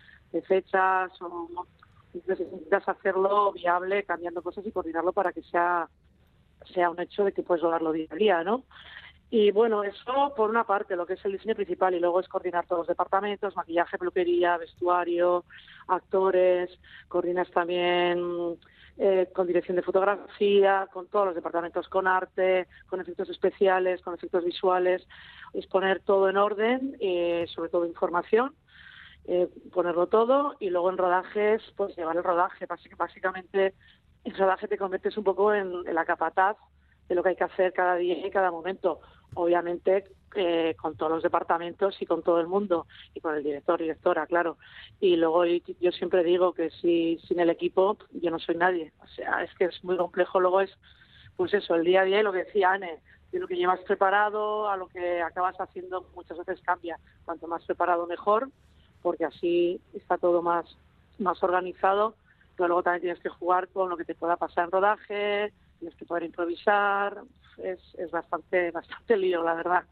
fechas 0.47 1.11
o 1.21 1.67
necesitas 2.13 2.89
hacerlo 2.89 3.53
viable 3.53 4.05
cambiando 4.05 4.43
cosas 4.43 4.65
y 4.65 4.71
coordinarlo 4.71 5.13
para 5.13 5.33
que 5.33 5.43
sea 5.43 5.89
sea 6.73 6.91
un 6.91 7.01
hecho 7.01 7.25
de 7.25 7.33
que 7.33 7.43
puedes 7.43 7.63
lograrlo 7.63 7.91
día 7.91 8.07
a 8.11 8.15
día, 8.15 8.45
¿no? 8.45 8.65
Y 9.33 9.53
bueno, 9.53 9.85
eso 9.85 10.33
por 10.37 10.51
una 10.51 10.65
parte, 10.65 10.97
lo 10.97 11.07
que 11.07 11.13
es 11.15 11.25
el 11.25 11.33
diseño 11.33 11.55
principal, 11.55 11.95
y 11.95 12.01
luego 12.01 12.19
es 12.21 12.29
coordinar 12.29 12.67
todos 12.67 12.81
los 12.81 12.89
departamentos, 12.89 13.55
maquillaje, 13.55 13.97
peluquería, 13.97 14.57
vestuario, 14.59 15.45
actores, 15.87 16.69
coordinas 17.07 17.49
también 17.53 18.59
eh, 18.97 19.29
con 19.33 19.47
dirección 19.47 19.77
de 19.77 19.83
fotografía, 19.83 20.89
con 20.93 21.07
todos 21.09 21.27
los 21.27 21.35
departamentos, 21.37 21.89
con 21.89 22.09
arte, 22.09 22.67
con 22.89 23.01
efectos 23.01 23.29
especiales, 23.31 24.03
con 24.03 24.15
efectos 24.15 24.45
visuales, 24.45 25.07
es 25.53 25.67
poner 25.69 26.01
todo 26.03 26.29
en 26.29 26.37
orden, 26.37 26.97
eh, 27.01 27.47
sobre 27.55 27.71
todo 27.71 27.87
información, 27.87 28.57
eh, 29.25 29.49
ponerlo 29.73 30.09
todo 30.09 30.57
y 30.61 30.71
luego 30.71 30.91
en 30.91 30.99
rodajes, 30.99 31.63
pues 31.77 31.97
llevar 31.97 32.17
el 32.17 32.25
rodaje. 32.25 32.67
Básic- 32.67 32.97
Básicamente, 32.97 33.75
en 34.25 34.35
rodaje 34.37 34.69
te 34.69 34.79
conviertes 34.79 35.17
un 35.17 35.25
poco 35.25 35.53
en, 35.55 35.73
en 35.87 35.95
la 35.95 36.05
capataz 36.05 36.57
de 37.09 37.15
lo 37.15 37.23
que 37.23 37.31
hay 37.31 37.37
que 37.37 37.45
hacer 37.45 37.73
cada 37.73 37.97
día 37.97 38.27
y 38.27 38.31
cada 38.31 38.51
momento. 38.51 39.01
Obviamente, 39.35 40.05
eh, 40.35 40.77
con 40.81 40.97
todos 40.97 41.11
los 41.11 41.23
departamentos 41.23 42.01
y 42.01 42.07
con 42.07 42.23
todo 42.23 42.41
el 42.41 42.47
mundo, 42.47 42.87
y 43.15 43.21
con 43.21 43.35
el 43.35 43.43
director, 43.43 43.81
directora, 43.81 44.27
claro. 44.27 44.59
Y 45.01 45.17
luego 45.17 45.45
yo 45.45 45.91
siempre 45.93 46.23
digo 46.23 46.53
que 46.53 46.71
si 46.71 47.19
sin 47.27 47.41
el 47.41 47.51
equipo 47.51 47.97
yo 48.13 48.31
no 48.31 48.39
soy 48.39 48.57
nadie. 48.57 48.93
O 49.03 49.07
sea, 49.09 49.43
es 49.43 49.53
que 49.55 49.65
es 49.65 49.83
muy 49.83 49.97
complejo. 49.97 50.39
Luego 50.39 50.61
es, 50.61 50.71
pues 51.37 51.53
eso, 51.55 51.75
el 51.75 51.85
día 51.85 52.03
a 52.03 52.05
día 52.05 52.21
y 52.21 52.23
lo 52.23 52.33
que 52.33 52.45
decía 52.45 52.73
Anne, 52.73 53.01
de 53.33 53.39
lo 53.41 53.49
que 53.49 53.57
llevas 53.57 53.81
preparado 53.81 54.69
a 54.69 54.77
lo 54.77 54.89
que 54.89 55.21
acabas 55.21 55.61
haciendo 55.61 56.07
muchas 56.15 56.39
veces 56.39 56.61
cambia. 56.61 56.99
Cuanto 57.25 57.49
más 57.49 57.65
preparado 57.65 58.07
mejor, 58.07 58.51
porque 59.03 59.25
así 59.25 59.81
está 59.95 60.17
todo 60.17 60.43
más, 60.43 60.65
más 61.19 61.43
organizado. 61.43 62.15
Pero 62.57 62.69
luego 62.69 62.83
también 62.83 63.03
tienes 63.03 63.21
que 63.21 63.31
jugar 63.31 63.69
con 63.69 63.89
lo 63.89 63.97
que 63.97 64.05
te 64.05 64.15
pueda 64.15 64.37
pasar 64.37 64.67
en 64.67 64.71
rodaje, 64.71 65.53
tienes 65.79 65.97
que 65.97 66.05
poder 66.05 66.25
improvisar. 66.25 67.23
Es, 67.59 67.79
es 67.99 68.11
bastante, 68.11 68.71
bastante 68.71 69.17
lío, 69.17 69.43
la 69.43 69.55
verdad. 69.55 69.83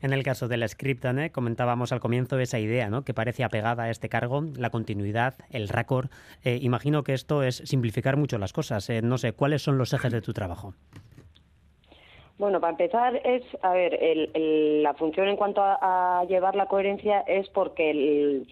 En 0.00 0.12
el 0.12 0.22
caso 0.24 0.48
del 0.48 0.68
script, 0.68 1.04
Anne, 1.04 1.30
comentábamos 1.30 1.92
al 1.92 2.00
comienzo 2.00 2.38
esa 2.38 2.58
idea, 2.58 2.90
¿no? 2.90 3.04
Que 3.04 3.14
parece 3.14 3.44
apegada 3.44 3.84
a 3.84 3.90
este 3.90 4.08
cargo, 4.08 4.42
la 4.56 4.70
continuidad, 4.70 5.34
el 5.50 5.68
récord. 5.68 6.08
Eh, 6.44 6.58
imagino 6.60 7.04
que 7.04 7.14
esto 7.14 7.42
es 7.44 7.56
simplificar 7.64 8.16
mucho 8.16 8.36
las 8.38 8.52
cosas. 8.52 8.90
Eh, 8.90 9.00
no 9.02 9.16
sé, 9.18 9.32
¿cuáles 9.32 9.62
son 9.62 9.78
los 9.78 9.92
ejes 9.92 10.10
de 10.12 10.20
tu 10.20 10.32
trabajo? 10.32 10.74
Bueno, 12.38 12.60
para 12.60 12.72
empezar 12.72 13.14
es, 13.24 13.44
a 13.62 13.72
ver, 13.72 13.94
el- 14.02 14.30
el- 14.34 14.82
la 14.82 14.94
función 14.94 15.28
en 15.28 15.36
cuanto 15.36 15.62
a, 15.62 16.20
a 16.20 16.24
llevar 16.24 16.56
la 16.56 16.66
coherencia 16.66 17.20
es 17.20 17.48
porque 17.50 17.90
el- 17.90 18.48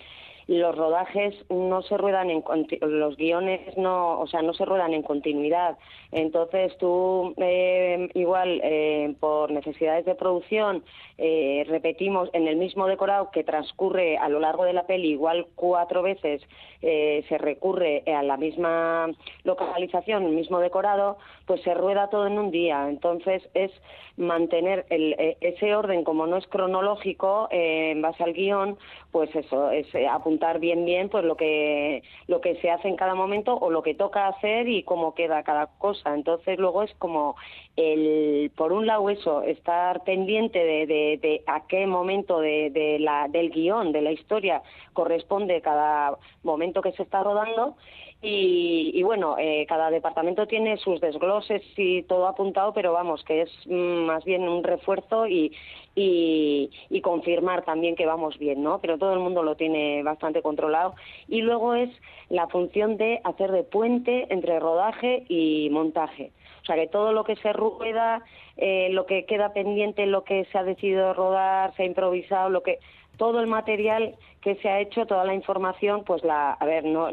los 0.51 0.75
rodajes 0.75 1.35
no 1.49 1.81
se 1.83 1.97
ruedan 1.97 2.29
en 2.29 2.43
los 2.81 3.17
guiones 3.17 3.77
no, 3.77 4.19
o 4.19 4.27
sea, 4.27 4.43
no 4.43 4.53
se 4.53 4.65
ruedan 4.65 4.95
en 4.95 5.03
continuidad. 5.03 5.79
Entonces 6.11 6.77
tú 6.79 7.35
eh, 7.37 8.09
igual 8.15 8.61
eh, 8.65 9.15
por 9.21 9.53
necesidades 9.53 10.05
de 10.05 10.17
producción 10.17 10.83
eh, 11.19 11.65
repetimos 11.69 12.31
en 12.33 12.49
el 12.49 12.57
mismo 12.57 12.89
decorado 12.89 13.31
que 13.31 13.45
transcurre 13.45 14.19
a 14.19 14.29
lo 14.29 14.41
largo 14.41 14.65
de 14.65 14.73
la 14.73 14.87
peli 14.87 15.11
igual 15.11 15.47
cuatro 15.55 16.03
veces 16.03 16.43
eh, 16.83 17.25
se 17.29 17.39
recurre 17.39 18.03
a 18.07 18.23
la 18.23 18.37
misma 18.37 19.11
localización, 19.45 20.25
el 20.25 20.33
mismo 20.33 20.61
decorado, 20.61 21.19
pues 21.51 21.63
se 21.63 21.75
rueda 21.75 22.07
todo 22.11 22.29
en 22.29 22.39
un 22.39 22.53
día. 22.53 22.89
Entonces 22.89 23.43
es 23.55 23.73
mantener 24.17 24.87
el- 24.89 25.15
eh, 25.19 25.37
ese 25.41 25.75
orden 25.75 26.05
como 26.05 26.25
no 26.29 26.37
es 26.37 26.47
cronológico 26.47 27.49
eh, 27.51 27.91
en 27.91 28.01
base 28.03 28.23
al 28.23 28.35
guion, 28.35 28.79
pues 29.11 29.35
eso 29.35 29.73
es 29.73 29.93
eh, 29.97 30.07
apuntar 30.07 30.61
bien 30.61 30.85
bien 30.85 31.09
pues 31.09 31.25
lo 31.25 31.35
que 31.37 32.05
lo 32.29 32.41
que 32.41 32.55
se 32.61 32.71
hace 32.71 32.87
en 32.87 32.95
cada 32.95 33.17
momento 33.17 33.57
o 33.59 33.69
lo 33.71 33.83
que 33.83 33.95
toca 33.97 34.29
hacer 34.29 34.69
y 34.69 34.85
cómo 34.85 35.13
queda 35.17 35.43
cada 35.43 35.67
cosa. 35.79 36.15
Entonces 36.15 36.57
luego 36.57 36.85
es 36.85 36.95
como 36.99 37.35
el 37.75 38.53
por 38.57 38.73
un 38.73 38.87
lado 38.87 39.11
eso 39.11 39.43
estar 39.43 40.05
pendiente 40.05 40.61
de 40.65 41.43
a 41.49 41.67
qué 41.67 41.85
momento 41.89 42.39
de, 42.39 42.71
de 42.71 43.01
la, 43.01 43.27
del 43.29 43.51
guion 43.51 43.91
de 43.91 44.03
la 44.03 44.13
historia 44.13 44.63
corresponde 44.93 45.61
cada 45.63 46.17
momento 46.45 46.81
que 46.81 46.93
se 46.93 47.03
está 47.03 47.25
rodando 47.25 47.75
y, 48.23 48.91
y 48.95 49.03
bueno, 49.03 49.37
eh, 49.39 49.65
cada 49.67 49.91
departamento 49.91 50.47
tiene 50.47 50.77
sus 50.77 51.01
desgloses 51.01 51.63
y 51.77 52.03
todo 52.03 52.27
apuntado, 52.27 52.75
pero 52.75 52.93
vamos, 52.93 53.25
que 53.25 53.43
es 53.43 53.51
mm, 53.67 54.05
más 54.05 54.25
bien 54.25 54.47
un 54.47 54.63
refuerzo 54.63 55.27
y, 55.27 55.53
y, 55.95 57.01
confirmar 57.03 57.65
también 57.65 57.97
que 57.97 58.07
vamos 58.07 58.39
bien, 58.39 58.63
¿no? 58.63 58.79
Pero 58.81 58.99
todo 58.99 59.15
el 59.15 59.21
mundo 59.21 59.43
lo 59.43 59.57
tiene 59.57 60.03
bastante 60.03 60.43
controlado. 60.43 60.95
Y 61.29 61.41
luego 61.41 61.75
es 61.75 61.91
la 62.29 62.47
función 62.49 62.99
de 62.99 63.21
hacer 63.25 63.51
de 63.53 63.65
puente 63.65 64.27
entre 64.31 64.61
rodaje 64.61 65.25
y 65.29 65.69
montaje. 65.71 66.31
O 66.63 66.65
sea, 66.67 66.77
que 66.77 66.89
todo 66.89 67.13
lo 67.13 67.25
que 67.25 67.37
se 67.37 67.53
rueda, 67.55 68.23
eh, 68.59 68.89
lo 68.91 69.07
que 69.07 69.25
queda 69.25 69.55
pendiente, 69.55 70.05
lo 70.05 70.25
que 70.25 70.45
se 70.53 70.59
ha 70.59 70.63
decidido 70.63 71.15
rodar, 71.15 71.75
se 71.75 71.85
ha 71.85 71.87
improvisado, 71.87 72.51
lo 72.51 72.63
que 72.63 72.79
todo 73.21 73.39
el 73.41 73.49
material 73.49 74.17
que 74.41 74.55
se 74.63 74.71
ha 74.71 74.81
hecho, 74.81 75.05
toda 75.05 75.27
la 75.27 75.35
información, 75.35 76.05
pues 76.05 76.25
la, 76.25 76.53
a 76.53 76.65
ver, 76.65 76.85
no, 76.87 77.11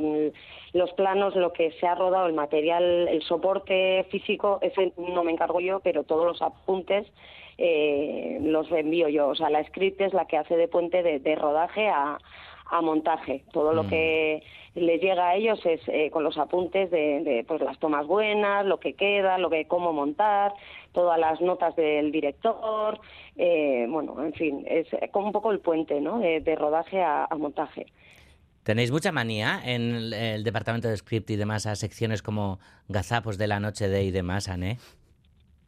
los 0.72 0.94
planos, 0.94 1.36
lo 1.36 1.52
que 1.52 1.72
se 1.82 1.86
ha 1.86 1.96
rodado, 1.96 2.28
el 2.28 2.34
material, 2.34 3.10
el 3.10 3.22
soporte 3.24 4.06
físico, 4.10 4.60
ese 4.62 4.94
no 4.96 5.26
me 5.26 5.34
encargo 5.34 5.60
yo, 5.60 5.82
pero 5.82 6.06
todos 6.06 6.26
los 6.26 6.42
apuntes 6.42 7.06
eh, 7.58 8.40
los 8.42 8.72
envío 8.72 9.10
yo. 9.10 9.28
O 9.28 9.36
sea, 9.36 9.50
la 9.50 9.62
script 9.66 10.00
es 10.00 10.14
la 10.14 10.28
que 10.28 10.38
hace 10.38 10.56
de 10.56 10.70
puente 10.70 11.04
de 11.04 11.36
rodaje 11.36 11.90
a, 11.90 12.18
a 12.70 12.82
montaje. 12.82 13.44
Todo 13.54 13.74
lo 13.74 13.88
que 13.88 14.44
les 14.76 15.02
llega 15.02 15.30
a 15.30 15.36
ellos 15.36 15.60
es 15.66 15.82
eh, 15.88 16.10
con 16.12 16.24
los 16.24 16.38
apuntes 16.38 16.92
de, 16.92 17.22
de, 17.24 17.44
pues 17.48 17.62
las 17.62 17.80
tomas 17.80 18.06
buenas, 18.06 18.66
lo 18.66 18.80
que 18.80 18.94
queda, 18.94 19.38
lo 19.38 19.50
que 19.50 19.66
cómo 19.66 19.94
montar, 19.94 20.54
todas 20.92 21.20
las 21.20 21.42
notas 21.42 21.76
del 21.76 22.12
director, 22.12 23.00
eh, 23.36 23.86
bueno, 23.90 24.24
en 24.24 24.34
fin, 24.34 24.66
es 24.68 24.88
como 25.12 25.28
un 25.28 25.32
poco 25.32 25.52
el 25.52 25.60
puente, 25.60 26.00
¿no? 26.02 26.20
De, 26.20 26.42
de 26.42 26.56
rodaje 26.56 27.02
a, 27.02 27.26
a 27.26 27.36
montaje. 27.36 27.88
¿Tenéis 28.64 28.92
mucha 28.92 29.12
manía 29.14 29.62
en 29.64 29.96
el, 29.96 30.14
el 30.14 30.44
departamento 30.44 30.90
de 30.90 30.98
script 30.98 31.30
y 31.30 31.38
demás 31.38 31.66
a 31.66 31.76
secciones 31.76 32.22
como 32.22 32.60
gazapos 32.90 33.38
de 33.38 33.48
la 33.48 33.60
noche 33.62 33.88
de 33.88 34.04
y 34.04 34.12
demás, 34.12 34.50
Anne? 34.50 34.78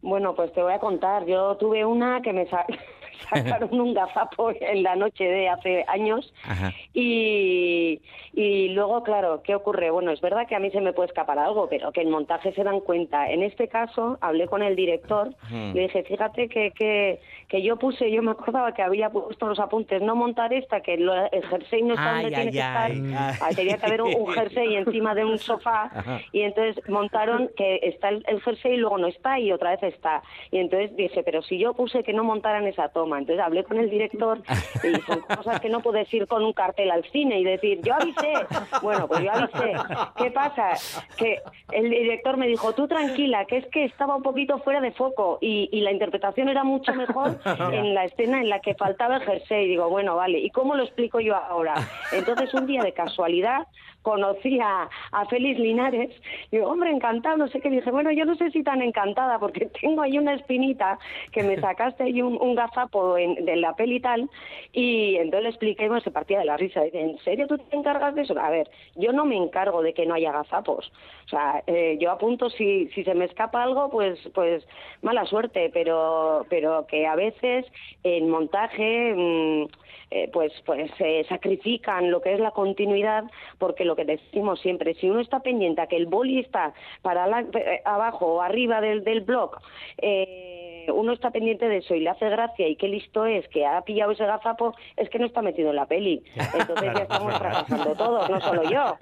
Bueno, 0.02 0.36
pues 0.36 0.52
te 0.54 0.62
voy 0.62 0.74
a 0.74 0.80
contar. 0.80 1.26
Yo 1.26 1.56
tuve 1.58 1.86
una 1.86 2.22
que 2.22 2.34
me 2.34 2.46
sa- 2.48 2.66
sacaron 3.30 3.80
un 3.80 3.94
gazapo 3.94 4.52
en 4.60 4.84
la 4.84 4.96
noche 4.96 5.24
de 5.24 5.50
hace 5.50 5.86
años 5.88 6.34
Ajá. 6.46 6.72
y, 6.94 8.02
y 8.34 8.70
luego, 8.70 9.04
claro, 9.04 9.42
¿qué 9.44 9.56
ocurre? 9.56 9.90
Bueno, 9.92 10.12
es 10.12 10.22
verdad 10.22 10.48
que 10.48 10.56
a 10.56 10.60
mí 10.60 10.70
se 10.72 10.82
me 10.82 10.94
puede 10.94 11.08
escapar 11.08 11.38
algo, 11.40 11.68
pero 11.70 11.92
que 11.92 12.02
en 12.02 12.10
montaje 12.12 12.54
se 12.54 12.64
dan 12.64 12.80
cuenta. 12.82 13.30
En 13.30 13.44
este 13.44 13.68
caso, 13.68 14.18
hablé 14.22 14.48
con 14.48 14.62
el 14.64 14.76
director 14.76 15.30
Hmm. 15.50 15.74
le 15.74 15.84
dije, 15.84 16.04
fíjate 16.04 16.48
que, 16.50 16.72
que, 16.72 17.20
que 17.48 17.62
yo 17.62 17.78
puse, 17.78 18.12
yo 18.12 18.22
me 18.22 18.32
acordaba 18.32 18.74
que 18.74 18.82
había 18.84 19.10
puesto 19.10 19.48
los 19.48 19.60
apuntes, 19.60 20.02
no 20.02 20.16
montar 20.16 20.54
esta, 20.54 20.82
que 20.82 20.98
lo- 20.98 21.14
el 21.32 21.44
jersey 21.48 21.82
no 21.82 21.94
está 21.96 22.18
Ay, 22.18 22.24
donde 22.24 22.36
ay, 22.38 22.42
tiene 22.44 22.52
que 22.52 22.60
estar. 22.60 23.38
Ah, 23.42 23.50
Tenía 23.56 23.78
que 23.78 23.86
haber 23.88 24.02
un, 24.04 24.14
un 24.16 24.28
jersey 24.34 24.76
encima 24.76 25.16
de 25.16 25.26
un 25.26 25.38
sofá 25.50 25.90
Ajá. 25.94 26.20
y 26.32 26.42
entonces 26.42 26.88
montaron 26.90 27.50
que 27.58 27.80
está 27.84 28.10
el, 28.10 28.24
el 28.28 28.42
jersey 28.42 28.74
y 28.74 28.78
luego 28.78 28.98
no 28.98 29.08
está 29.08 29.40
y 29.40 29.52
otra 29.52 29.72
vez 29.72 29.84
está. 29.84 30.22
Y 30.52 30.60
entonces 30.60 30.96
dije, 30.96 31.24
pero 31.24 31.42
si 31.42 31.58
yo 31.58 31.74
puse 31.74 32.04
que 32.04 32.14
no 32.14 32.24
montaran 32.24 32.68
esa 32.68 32.90
toma, 32.90 33.09
entonces 33.18 33.44
hablé 33.44 33.64
con 33.64 33.78
el 33.78 33.90
director 33.90 34.42
y 34.84 35.00
son 35.08 35.22
cosas 35.22 35.60
que 35.60 35.70
no 35.70 35.82
puedes 35.82 36.12
ir 36.14 36.28
con 36.28 36.44
un 36.44 36.54
cartel 36.54 36.92
al 36.92 37.04
cine 37.12 37.40
y 37.40 37.44
decir, 37.44 37.80
yo 37.84 37.96
avisé. 37.96 38.34
Bueno, 38.82 39.08
pues 39.08 39.22
yo 39.22 39.32
avisé. 39.32 39.74
¿Qué 40.18 40.32
pasa? 40.32 40.74
Que 41.18 41.40
el 41.72 41.90
director 41.90 42.38
me 42.38 42.48
dijo, 42.48 42.74
tú 42.74 42.88
tranquila, 42.88 43.46
que 43.46 43.58
es 43.58 43.68
que 43.68 43.86
estaba 43.86 44.16
un 44.16 44.24
poquito 44.24 44.60
fuera 44.60 44.82
de 44.82 44.92
foco 44.92 45.38
y, 45.42 45.70
y 45.72 45.82
la 45.82 45.92
interpretación 45.92 46.50
era 46.50 46.64
mucho 46.64 46.94
mejor 46.94 47.40
en 47.72 47.94
la 47.94 48.06
escena 48.06 48.42
en 48.42 48.50
la 48.50 48.60
que 48.60 48.76
faltaba 48.76 49.18
el 49.18 49.24
jersey. 49.24 49.66
Y 49.66 49.70
digo, 49.70 49.90
bueno, 49.90 50.16
vale, 50.16 50.40
¿y 50.40 50.50
cómo 50.50 50.76
lo 50.76 50.84
explico 50.84 51.20
yo 51.20 51.36
ahora? 51.36 51.76
Entonces 52.12 52.54
un 52.54 52.66
día 52.66 52.84
de 52.84 52.94
casualidad 52.94 53.68
conocí 54.02 54.60
a, 54.62 54.90
a 55.12 55.26
Félix 55.26 55.60
Linares 55.60 56.10
y 56.52 56.58
digo, 56.58 56.70
hombre, 56.70 56.90
encantado, 56.92 57.38
no 57.38 57.48
sé 57.48 57.60
qué. 57.60 57.70
Dije, 57.70 57.92
bueno, 57.92 58.12
yo 58.12 58.26
no 58.26 58.36
sé 58.36 58.50
si 58.52 58.64
tan 58.64 58.82
encantada 58.82 59.40
porque 59.40 59.66
tengo 59.82 60.02
ahí 60.02 60.18
una 60.18 60.34
espinita 60.36 60.98
que 61.32 61.44
me 61.44 61.58
sacaste 61.62 62.04
ahí 62.04 62.22
un, 62.22 62.38
un 62.42 62.56
gazapo 62.56 63.18
en- 63.18 63.46
de 63.46 63.56
la 63.58 63.76
peli 63.76 63.98
y 63.98 64.00
tal. 64.00 64.30
Y 64.74 65.16
entonces 65.18 65.44
le 65.44 65.50
expliqué, 65.50 65.88
bueno, 65.88 66.02
se 66.02 66.12
partía 66.12 66.40
de 66.40 66.46
la 66.46 66.58
risa. 66.58 66.82
Dice, 66.82 67.00
¿en 67.02 67.18
serio 67.20 67.48
tú 67.48 67.58
te 67.58 67.76
encargas 67.76 68.16
de 68.16 68.22
eso? 68.22 68.40
A 68.40 68.50
ver, 68.50 68.70
yo 68.96 69.12
no 69.12 69.26
me 69.26 69.36
encargo 69.36 69.82
de 69.82 69.94
que 69.94 70.06
no 70.06 70.14
haya 70.14 70.32
gazapos. 70.32 70.92
O 71.26 71.30
sea, 71.30 71.64
eh, 71.68 71.98
yo 72.00 72.12
apunto 72.12 72.50
si, 72.50 72.88
si 72.90 73.04
se 73.04 73.14
me 73.14 73.26
escapa 73.26 73.62
algo, 73.64 73.90
pues, 73.90 74.18
pues 74.34 74.66
mala 75.02 75.26
suerte, 75.26 75.70
pero, 75.74 76.46
pero 76.50 76.86
que 76.88 77.06
a 77.06 77.16
veces 77.16 77.66
en 78.04 78.30
montaje... 78.30 79.14
mm, 79.16 79.66
eh, 80.12 80.28
pues 80.34 80.52
pues 80.66 80.90
se 80.98 81.24
sacrifican 81.26 82.10
lo 82.10 82.20
que 82.20 82.34
es 82.34 82.40
la 82.40 82.50
continuidad 82.50 83.26
porque 83.60 83.86
lo 83.90 83.96
que 83.96 84.06
decimos 84.06 84.60
siempre, 84.62 84.94
si 84.94 85.10
uno 85.10 85.20
está 85.20 85.40
pendiente 85.42 85.82
a 85.82 85.88
que 85.88 85.98
el 85.98 86.06
boli 86.06 86.40
está 86.40 86.74
para 87.02 87.26
la- 87.28 87.42
eh, 87.42 87.82
abajo 87.84 88.26
o 88.36 88.42
arriba 88.42 88.80
del, 88.82 89.04
del 89.04 89.22
blog, 89.22 89.52
eh, 89.98 90.59
uno 90.92 91.14
está 91.14 91.32
pendiente 91.32 91.68
de 91.68 91.78
eso 91.78 91.96
y 91.96 92.02
le 92.02 92.10
hace 92.10 92.30
gracia 92.30 92.68
y 92.68 92.76
qué 92.76 92.88
listo 92.88 93.26
es 93.26 93.48
que 93.50 93.66
ha 93.66 93.82
pillado 93.82 94.12
ese 94.12 94.26
gazapo, 94.26 94.76
es 94.98 95.10
que 95.10 95.20
no 95.20 95.26
está 95.26 95.42
metido 95.42 95.70
en 95.70 95.76
la 95.76 95.86
peli. 95.86 96.24
Entonces 96.36 96.92
ya 96.96 97.04
estamos 97.04 97.38
fracasando 97.38 97.96
todos, 97.96 98.30
no 98.30 98.40
solo 98.42 98.64
yo. 98.70 98.98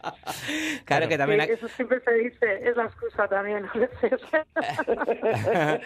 Claro 0.86 1.08
que 1.08 1.18
también... 1.18 1.42
Sí, 1.42 1.52
eso 1.54 1.68
siempre 1.70 2.00
se 2.02 2.14
dice, 2.14 2.70
es 2.70 2.76
la 2.76 2.86
excusa 2.86 3.28
también 3.28 3.66
a 3.66 3.74
veces. 3.78 4.22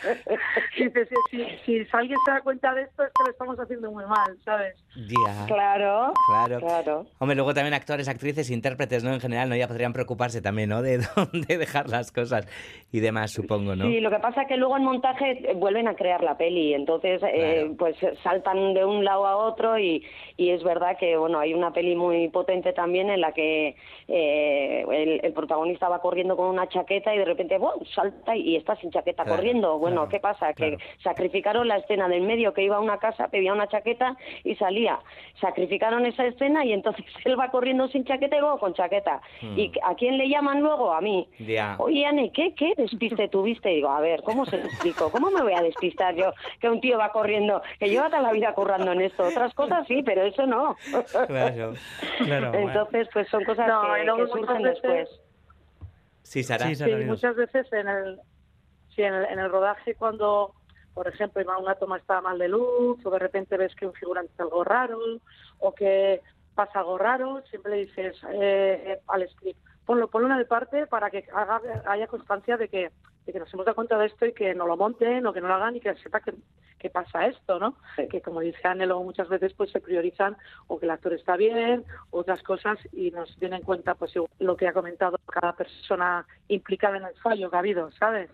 Dice, 0.77 1.05
si, 1.29 1.45
si, 1.65 1.85
si 1.85 1.87
alguien 1.93 2.17
se 2.25 2.31
da 2.31 2.41
cuenta 2.41 2.73
de 2.73 2.83
esto 2.83 3.03
es 3.03 3.09
que 3.09 3.23
lo 3.23 3.31
estamos 3.31 3.59
haciendo 3.59 3.91
muy 3.91 4.05
mal, 4.05 4.37
¿sabes? 4.43 4.75
Ya. 4.95 5.45
Claro, 5.47 6.13
Claro. 6.59 7.05
Hombre, 7.19 7.35
luego 7.35 7.53
también 7.53 7.73
actores, 7.73 8.07
actrices, 8.07 8.49
intérpretes, 8.49 9.03
¿no? 9.03 9.13
En 9.13 9.19
general, 9.19 9.49
¿no? 9.49 9.55
Ya 9.55 9.67
podrían 9.67 9.93
preocuparse 9.93 10.41
también, 10.41 10.69
¿no? 10.69 10.81
De 10.81 10.99
dónde 11.15 11.57
dejar 11.57 11.89
las 11.89 12.11
cosas 12.11 12.47
y 12.91 12.99
demás, 12.99 13.31
supongo, 13.31 13.75
¿no? 13.75 13.85
Sí, 13.85 13.99
lo 13.99 14.09
que 14.09 14.19
pasa 14.19 14.43
es 14.43 14.47
que 14.47 14.57
luego 14.57 14.77
en 14.77 14.83
montaje 14.83 15.31
eh, 15.49 15.53
vuelven 15.55 15.87
a 15.87 15.90
crear 15.95 16.23
la 16.23 16.37
peli, 16.37 16.73
entonces 16.73 17.21
eh, 17.23 17.71
pues 17.77 17.95
saltan 18.23 18.73
de 18.73 18.85
un 18.85 19.03
lado 19.05 19.25
a 19.25 19.37
otro 19.37 19.77
y, 19.77 20.03
y 20.37 20.49
es 20.49 20.63
verdad 20.63 20.97
que 20.97 21.17
bueno 21.17 21.39
hay 21.39 21.53
una 21.53 21.71
peli 21.71 21.95
muy 21.95 22.27
potente 22.29 22.73
también 22.73 23.09
en 23.09 23.21
la 23.21 23.31
que 23.33 23.75
eh, 24.07 24.85
el, 24.91 25.21
el 25.23 25.33
protagonista 25.33 25.89
va 25.89 25.99
corriendo 26.01 26.35
con 26.35 26.47
una 26.47 26.67
chaqueta 26.67 27.13
y 27.13 27.17
de 27.17 27.25
repente 27.25 27.57
¡bum! 27.57 27.83
salta 27.93 28.35
y 28.35 28.55
está 28.55 28.75
sin 28.77 28.91
chaqueta 28.91 29.23
Claro, 29.23 29.37
corriendo. 29.37 29.77
Bueno, 29.79 30.01
claro, 30.01 30.09
¿qué 30.09 30.19
pasa? 30.19 30.53
Que 30.53 30.77
sacrificaron 31.03 31.67
la 31.67 31.77
escena 31.77 32.07
del 32.07 32.23
medio 32.23 32.53
que 32.53 32.63
iba 32.63 32.77
a 32.77 32.79
una 32.79 32.97
casa, 32.97 33.27
pedía 33.27 33.53
una 33.53 33.67
chaqueta 33.67 34.15
y 34.43 34.55
salía. 34.55 34.99
Sacrificaron 35.39 36.05
esa 36.05 36.25
escena 36.25 36.65
y 36.65 36.73
entonces 36.73 37.05
él 37.25 37.39
va 37.39 37.49
corriendo 37.51 37.87
sin 37.89 38.05
chaqueta 38.05 38.37
y 38.37 38.39
luego 38.39 38.59
con 38.59 38.73
chaqueta. 38.73 39.21
Hmm. 39.41 39.57
¿Y 39.57 39.71
a 39.83 39.95
quién 39.95 40.17
le 40.17 40.29
llaman 40.29 40.61
luego? 40.61 40.93
A 40.93 41.01
mí. 41.01 41.27
Oye, 41.79 42.05
Anne, 42.05 42.31
¿qué, 42.31 42.53
¿qué 42.53 42.73
despiste 42.77 43.27
tuviste? 43.27 43.71
Y 43.71 43.75
digo, 43.75 43.89
a 43.89 43.99
ver, 43.99 44.21
¿cómo 44.23 44.45
se 44.45 44.57
explico? 44.57 45.11
¿Cómo 45.11 45.29
me 45.31 45.41
voy 45.41 45.53
a 45.53 45.61
despistar 45.61 45.80
yo 46.15 46.33
que 46.59 46.69
un 46.69 46.79
tío 46.81 46.97
va 46.97 47.11
corriendo? 47.11 47.61
Que 47.79 47.89
lleva 47.89 48.07
toda 48.09 48.21
la 48.21 48.31
vida 48.31 48.53
currando 48.53 48.91
en 48.91 49.01
esto. 49.01 49.23
Otras 49.23 49.53
cosas 49.53 49.85
sí, 49.87 50.01
pero 50.03 50.21
eso 50.23 50.45
no. 50.45 50.75
Claro, 51.27 51.73
claro. 52.19 52.53
Entonces, 52.53 53.07
pues 53.13 53.27
son 53.29 53.43
cosas 53.43 53.67
No, 53.67 53.81
que, 53.93 54.01
que 54.23 54.27
surgen 54.31 54.61
veces- 54.61 54.81
después. 54.81 55.21
Sí, 56.23 56.43
Sara. 56.43 56.73
Sí, 56.73 56.85
muchas 57.05 57.35
veces 57.35 57.71
en 57.73 57.87
el, 57.87 58.19
sí, 58.95 59.01
en 59.03 59.13
el, 59.13 59.25
en 59.25 59.39
el 59.39 59.49
rodaje 59.51 59.95
cuando, 59.95 60.53
por 60.93 61.07
ejemplo, 61.07 61.43
una 61.59 61.75
toma 61.75 61.97
está 61.97 62.21
mal 62.21 62.37
de 62.37 62.47
luz 62.47 63.05
o 63.05 63.09
de 63.09 63.19
repente 63.19 63.57
ves 63.57 63.75
que 63.75 63.85
un 63.85 63.93
figurante 63.93 64.31
hace 64.33 64.43
algo 64.43 64.63
raro 64.63 64.97
o 65.59 65.73
que 65.73 66.21
pasa 66.55 66.79
algo 66.79 66.97
raro, 66.97 67.41
siempre 67.49 67.71
le 67.71 67.77
dices 67.85 68.15
eh, 68.33 68.99
al 69.07 69.27
script, 69.29 69.59
ponlo, 69.85 70.07
ponlo 70.09 70.27
en 70.33 70.39
el 70.39 70.45
parte 70.45 70.85
para 70.87 71.09
que 71.09 71.25
haga, 71.33 71.59
haya 71.87 72.07
constancia 72.07 72.55
de 72.57 72.67
que, 72.69 72.91
de 73.25 73.33
que 73.33 73.39
nos 73.39 73.53
hemos 73.53 73.65
dado 73.65 73.75
cuenta 73.75 73.97
de 73.97 74.07
esto 74.07 74.25
y 74.25 74.33
que 74.33 74.53
no 74.53 74.65
lo 74.65 74.77
monten 74.77 75.25
o 75.25 75.33
que 75.33 75.41
no 75.41 75.47
lo 75.47 75.55
hagan 75.55 75.75
y 75.75 75.79
que 75.79 75.95
sepa 75.95 76.21
que, 76.21 76.33
que 76.79 76.89
pasa 76.89 77.27
esto, 77.27 77.59
¿no? 77.59 77.75
Que 78.09 78.21
como 78.21 78.39
dice 78.39 78.67
Anne, 78.67 78.87
luego 78.87 79.03
muchas 79.03 79.29
veces 79.29 79.53
pues 79.53 79.71
se 79.71 79.79
priorizan 79.79 80.35
o 80.67 80.79
que 80.79 80.85
el 80.85 80.91
actor 80.91 81.13
está 81.13 81.37
bien, 81.37 81.85
otras 82.09 82.41
cosas 82.43 82.79
y 82.91 83.11
nos 83.11 83.35
tiene 83.37 83.57
en 83.57 83.63
cuenta 83.63 83.95
pues 83.95 84.13
lo 84.39 84.57
que 84.57 84.67
ha 84.67 84.73
comentado 84.73 85.17
cada 85.27 85.53
persona 85.53 86.25
implicada 86.47 86.97
en 86.97 87.05
el 87.05 87.15
fallo 87.15 87.49
que 87.49 87.55
ha 87.55 87.59
habido, 87.59 87.91
¿sabes? 87.91 88.29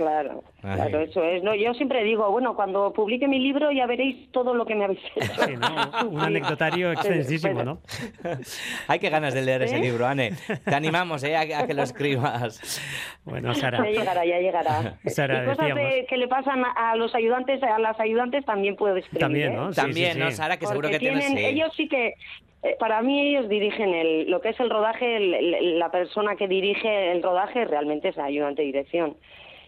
Claro, 0.00 0.42
Ay. 0.62 0.76
claro, 0.76 1.00
eso 1.00 1.22
es. 1.22 1.42
No, 1.42 1.54
yo 1.54 1.74
siempre 1.74 2.02
digo, 2.04 2.30
bueno, 2.30 2.56
cuando 2.56 2.90
publique 2.94 3.28
mi 3.28 3.38
libro 3.38 3.70
ya 3.70 3.84
veréis 3.84 4.32
todo 4.32 4.54
lo 4.54 4.64
que 4.64 4.74
me 4.74 4.84
habéis 4.86 5.00
hecho. 5.14 6.08
Un 6.08 6.20
anecdotario 6.20 6.90
extensísimo, 6.92 7.62
¿no? 7.62 7.80
Hay 8.88 8.98
que 8.98 9.10
ganas 9.10 9.34
de 9.34 9.42
leer 9.42 9.60
ese 9.60 9.78
libro, 9.78 10.06
Anne. 10.06 10.32
Te 10.64 10.74
animamos, 10.74 11.22
¿eh? 11.22 11.36
A, 11.36 11.40
a 11.42 11.66
que 11.66 11.74
lo 11.74 11.82
escribas. 11.82 12.80
Bueno, 13.24 13.52
Ya 13.52 13.70
llegará, 13.84 14.24
ya 14.24 14.38
llegará. 14.38 14.98
Sara, 15.04 15.44
y 15.44 15.46
cosas 15.48 15.74
de- 15.74 16.06
que 16.08 16.16
le 16.16 16.28
pasan 16.28 16.62
a, 16.64 16.96
los 16.96 17.14
ayudantes, 17.14 17.62
a 17.62 17.78
las 17.78 18.00
ayudantes 18.00 18.42
también 18.46 18.76
puedo 18.76 18.96
escribir. 18.96 19.20
También, 19.20 19.52
¿eh? 19.52 19.56
¿no? 19.56 19.72
Sí, 19.74 19.80
También, 19.82 20.12
sí, 20.14 20.18
¿no, 20.18 20.30
sí. 20.30 20.36
Sara? 20.36 20.56
Que 20.56 20.66
seguro 20.66 20.88
que 20.88 20.98
tienes- 20.98 21.26
tienen- 21.26 21.38
sí. 21.44 21.44
Ellos 21.44 21.72
sí 21.76 21.88
que, 21.88 22.14
eh, 22.62 22.76
para 22.78 23.02
mí 23.02 23.20
ellos 23.28 23.50
dirigen 23.50 23.92
el, 23.94 24.30
lo 24.30 24.40
que 24.40 24.48
es 24.48 24.60
el 24.60 24.70
rodaje, 24.70 25.16
el- 25.18 25.34
el- 25.34 25.78
la 25.78 25.90
persona 25.90 26.36
que 26.36 26.48
dirige 26.48 27.12
el 27.12 27.22
rodaje 27.22 27.66
realmente 27.66 28.08
es 28.08 28.16
el 28.16 28.22
ayudante 28.24 28.62
de 28.62 28.66
dirección. 28.66 29.16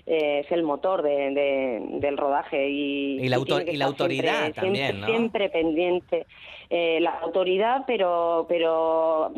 Eh, 0.05 0.41
es 0.45 0.51
el 0.51 0.65
motor 0.65 1.01
de, 1.03 1.31
de- 1.31 1.81
del 2.01 2.17
rodaje 2.17 2.69
y, 2.69 3.21
Y 3.21 3.29
la 3.29 3.37
autor- 3.37 3.63
y 3.73 3.81
autoridad 3.81 4.41
siempre- 4.53 4.61
también, 4.61 4.87
siempre, 4.87 5.01
¿no? 5.01 5.07
siempre 5.07 5.49
pendiente 5.51 6.27
Eh, 6.71 6.99
la 7.01 7.11
autoridad 7.21 7.85
pero 7.87 8.47
pero 8.49 9.33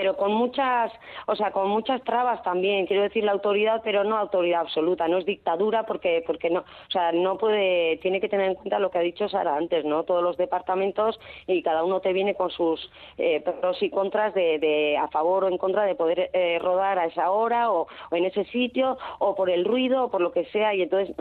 pero 0.00 0.16
con 0.16 0.32
muchas, 0.32 0.90
o 1.26 1.36
sea, 1.36 1.50
con 1.50 1.68
muchas 1.68 2.02
trabas 2.04 2.42
también. 2.42 2.86
Quiero 2.86 3.02
decir 3.02 3.22
la 3.22 3.32
autoridad, 3.32 3.82
pero 3.84 4.02
no 4.02 4.16
autoridad 4.16 4.62
absoluta, 4.62 5.06
no 5.08 5.18
es 5.18 5.26
dictadura 5.26 5.84
porque 5.84 6.24
porque 6.26 6.48
no, 6.48 6.60
o 6.60 6.90
sea, 6.90 7.12
no 7.12 7.36
puede 7.36 7.98
tiene 7.98 8.18
que 8.18 8.30
tener 8.30 8.46
en 8.46 8.54
cuenta 8.54 8.78
lo 8.78 8.90
que 8.90 8.96
ha 8.96 9.02
dicho 9.02 9.28
Sara 9.28 9.54
antes, 9.54 9.84
¿no? 9.84 10.04
Todos 10.04 10.22
los 10.22 10.38
departamentos 10.38 11.20
y 11.46 11.62
cada 11.62 11.84
uno 11.84 12.00
te 12.00 12.14
viene 12.14 12.34
con 12.34 12.48
sus 12.50 12.90
eh, 13.18 13.42
pros 13.42 13.82
y 13.82 13.90
contras 13.90 14.32
de, 14.32 14.96
a 14.98 15.08
favor 15.08 15.44
o 15.44 15.48
en 15.48 15.58
contra 15.58 15.84
de 15.84 15.94
poder 15.94 16.30
eh, 16.32 16.58
rodar 16.62 16.98
a 16.98 17.04
esa 17.04 17.30
hora 17.30 17.70
o, 17.70 17.86
en 18.10 18.24
ese 18.24 18.46
sitio 18.46 18.96
o 19.18 19.34
por 19.34 19.50
el 19.50 19.66
ruido 19.66 20.04
o 20.04 20.10
por 20.10 20.22
lo 20.22 20.32
que 20.32 20.46
sea 20.46 20.74
y 20.74 20.80
entonces 20.80 21.14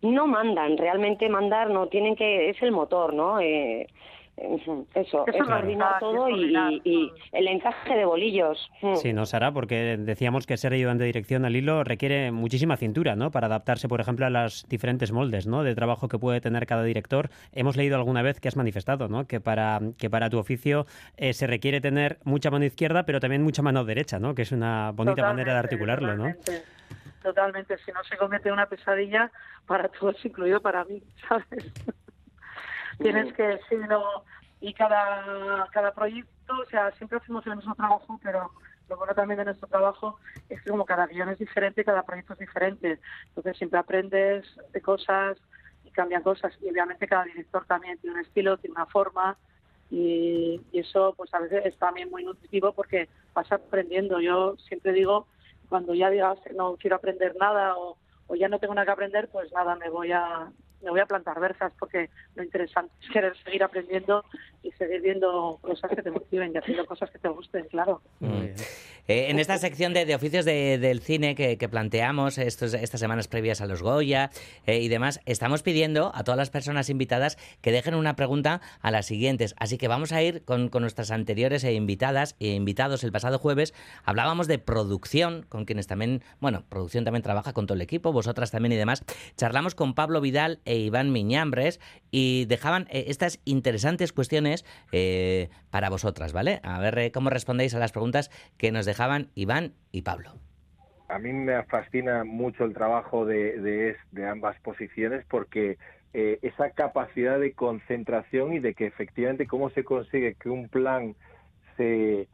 no 0.00 0.26
mandan, 0.26 0.78
realmente 0.78 1.28
mandar 1.28 1.68
no 1.68 1.88
tienen 1.88 2.16
que 2.16 2.48
es 2.48 2.62
el 2.62 2.72
motor, 2.72 3.12
¿no? 3.12 3.40
Eh, 3.40 3.88
Eso, 4.36 4.86
Eso 4.94 5.24
es 5.26 5.34
es 5.34 5.42
coordinar 5.44 5.94
verdad, 5.94 5.98
todo 5.98 6.28
y, 6.28 7.10
el 7.32 7.48
encaje 7.48 7.94
de 7.96 8.04
bolillos. 8.04 8.70
Sí, 8.96 9.14
no, 9.14 9.24
Sara, 9.24 9.50
porque 9.50 9.96
decíamos 9.96 10.46
que 10.46 10.58
ser 10.58 10.74
ayudante 10.74 11.04
de 11.04 11.06
dirección 11.06 11.46
al 11.46 11.56
hilo 11.56 11.84
requiere 11.84 12.30
muchísima 12.32 12.76
cintura, 12.76 13.16
¿no? 13.16 13.30
Para 13.30 13.46
adaptarse, 13.46 13.88
por 13.88 14.00
ejemplo, 14.00 14.26
a 14.26 14.30
los 14.30 14.68
diferentes 14.68 15.10
moldes, 15.10 15.46
¿no? 15.46 15.62
De 15.62 15.74
trabajo 15.74 16.08
que 16.08 16.18
puede 16.18 16.42
tener 16.42 16.66
cada 16.66 16.82
director. 16.82 17.30
Hemos 17.52 17.78
leído 17.78 17.96
alguna 17.96 18.20
vez 18.20 18.38
que 18.38 18.48
has 18.48 18.56
manifestado, 18.56 19.08
¿no? 19.08 19.26
Que 19.26 19.40
para, 19.40 19.80
que 19.96 20.10
para 20.10 20.28
tu 20.28 20.38
oficio 20.38 20.84
eh, 21.16 21.32
se 21.32 21.46
requiere 21.46 21.80
tener 21.80 22.18
mucha 22.24 22.50
mano 22.50 22.66
izquierda, 22.66 23.04
pero 23.04 23.20
también 23.20 23.42
mucha 23.42 23.62
mano 23.62 23.84
derecha, 23.84 24.18
¿no? 24.18 24.34
Que 24.34 24.42
es 24.42 24.52
una 24.52 24.90
bonita 24.92 25.22
manera 25.22 25.54
de 25.54 25.62
Totalmente, 25.62 25.74
articularlo, 25.74 26.16
¿no? 26.16 26.34
totalmente. 26.34 26.76
Totalmente, 27.22 27.78
si 27.78 27.90
no 27.90 28.04
se 28.04 28.48
en 28.48 28.52
una 28.52 28.66
pesadilla 28.66 29.32
para 29.66 29.88
todos, 29.88 30.22
incluido 30.24 30.60
para 30.60 30.84
mí, 30.84 31.02
¿sabes? 31.28 31.72
Tienes 32.98 33.32
que, 33.34 33.60
sí, 33.68 33.76
no, 33.88 34.24
y 34.60 34.72
cada, 34.72 35.68
cada 35.72 35.92
proyecto, 35.92 36.54
o 36.60 36.66
sea, 36.66 36.90
siempre 36.92 37.18
hacemos 37.18 37.46
el 37.46 37.56
mismo 37.56 37.74
trabajo, 37.74 38.18
pero 38.22 38.50
lo 38.88 38.96
bueno 38.96 39.14
también 39.14 39.38
de 39.38 39.44
nuestro 39.46 39.68
trabajo 39.68 40.18
es 40.48 40.62
que 40.62 40.70
como 40.70 40.86
cada 40.86 41.06
guion 41.06 41.28
es 41.28 41.38
diferente, 41.38 41.84
cada 41.84 42.04
proyecto 42.04 42.32
es 42.34 42.38
diferente, 42.38 43.00
entonces 43.28 43.56
siempre 43.56 43.78
aprendes 43.78 44.46
de 44.72 44.80
cosas 44.80 45.36
y 45.84 45.90
cambian 45.90 46.22
cosas, 46.22 46.52
y 46.62 46.70
obviamente 46.70 47.06
cada 47.06 47.24
director 47.24 47.64
también 47.66 47.98
tiene 47.98 48.16
un 48.16 48.22
estilo, 48.22 48.56
tiene 48.58 48.74
una 48.74 48.86
forma, 48.86 49.36
y, 49.90 50.60
y 50.72 50.78
eso 50.80 51.14
pues 51.16 51.32
a 51.34 51.38
veces 51.38 51.64
es 51.66 51.78
también 51.78 52.10
muy 52.10 52.24
nutritivo 52.24 52.72
porque 52.72 53.08
vas 53.34 53.50
aprendiendo. 53.52 54.20
Yo 54.20 54.56
siempre 54.56 54.92
digo, 54.92 55.28
cuando 55.68 55.94
ya 55.94 56.10
digas 56.10 56.38
no 56.56 56.76
quiero 56.76 56.96
aprender 56.96 57.36
nada 57.36 57.76
o, 57.76 57.96
o 58.26 58.34
ya 58.34 58.48
no 58.48 58.58
tengo 58.58 58.74
nada 58.74 58.86
que 58.86 58.92
aprender, 58.92 59.28
pues 59.28 59.52
nada, 59.52 59.76
me 59.76 59.88
voy 59.88 60.12
a 60.12 60.50
me 60.82 60.90
voy 60.90 61.00
a 61.00 61.06
plantar 61.06 61.40
versas 61.40 61.72
porque 61.78 62.10
lo 62.34 62.42
interesante 62.42 62.92
es 63.02 63.10
querer 63.10 63.32
seguir 63.44 63.62
aprendiendo 63.62 64.24
y 64.62 64.70
seguir 64.72 65.00
viendo 65.00 65.58
cosas 65.62 65.90
que 65.94 66.02
te 66.02 66.10
motiven 66.10 66.52
y 66.54 66.58
haciendo 66.58 66.84
cosas 66.86 67.10
que 67.10 67.18
te 67.18 67.28
gusten, 67.28 67.64
claro. 67.68 68.02
Eh, 69.08 69.30
en 69.30 69.38
esta 69.38 69.56
sección 69.58 69.92
de, 69.94 70.04
de 70.04 70.16
oficios 70.16 70.44
de- 70.44 70.78
del 70.78 71.00
cine 71.00 71.36
que, 71.36 71.58
que 71.58 71.68
planteamos 71.68 72.38
estos, 72.38 72.74
estas 72.74 72.98
semanas 72.98 73.28
previas 73.28 73.60
a 73.60 73.66
los 73.66 73.80
Goya 73.80 74.30
eh, 74.66 74.80
y 74.80 74.88
demás, 74.88 75.20
estamos 75.26 75.62
pidiendo 75.62 76.10
a 76.12 76.24
todas 76.24 76.36
las 76.36 76.50
personas 76.50 76.90
invitadas 76.90 77.38
que 77.60 77.70
dejen 77.70 77.94
una 77.94 78.16
pregunta 78.16 78.60
a 78.82 78.90
las 78.90 79.06
siguientes. 79.06 79.54
Así 79.58 79.78
que 79.78 79.86
vamos 79.86 80.10
a 80.12 80.22
ir 80.22 80.44
con, 80.44 80.68
con 80.68 80.82
nuestras 80.82 81.12
anteriores 81.12 81.62
eh, 81.62 81.72
invitadas 81.74 82.34
e 82.40 82.48
invitados. 82.48 83.04
El 83.04 83.12
pasado 83.12 83.38
jueves 83.38 83.74
hablábamos 84.04 84.48
de 84.48 84.58
producción, 84.58 85.46
con 85.48 85.66
quienes 85.66 85.86
también, 85.86 86.22
bueno, 86.40 86.64
producción 86.68 87.04
también 87.04 87.22
trabaja 87.22 87.52
con 87.52 87.66
todo 87.68 87.76
el 87.76 87.82
equipo, 87.82 88.12
vosotras 88.12 88.50
también 88.50 88.72
y 88.72 88.76
demás. 88.76 89.04
Charlamos 89.36 89.76
con 89.76 89.94
Pablo 89.94 90.20
Vidal 90.20 90.58
e 90.66 90.76
Iván 90.76 91.12
Miñambres 91.12 91.80
y 92.10 92.44
dejaban 92.46 92.86
eh, 92.90 93.04
estas 93.08 93.40
interesantes 93.44 94.12
cuestiones 94.12 94.64
eh, 94.92 95.48
para 95.70 95.88
vosotras, 95.88 96.32
¿vale? 96.32 96.60
A 96.62 96.78
ver 96.80 96.98
eh, 96.98 97.12
cómo 97.12 97.30
respondéis 97.30 97.74
a 97.74 97.78
las 97.78 97.92
preguntas 97.92 98.30
que 98.58 98.72
nos 98.72 98.84
dejaban 98.84 99.30
Iván 99.34 99.72
y 99.92 100.02
Pablo. 100.02 100.34
A 101.08 101.18
mí 101.18 101.32
me 101.32 101.62
fascina 101.64 102.24
mucho 102.24 102.64
el 102.64 102.74
trabajo 102.74 103.24
de, 103.24 103.60
de, 103.60 103.96
de 104.10 104.28
ambas 104.28 104.58
posiciones 104.60 105.24
porque 105.30 105.78
eh, 106.18 106.38
esa 106.40 106.70
capacidad 106.70 107.38
de 107.38 107.52
concentración 107.52 108.54
y 108.54 108.58
de 108.58 108.72
que 108.72 108.86
efectivamente 108.86 109.46
cómo 109.46 109.68
se 109.68 109.84
consigue 109.84 110.34
que 110.34 110.48
un 110.48 110.68
plan 110.68 111.14
se, 111.76 112.26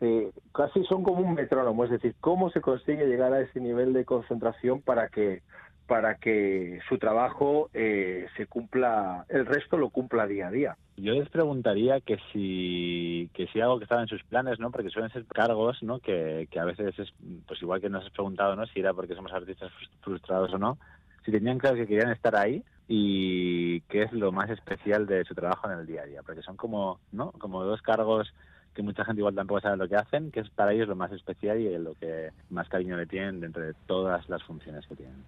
se 0.00 0.30
casi 0.52 0.82
son 0.84 1.04
como 1.04 1.20
un 1.20 1.34
metrónomo, 1.34 1.84
es 1.84 1.90
decir, 1.90 2.16
cómo 2.20 2.50
se 2.50 2.60
consigue 2.60 3.06
llegar 3.06 3.32
a 3.32 3.40
ese 3.40 3.60
nivel 3.60 3.92
de 3.92 4.04
concentración 4.04 4.82
para 4.82 5.08
que 5.10 5.42
para 5.90 6.14
que 6.18 6.78
su 6.88 6.98
trabajo 6.98 7.68
eh, 7.74 8.28
se 8.36 8.46
cumpla, 8.46 9.26
el 9.28 9.44
resto 9.44 9.76
lo 9.76 9.90
cumpla 9.90 10.28
día 10.28 10.46
a 10.46 10.50
día. 10.52 10.76
Yo 10.96 11.14
les 11.14 11.28
preguntaría 11.28 12.00
que 12.00 12.16
si, 12.32 13.28
que 13.34 13.48
si 13.48 13.60
algo 13.60 13.78
que 13.78 13.86
estaba 13.86 14.00
en 14.00 14.06
sus 14.06 14.22
planes, 14.22 14.60
¿no? 14.60 14.70
Porque 14.70 14.90
suelen 14.90 15.10
ser 15.10 15.24
cargos, 15.24 15.82
¿no? 15.82 15.98
Que, 15.98 16.46
que 16.48 16.60
a 16.60 16.64
veces 16.64 16.96
es, 16.96 17.12
pues 17.44 17.60
igual 17.60 17.80
que 17.80 17.88
nos 17.88 18.04
has 18.04 18.12
preguntado, 18.12 18.54
¿no? 18.54 18.66
Si 18.66 18.78
era 18.78 18.94
porque 18.94 19.16
somos 19.16 19.32
artistas 19.32 19.72
frus- 19.72 19.90
frustrados 20.00 20.54
o 20.54 20.58
no. 20.58 20.78
Si 21.24 21.32
tenían 21.32 21.58
claro 21.58 21.74
que 21.74 21.88
querían 21.88 22.12
estar 22.12 22.36
ahí 22.36 22.62
y 22.86 23.80
qué 23.88 24.04
es 24.04 24.12
lo 24.12 24.30
más 24.30 24.48
especial 24.48 25.08
de 25.08 25.24
su 25.24 25.34
trabajo 25.34 25.68
en 25.68 25.80
el 25.80 25.86
día 25.88 26.02
a 26.02 26.06
día. 26.06 26.22
Porque 26.24 26.42
son 26.42 26.56
como, 26.56 27.00
¿no? 27.10 27.32
Como 27.32 27.64
dos 27.64 27.82
cargos 27.82 28.32
que 28.76 28.84
mucha 28.84 29.04
gente 29.04 29.22
igual 29.22 29.34
tampoco 29.34 29.60
sabe 29.60 29.76
lo 29.76 29.88
que 29.88 29.96
hacen, 29.96 30.30
que 30.30 30.38
es 30.38 30.50
para 30.50 30.72
ellos 30.72 30.86
lo 30.86 30.94
más 30.94 31.10
especial 31.10 31.60
y 31.60 31.76
lo 31.78 31.96
que 31.96 32.30
más 32.50 32.68
cariño 32.68 32.96
le 32.96 33.06
tienen 33.06 33.40
dentro 33.40 33.60
de 33.64 33.74
todas 33.88 34.28
las 34.28 34.40
funciones 34.44 34.86
que 34.86 34.94
tienen. 34.94 35.24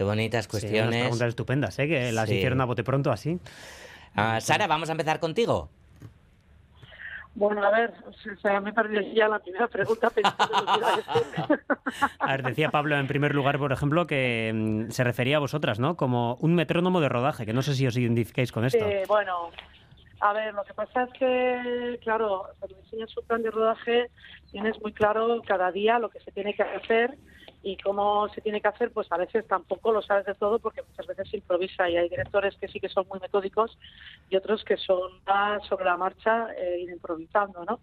Qué 0.00 0.04
bonitas 0.04 0.46
Sí, 0.46 0.48
unas 0.48 0.62
cuestiones. 0.62 1.00
preguntas 1.02 1.28
estupendas, 1.28 1.78
¿eh? 1.78 1.86
Que 1.86 2.10
las 2.10 2.26
Sí. 2.26 2.36
hicieron 2.36 2.58
a 2.62 2.64
bote 2.64 2.82
pronto 2.82 3.12
así. 3.12 3.38
Ah, 4.16 4.40
Sara, 4.40 4.66
vamos 4.66 4.88
a 4.88 4.92
empezar 4.92 5.20
contigo. 5.20 5.68
Bueno, 7.34 7.62
a 7.62 7.70
ver, 7.70 7.92
o 8.06 8.36
sea, 8.40 8.62
me 8.62 8.72
perdí 8.72 9.14
ya 9.14 9.28
la 9.28 9.40
primera 9.40 9.68
pregunta 9.68 10.08
pensando 10.08 10.64
que 11.44 11.54
a 12.18 12.26
ver, 12.28 12.42
decía 12.44 12.70
Pablo 12.70 12.96
en 12.96 13.06
primer 13.08 13.34
lugar, 13.34 13.58
por 13.58 13.72
ejemplo, 13.72 14.06
que 14.06 14.50
mm, 14.54 14.90
se 14.90 15.04
refería 15.04 15.36
a 15.36 15.40
vosotras, 15.40 15.78
¿no? 15.78 15.98
Como 15.98 16.36
un 16.36 16.54
metrónomo 16.54 17.02
de 17.02 17.10
rodaje, 17.10 17.44
que 17.44 17.52
no 17.52 17.60
sé 17.60 17.74
si 17.74 17.86
os 17.86 17.94
identificáis 17.94 18.52
con 18.52 18.64
esto. 18.64 18.82
Eh, 18.82 19.04
bueno, 19.06 19.50
a 20.20 20.32
ver, 20.32 20.54
lo 20.54 20.64
que 20.64 20.72
pasa 20.72 21.02
es 21.02 21.10
que, 21.18 22.00
claro, 22.02 22.44
cuando 22.58 22.78
diseñas 22.80 23.14
un 23.18 23.26
plan 23.26 23.42
de 23.42 23.50
rodaje 23.50 24.10
tienes 24.50 24.80
muy 24.80 24.94
claro 24.94 25.42
cada 25.46 25.70
día 25.70 25.98
lo 25.98 26.08
que 26.08 26.20
se 26.20 26.32
tiene 26.32 26.54
que 26.54 26.62
hacer 26.62 27.18
y 27.62 27.76
cómo 27.76 28.28
se 28.30 28.40
tiene 28.40 28.60
que 28.60 28.68
hacer, 28.68 28.90
pues 28.90 29.06
a 29.10 29.18
veces 29.18 29.46
tampoco 29.46 29.92
lo 29.92 30.00
sabes 30.02 30.24
de 30.24 30.34
todo 30.34 30.58
porque 30.58 30.82
muchas 30.82 31.06
veces 31.06 31.28
se 31.28 31.36
improvisa 31.36 31.88
y 31.90 31.96
hay 31.96 32.08
directores 32.08 32.56
que 32.56 32.68
sí 32.68 32.80
que 32.80 32.88
son 32.88 33.06
muy 33.08 33.20
metódicos 33.20 33.78
y 34.30 34.36
otros 34.36 34.64
que 34.64 34.76
son 34.78 35.22
más 35.26 35.66
sobre 35.66 35.84
la 35.84 35.96
marcha 35.96 36.48
e 36.54 36.80
ir 36.80 36.90
improvisando, 36.90 37.64
¿no? 37.64 37.80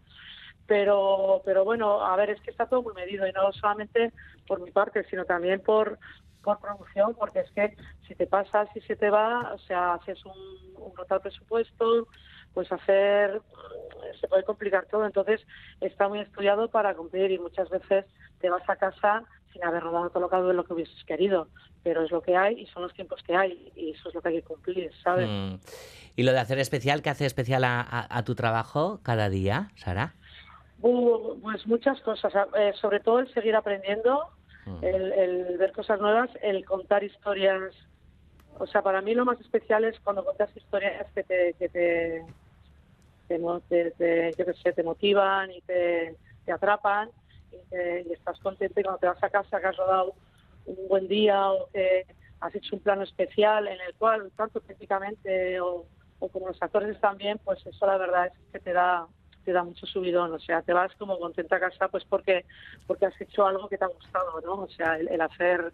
Pero, 0.65 1.41
pero 1.45 1.63
bueno, 1.63 2.03
a 2.03 2.15
ver, 2.15 2.31
es 2.31 2.41
que 2.41 2.51
está 2.51 2.65
todo 2.65 2.81
muy 2.81 2.93
medido 2.93 3.27
y 3.27 3.31
no 3.31 3.51
solamente 3.53 4.11
por 4.47 4.61
mi 4.61 4.71
parte, 4.71 5.05
sino 5.09 5.23
también 5.25 5.61
por, 5.61 5.99
por 6.43 6.59
producción, 6.59 7.15
porque 7.15 7.41
es 7.41 7.51
que 7.51 7.77
si 8.07 8.15
te 8.15 8.27
pasas 8.27 8.67
y 8.75 8.81
se 8.81 8.95
te 8.95 9.09
va, 9.09 9.53
o 9.53 9.59
sea, 9.59 9.93
haces 9.93 10.25
un, 10.25 10.33
un 10.75 10.93
total 10.93 11.21
presupuesto, 11.21 12.07
pues 12.53 12.71
hacer, 12.71 13.41
se 14.19 14.27
puede 14.27 14.43
complicar 14.43 14.87
todo, 14.87 15.05
entonces 15.05 15.45
está 15.79 16.09
muy 16.09 16.19
estudiado 16.19 16.69
para 16.69 16.95
cumplir 16.95 17.31
y 17.31 17.39
muchas 17.39 17.69
veces 17.69 18.05
te 18.39 18.49
vas 18.49 18.67
a 18.67 18.75
casa 18.75 19.23
sin 19.57 19.67
haber 19.67 19.81
rodado 19.83 20.09
todo 20.09 20.21
lo 20.21 20.29
que, 20.29 20.53
lo 20.53 20.63
que 20.65 20.73
hubieses 20.73 21.03
querido, 21.05 21.47
pero 21.83 22.03
es 22.03 22.11
lo 22.11 22.21
que 22.21 22.35
hay 22.37 22.59
y 22.61 22.67
son 22.67 22.83
los 22.83 22.93
tiempos 22.93 23.21
que 23.23 23.35
hay 23.35 23.71
y 23.75 23.91
eso 23.91 24.09
es 24.09 24.15
lo 24.15 24.21
que 24.21 24.29
hay 24.29 24.35
que 24.35 24.43
cumplir, 24.43 24.91
¿sabes? 25.03 25.27
Mm. 25.27 25.55
Y 26.15 26.23
lo 26.23 26.31
de 26.31 26.39
hacer 26.39 26.59
especial, 26.59 27.01
¿qué 27.01 27.09
hace 27.09 27.25
especial 27.25 27.63
a, 27.63 27.81
a- 27.81 28.17
a 28.17 28.23
tu 28.23 28.35
trabajo 28.35 28.99
cada 29.03 29.29
día, 29.29 29.71
Sara? 29.75 30.13
Uh, 30.81 31.39
pues 31.41 31.65
muchas 31.65 31.99
cosas, 32.01 32.31
eh, 32.55 32.71
sobre 32.79 32.99
todo 32.99 33.19
el 33.19 33.33
seguir 33.33 33.55
aprendiendo, 33.55 34.27
el, 34.81 35.13
el 35.13 35.57
ver 35.57 35.71
cosas 35.71 35.99
nuevas, 35.99 36.29
el 36.41 36.65
contar 36.65 37.03
historias. 37.03 37.73
O 38.59 38.67
sea, 38.67 38.81
para 38.81 39.01
mí 39.01 39.15
lo 39.15 39.23
más 39.25 39.39
especial 39.39 39.85
es 39.85 39.99
cuando 40.01 40.23
cuentas 40.23 40.55
historias 40.55 41.07
que 41.15 41.23
te, 41.23 41.53
que 41.57 41.69
te, 41.69 42.25
te, 43.27 43.39
te- 43.97 44.33
te- 44.35 44.53
sé, 44.61 44.73
te 44.73 44.83
motivan 44.83 45.51
y 45.51 45.61
te, 45.61 46.15
te 46.45 46.51
atrapan 46.51 47.09
y, 47.63 47.65
te- 47.69 48.05
y 48.07 48.13
estás 48.13 48.39
contento 48.39 48.79
y 48.79 48.83
cuando 48.83 48.99
te 48.99 49.07
vas 49.07 49.23
a 49.23 49.29
casa 49.29 49.59
que 49.59 49.67
has 49.67 49.77
rodado 49.77 50.15
un 50.65 50.87
buen 50.87 51.07
día 51.07 51.51
o 51.51 51.69
que 51.73 52.05
has 52.39 52.53
hecho 52.55 52.75
un 52.75 52.81
plano 52.81 53.03
especial 53.03 53.67
en 53.67 53.79
el 53.81 53.95
cual, 53.95 54.31
tanto 54.35 54.59
técnicamente 54.61 55.59
o, 55.61 55.87
o 56.19 56.29
como 56.29 56.47
los 56.47 56.61
actores 56.61 56.89
están 56.95 57.17
bien, 57.17 57.39
pues 57.43 57.65
eso 57.65 57.85
la 57.85 57.97
verdad 57.97 58.27
es 58.27 58.33
que 58.51 58.59
te 58.59 58.73
da 58.73 59.07
te 59.43 59.53
da 59.53 59.63
mucho 59.63 59.85
subidón, 59.85 60.33
o 60.33 60.39
sea, 60.39 60.61
te 60.61 60.73
vas 60.73 60.93
como 60.97 61.17
contenta 61.17 61.55
a 61.55 61.59
casa 61.61 61.87
pues 61.87 62.03
porque 62.05 62.45
porque 62.85 63.05
has 63.05 63.21
hecho 63.21 63.45
algo 63.45 63.69
que 63.69 63.77
te 63.77 63.85
ha 63.85 63.87
gustado, 63.87 64.41
¿no? 64.41 64.63
O 64.63 64.67
sea, 64.67 64.97
el, 64.97 65.07
el 65.07 65.21
hacer 65.21 65.73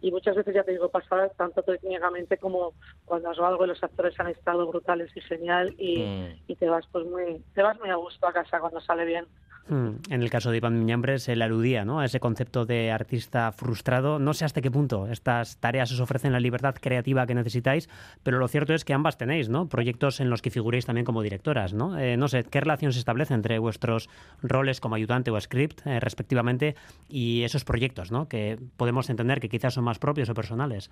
y 0.00 0.10
muchas 0.10 0.34
veces 0.36 0.54
ya 0.54 0.64
te 0.64 0.70
digo 0.72 0.88
pasar 0.88 1.30
tanto 1.36 1.62
técnicamente 1.62 2.38
como 2.38 2.74
cuando 3.04 3.28
has 3.28 3.38
algo 3.38 3.64
y 3.64 3.68
los 3.68 3.82
actores 3.84 4.18
han 4.18 4.28
estado 4.28 4.66
brutales 4.66 5.10
y 5.14 5.20
genial 5.20 5.74
y, 5.76 6.00
y 6.46 6.56
te 6.56 6.66
vas 6.70 6.86
pues 6.90 7.04
muy 7.06 7.44
te 7.52 7.62
vas 7.62 7.78
muy 7.78 7.90
a 7.90 7.96
gusto 7.96 8.26
a 8.26 8.32
casa 8.32 8.58
cuando 8.58 8.80
sale 8.80 9.04
bien. 9.04 9.28
Mm, 9.70 10.02
En 10.10 10.22
el 10.22 10.30
caso 10.30 10.50
de 10.50 10.56
Iván 10.56 10.80
Miñambres, 10.80 11.28
él 11.28 11.42
aludía 11.42 11.84
¿no? 11.84 12.00
a 12.00 12.04
ese 12.04 12.18
concepto 12.18 12.66
de 12.66 12.90
artista 12.90 13.52
frustrado. 13.52 14.18
No 14.18 14.34
sé 14.34 14.44
hasta 14.44 14.60
qué 14.60 14.70
punto 14.70 15.06
estas 15.06 15.58
tareas 15.58 15.92
os 15.92 16.00
ofrecen 16.00 16.32
la 16.32 16.40
libertad 16.40 16.74
creativa 16.74 17.24
que 17.24 17.36
necesitáis, 17.36 17.88
pero 18.24 18.40
lo 18.40 18.48
cierto 18.48 18.74
es 18.74 18.84
que 18.84 18.94
ambas 18.94 19.16
tenéis 19.16 19.48
¿no? 19.48 19.68
proyectos 19.68 20.18
en 20.18 20.28
los 20.28 20.42
que 20.42 20.50
figuréis 20.50 20.86
también 20.86 21.04
como 21.04 21.22
directoras. 21.22 21.72
¿no? 21.72 21.96
Eh, 21.96 22.16
no 22.16 22.26
sé, 22.26 22.42
¿qué 22.42 22.60
relación 22.60 22.92
se 22.92 22.98
establece 22.98 23.32
entre 23.32 23.60
vuestros 23.60 24.10
roles 24.42 24.80
como 24.80 24.96
ayudante 24.96 25.30
o 25.30 25.40
script, 25.40 25.86
eh, 25.86 26.00
respectivamente, 26.00 26.74
y 27.08 27.44
esos 27.44 27.62
proyectos 27.64 28.10
¿no? 28.10 28.26
que 28.28 28.58
podemos 28.76 29.08
entender 29.08 29.38
que 29.38 29.48
quizás 29.48 29.74
son 29.74 29.84
más 29.84 30.00
propios 30.00 30.28
o 30.30 30.34
personales? 30.34 30.90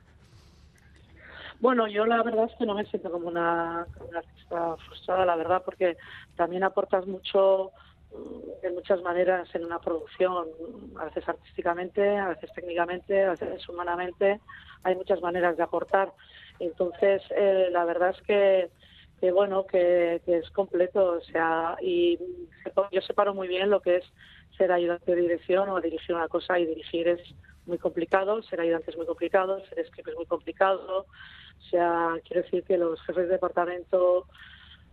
Bueno, 1.58 1.88
yo 1.88 2.06
la 2.06 2.22
verdad 2.22 2.44
es 2.48 2.56
que 2.56 2.64
no 2.64 2.74
me 2.74 2.84
siento 2.84 3.10
como 3.10 3.26
una, 3.26 3.86
como 3.96 4.10
una 4.10 4.20
artista 4.20 4.76
frustrada, 4.86 5.26
la 5.26 5.34
verdad, 5.34 5.62
porque 5.64 5.96
también 6.36 6.62
aportas 6.62 7.08
mucho 7.08 7.72
de 8.62 8.70
muchas 8.70 9.00
maneras 9.02 9.48
en 9.54 9.64
una 9.64 9.78
producción, 9.78 10.48
a 10.98 11.04
veces 11.06 11.28
artísticamente, 11.28 12.16
a 12.16 12.28
veces 12.28 12.50
técnicamente, 12.54 13.24
a 13.24 13.30
veces 13.30 13.68
humanamente, 13.68 14.40
hay 14.82 14.96
muchas 14.96 15.20
maneras 15.20 15.56
de 15.56 15.62
aportar. 15.62 16.12
Entonces, 16.58 17.22
eh, 17.30 17.68
la 17.70 17.84
verdad 17.84 18.10
es 18.10 18.22
que, 18.22 18.70
que 19.20 19.30
bueno, 19.30 19.66
que, 19.66 20.20
es 20.26 20.50
completo, 20.50 21.18
o 21.18 21.20
sea, 21.20 21.76
y 21.80 22.18
yo 22.92 23.00
separo 23.02 23.34
muy 23.34 23.48
bien 23.48 23.70
lo 23.70 23.80
que 23.80 23.96
es 23.96 24.04
ser 24.56 24.72
ayudante 24.72 25.14
de 25.14 25.22
dirección 25.22 25.68
o 25.68 25.80
dirigir 25.80 26.14
una 26.14 26.28
cosa 26.28 26.58
y 26.58 26.66
dirigir 26.66 27.08
es 27.08 27.20
muy 27.66 27.78
complicado, 27.78 28.42
ser 28.42 28.60
ayudante 28.60 28.90
es 28.90 28.96
muy 28.96 29.06
complicado, 29.06 29.62
ser 29.66 29.86
script 29.86 30.08
es 30.08 30.16
muy 30.16 30.26
complicado, 30.26 31.06
o 31.58 31.62
sea, 31.70 32.14
quiero 32.24 32.42
decir 32.42 32.64
que 32.64 32.78
los 32.78 33.00
jefes 33.02 33.26
de 33.26 33.34
departamento 33.34 34.26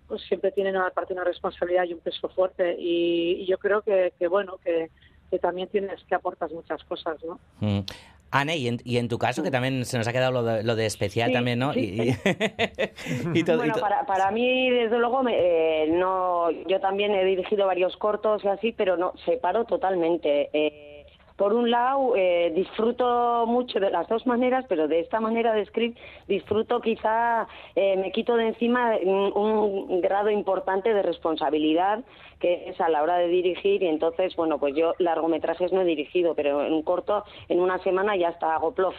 pues 0.08 0.22
siempre 0.24 0.52
tienen 0.52 0.76
aparte 0.76 1.14
una 1.14 1.24
responsabilidad 1.24 1.84
y 1.86 1.94
un 1.94 2.00
peso 2.00 2.30
fuerte 2.30 2.76
y, 2.80 3.42
y 3.42 3.46
yo 3.46 3.58
creo 3.58 3.82
que, 3.82 4.14
que 4.20 4.28
bueno, 4.28 4.58
que, 4.64 4.90
que 5.30 5.40
también 5.40 5.68
tienes 5.70 6.04
que 6.06 6.16
aportar 6.16 6.52
muchas 6.52 6.84
cosas, 6.84 7.18
¿no? 7.24 7.40
Mm. 7.60 7.80
Anne, 8.32 8.58
y 8.58 8.68
en, 8.68 8.78
y 8.84 8.98
en 8.98 9.08
tu 9.08 9.18
caso, 9.18 9.44
que 9.44 9.52
también 9.52 9.86
se 9.86 9.98
nos 9.98 10.08
ha 10.08 10.12
quedado 10.12 10.32
lo 10.34 10.44
de, 10.44 10.64
lo 10.64 10.76
de 10.76 10.86
especial 10.88 11.30
Sí, 11.30 11.34
también, 11.34 11.58
¿no? 11.60 11.72
sí. 11.74 11.80
Y, 11.80 12.02
y- 12.10 12.16
y 13.40 13.44
todo- 13.44 13.56
y 13.56 13.60
bueno, 13.60 13.76
para, 13.80 14.06
para 14.06 14.30
mí, 14.32 14.70
desde 14.72 14.98
luego, 14.98 15.24
me- 15.24 15.38
eh, 15.38 15.88
no, 15.90 16.50
yo 16.68 16.80
también 16.82 17.14
he 17.14 17.24
dirigido 17.24 17.66
varios 17.66 17.96
cortos 17.98 18.44
y 18.44 18.48
así, 18.50 18.72
pero 18.74 18.98
no, 18.98 19.14
separo 19.26 19.64
totalmente. 19.66 20.50
Eh, 20.52 20.95
por 21.38 21.54
un 21.54 21.70
lado, 21.70 22.16
eh, 22.16 22.52
disfruto 22.56 23.46
mucho 23.46 23.80
de 23.80 23.92
las 23.92 24.08
dos 24.08 24.26
maneras, 24.26 24.66
pero 24.70 24.88
de 24.88 25.02
esta 25.02 25.20
manera 25.20 25.54
de 25.54 25.66
script 25.66 25.98
disfruto 26.28 26.80
quizá, 26.80 27.48
eh, 27.76 27.98
me 27.98 28.12
quito 28.12 28.38
de 28.38 28.48
encima 28.48 28.96
un, 29.04 29.32
un 29.36 30.02
grado 30.02 30.30
importante 30.30 30.94
de 30.94 31.02
responsabilidad 31.02 32.04
que 32.40 32.70
es 32.70 32.80
a 32.82 32.90
la 32.90 33.02
hora 33.02 33.18
de 33.18 33.28
dirigir 33.28 33.84
y 33.84 33.88
entonces, 33.88 34.36
bueno, 34.36 34.60
pues 34.60 34.76
yo 34.76 34.94
largometrajes 35.00 35.72
no 35.72 35.82
he 35.82 35.86
dirigido, 35.86 36.36
pero 36.36 36.66
en 36.66 36.74
un 36.74 36.84
corto, 36.84 37.24
en 37.50 37.60
una 37.60 37.80
semana 37.80 38.16
ya 38.16 38.30
está 38.30 38.56
hago 38.56 38.74
plof, 38.74 38.96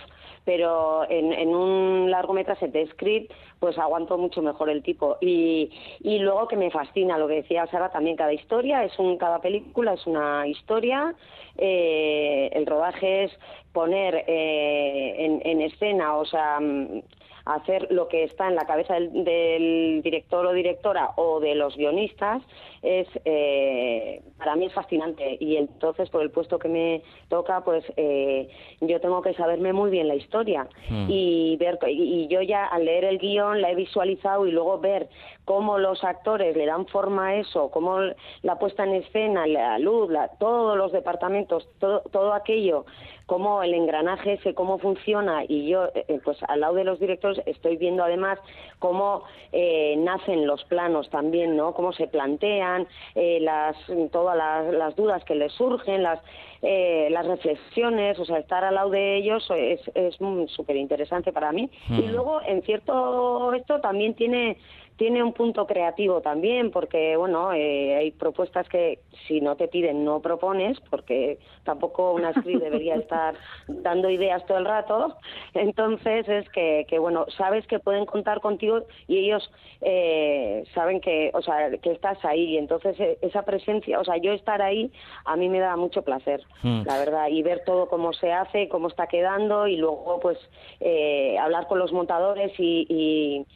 pero 0.46 1.04
en, 1.10 1.32
en 1.32 1.48
un 1.54 2.10
largometraje 2.10 2.68
de 2.68 2.86
script 2.86 3.32
pues 3.58 3.76
aguanto 3.78 4.16
mucho 4.16 4.40
mejor 4.40 4.70
el 4.70 4.82
tipo. 4.82 5.18
Y, 5.20 5.70
y 6.00 6.20
luego 6.20 6.46
que 6.46 6.56
me 6.56 6.70
fascina 6.70 7.18
lo 7.18 7.26
que 7.26 7.42
decía 7.42 7.66
Sara 7.66 7.90
también 7.90 8.16
cada 8.16 8.32
historia 8.32 8.84
es 8.84 8.98
un 8.98 9.18
cada 9.18 9.40
película 9.40 9.94
es 9.94 10.06
una 10.06 10.46
historia 10.46 11.14
eh, 11.58 12.48
el 12.52 12.64
rodaje 12.64 13.24
es 13.24 13.32
poner 13.72 14.24
eh, 14.26 15.16
en, 15.18 15.42
en 15.44 15.62
escena 15.62 16.16
o 16.16 16.24
sea 16.24 16.60
mm, 16.60 17.02
hacer 17.46 17.86
lo 17.90 18.08
que 18.08 18.24
está 18.24 18.48
en 18.48 18.56
la 18.56 18.66
cabeza 18.66 18.94
del 18.94 20.00
director 20.02 20.46
o 20.46 20.52
directora 20.52 21.12
o 21.16 21.40
de 21.40 21.54
los 21.54 21.76
guionistas 21.76 22.42
es 22.86 23.08
eh, 23.24 24.22
para 24.38 24.54
mí 24.54 24.66
es 24.66 24.72
fascinante 24.72 25.36
y 25.40 25.56
entonces 25.56 26.08
por 26.10 26.22
el 26.22 26.30
puesto 26.30 26.58
que 26.58 26.68
me 26.68 27.02
toca 27.28 27.62
pues 27.64 27.84
eh, 27.96 28.48
yo 28.80 29.00
tengo 29.00 29.22
que 29.22 29.34
saberme 29.34 29.72
muy 29.72 29.90
bien 29.90 30.08
la 30.08 30.14
historia 30.14 30.68
Mm. 30.88 31.06
y 31.10 31.56
ver 31.56 31.78
y 31.88 32.28
yo 32.28 32.42
ya 32.42 32.66
al 32.66 32.84
leer 32.84 33.04
el 33.04 33.18
guion 33.18 33.60
la 33.60 33.70
he 33.70 33.74
visualizado 33.74 34.46
y 34.46 34.52
luego 34.52 34.78
ver 34.78 35.08
cómo 35.44 35.78
los 35.78 36.04
actores 36.04 36.56
le 36.56 36.64
dan 36.66 36.86
forma 36.86 37.28
a 37.28 37.34
eso 37.36 37.70
cómo 37.70 37.98
la 38.42 38.58
puesta 38.58 38.84
en 38.84 38.94
escena 38.94 39.46
la 39.46 39.78
luz 39.80 40.10
la- 40.10 40.28
todos 40.38 40.76
los 40.76 40.92
departamentos 40.92 41.68
todo 41.80 42.02
todo 42.12 42.32
aquello 42.34 42.84
cómo 43.26 43.62
el 43.64 43.74
engranaje 43.74 44.34
ese 44.34 44.54
cómo 44.54 44.78
funciona 44.78 45.44
y 45.48 45.68
yo 45.68 45.86
eh, 45.86 46.04
eh, 46.08 46.20
pues 46.24 46.38
al 46.46 46.60
lado 46.60 46.74
de 46.74 46.84
los 46.84 47.00
directores 47.00 47.42
estoy 47.46 47.76
viendo 47.76 48.04
además 48.04 48.38
cómo 48.78 49.24
eh, 49.52 49.96
nacen 49.98 50.46
los 50.46 50.62
planos 50.64 51.08
también, 51.10 51.56
¿no? 51.56 51.72
Cómo 51.74 51.92
se 51.92 52.06
plantean, 52.08 52.75
eh, 53.14 53.38
las, 53.40 53.76
todas 54.12 54.36
las, 54.36 54.72
las 54.72 54.96
dudas 54.96 55.24
que 55.24 55.34
les 55.34 55.52
surgen, 55.52 56.02
las, 56.02 56.20
eh, 56.62 57.08
las 57.10 57.26
reflexiones, 57.26 58.18
o 58.18 58.24
sea, 58.24 58.38
estar 58.38 58.64
al 58.64 58.74
lado 58.74 58.90
de 58.90 59.16
ellos 59.16 59.48
es 59.56 59.80
es 59.94 60.16
súper 60.48 60.76
interesante 60.76 61.32
para 61.32 61.52
mí. 61.52 61.70
Y 61.88 61.92
Mm. 62.02 62.12
luego, 62.12 62.40
en 62.42 62.62
cierto 62.62 63.52
esto 63.54 63.80
también 63.80 64.14
tiene 64.14 64.56
tiene 64.96 65.22
un 65.22 65.34
punto 65.34 65.66
creativo 65.66 66.22
también, 66.22 66.70
porque 66.70 67.18
bueno, 67.18 67.52
eh, 67.52 67.96
hay 67.96 68.12
propuestas 68.12 68.66
que 68.66 69.00
si 69.28 69.42
no 69.42 69.54
te 69.54 69.68
piden 69.68 70.06
no 70.06 70.20
propones, 70.22 70.80
porque 70.88 71.38
tampoco 71.64 72.12
una 72.12 72.30
actriz 72.30 72.58
debería 72.62 72.94
estar 72.96 73.34
dando 73.68 74.08
ideas 74.08 74.44
todo 74.46 74.56
el 74.56 74.64
rato. 74.64 75.16
Entonces 75.52 76.26
es 76.28 76.48
que, 76.48 76.86
que 76.88 76.98
bueno, 76.98 77.26
sabes 77.36 77.66
que 77.66 77.78
pueden 77.78 78.06
contar 78.06 78.40
contigo 78.40 78.84
y 79.06 79.18
ellos 79.18 79.50
eh, 79.82 80.64
saben 80.74 81.02
que, 81.02 81.30
o 81.34 81.42
sea, 81.42 81.70
que 81.76 81.92
estás 81.92 82.24
ahí. 82.24 82.56
Entonces 82.56 82.98
eh, 82.98 83.18
esa 83.20 83.42
presencia, 83.42 84.00
o 84.00 84.04
sea, 84.04 84.16
yo 84.16 84.32
estar 84.32 84.62
ahí 84.62 84.90
a 85.26 85.36
mí 85.36 85.50
me 85.50 85.58
da 85.60 85.76
mucho 85.76 86.00
placer, 86.02 86.40
Mm. 86.62 86.82
la 86.86 86.98
verdad, 86.98 87.28
y 87.28 87.42
ver 87.42 87.62
todo 87.66 87.86
cómo 87.86 88.12
se 88.14 88.32
hace, 88.32 88.68
cómo 88.68 88.88
está 88.88 89.06
quedando 89.06 89.66
y 89.68 89.76
luego 89.76 90.18
pues 90.20 90.38
eh, 90.80 91.36
hablar 91.38 91.66
con 91.68 91.78
los 91.78 91.92
montadores 91.92 92.52
y, 92.58 92.86
y 92.88 93.46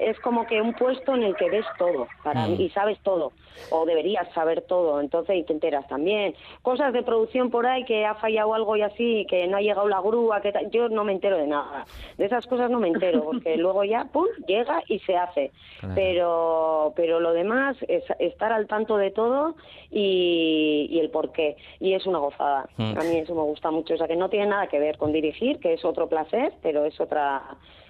es 0.00 0.18
como 0.20 0.46
que 0.46 0.60
un 0.62 0.72
puesto 0.74 1.14
en 1.14 1.24
el 1.24 1.34
que 1.36 1.50
ves 1.50 1.66
todo 1.76 2.06
para 2.22 2.46
Mm. 2.46 2.50
mí, 2.56 2.64
y 2.64 2.70
sabes 2.70 2.98
todo 3.00 3.32
o 3.70 3.84
deberías 3.84 4.32
saber 4.32 4.62
todo 4.62 5.00
entonces 5.00 5.36
y 5.36 5.42
te 5.42 5.52
enteras 5.52 5.86
también 5.88 6.34
cosas 6.62 6.92
de 6.92 7.02
producción 7.02 7.50
por 7.50 7.66
ahí 7.66 7.84
que 7.84 8.06
ha 8.06 8.14
fallado 8.14 8.54
algo 8.54 8.76
y 8.76 8.82
así 8.82 9.26
que 9.28 9.46
no 9.48 9.56
ha 9.56 9.60
llegado 9.60 9.88
la 9.88 10.00
grúa 10.00 10.40
que 10.40 10.52
yo 10.70 10.88
no 10.88 11.04
me 11.04 11.12
entero 11.12 11.36
de 11.36 11.46
nada 11.48 11.84
de 12.16 12.24
esas 12.26 12.46
cosas 12.46 12.70
no 12.70 12.78
me 12.78 12.88
entero 12.88 13.22
porque 13.24 13.56
luego 13.56 13.82
ya 13.84 14.04
pum 14.04 14.26
llega 14.46 14.82
y 14.86 15.00
se 15.00 15.16
hace 15.16 15.50
Claro. 15.80 15.94
pero 15.96 16.92
pero 16.96 17.20
lo 17.20 17.32
demás 17.32 17.76
es 17.88 18.04
estar 18.18 18.52
al 18.52 18.66
tanto 18.66 18.96
de 18.96 19.10
todo 19.10 19.56
y, 19.90 20.86
y 20.90 21.00
el 21.00 21.10
por 21.10 21.32
qué 21.32 21.56
y 21.80 21.94
es 21.94 22.06
una 22.10 22.18
gozada 22.18 22.68
Mm. 22.76 22.98
a 22.98 23.02
mí 23.04 23.18
eso 23.18 23.34
me 23.34 23.42
gusta 23.42 23.70
mucho 23.70 23.94
o 23.94 23.96
sea 23.96 24.06
que 24.06 24.16
no 24.16 24.28
tiene 24.28 24.46
nada 24.46 24.66
que 24.68 24.78
ver 24.78 24.98
con 24.98 25.12
dirigir 25.12 25.58
que 25.60 25.72
es 25.74 25.84
otro 25.84 26.08
placer 26.08 26.52
pero 26.62 26.84
es 26.84 27.00
otra 27.00 27.42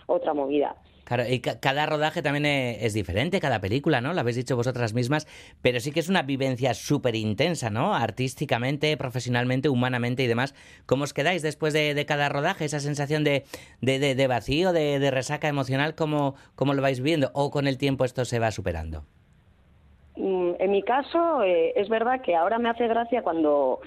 otra 0.06 0.32
movida 0.34 0.76
Claro, 1.04 1.24
y 1.28 1.40
ca- 1.40 1.58
cada 1.58 1.86
rodaje 1.86 2.22
también 2.22 2.46
e- 2.46 2.86
es 2.86 2.94
diferente, 2.94 3.40
cada 3.40 3.60
película, 3.60 4.00
¿no? 4.00 4.12
Lo 4.14 4.20
habéis 4.20 4.36
dicho 4.36 4.54
vosotras 4.54 4.94
mismas, 4.94 5.26
pero 5.60 5.80
sí 5.80 5.90
que 5.90 5.98
es 5.98 6.08
una 6.08 6.22
vivencia 6.22 6.72
súper 6.72 7.16
intensa, 7.16 7.68
¿no? 7.68 7.96
Artísticamente, 7.96 8.96
profesionalmente, 8.96 9.68
humanamente 9.68 10.22
y 10.22 10.28
demás. 10.28 10.54
¿Cómo 10.86 11.02
os 11.02 11.12
quedáis 11.12 11.42
después 11.42 11.72
de, 11.72 11.94
de 11.94 12.06
cada 12.06 12.28
rodaje? 12.28 12.64
Esa 12.64 12.78
sensación 12.78 13.24
de, 13.24 13.42
de, 13.80 13.98
de- 14.14 14.26
vacío, 14.28 14.72
de, 14.72 15.00
de 15.00 15.10
resaca 15.10 15.48
emocional, 15.48 15.96
¿cómo, 15.96 16.36
¿cómo 16.54 16.74
lo 16.74 16.82
vais 16.82 17.00
viendo? 17.00 17.32
¿O 17.34 17.50
con 17.50 17.66
el 17.66 17.76
tiempo 17.76 18.04
esto 18.04 18.24
se 18.24 18.38
va 18.38 18.52
superando? 18.52 19.04
Mm, 20.16 20.52
En 20.58 20.70
mi 20.72 20.82
caso, 20.82 21.42
eh, 21.42 21.72
es 21.76 21.88
verdad 21.88 22.20
que 22.20 22.34
ahora 22.36 22.58
me 22.58 22.68
hace 22.68 22.86
gracia 22.88 23.22
cuando 23.22 23.80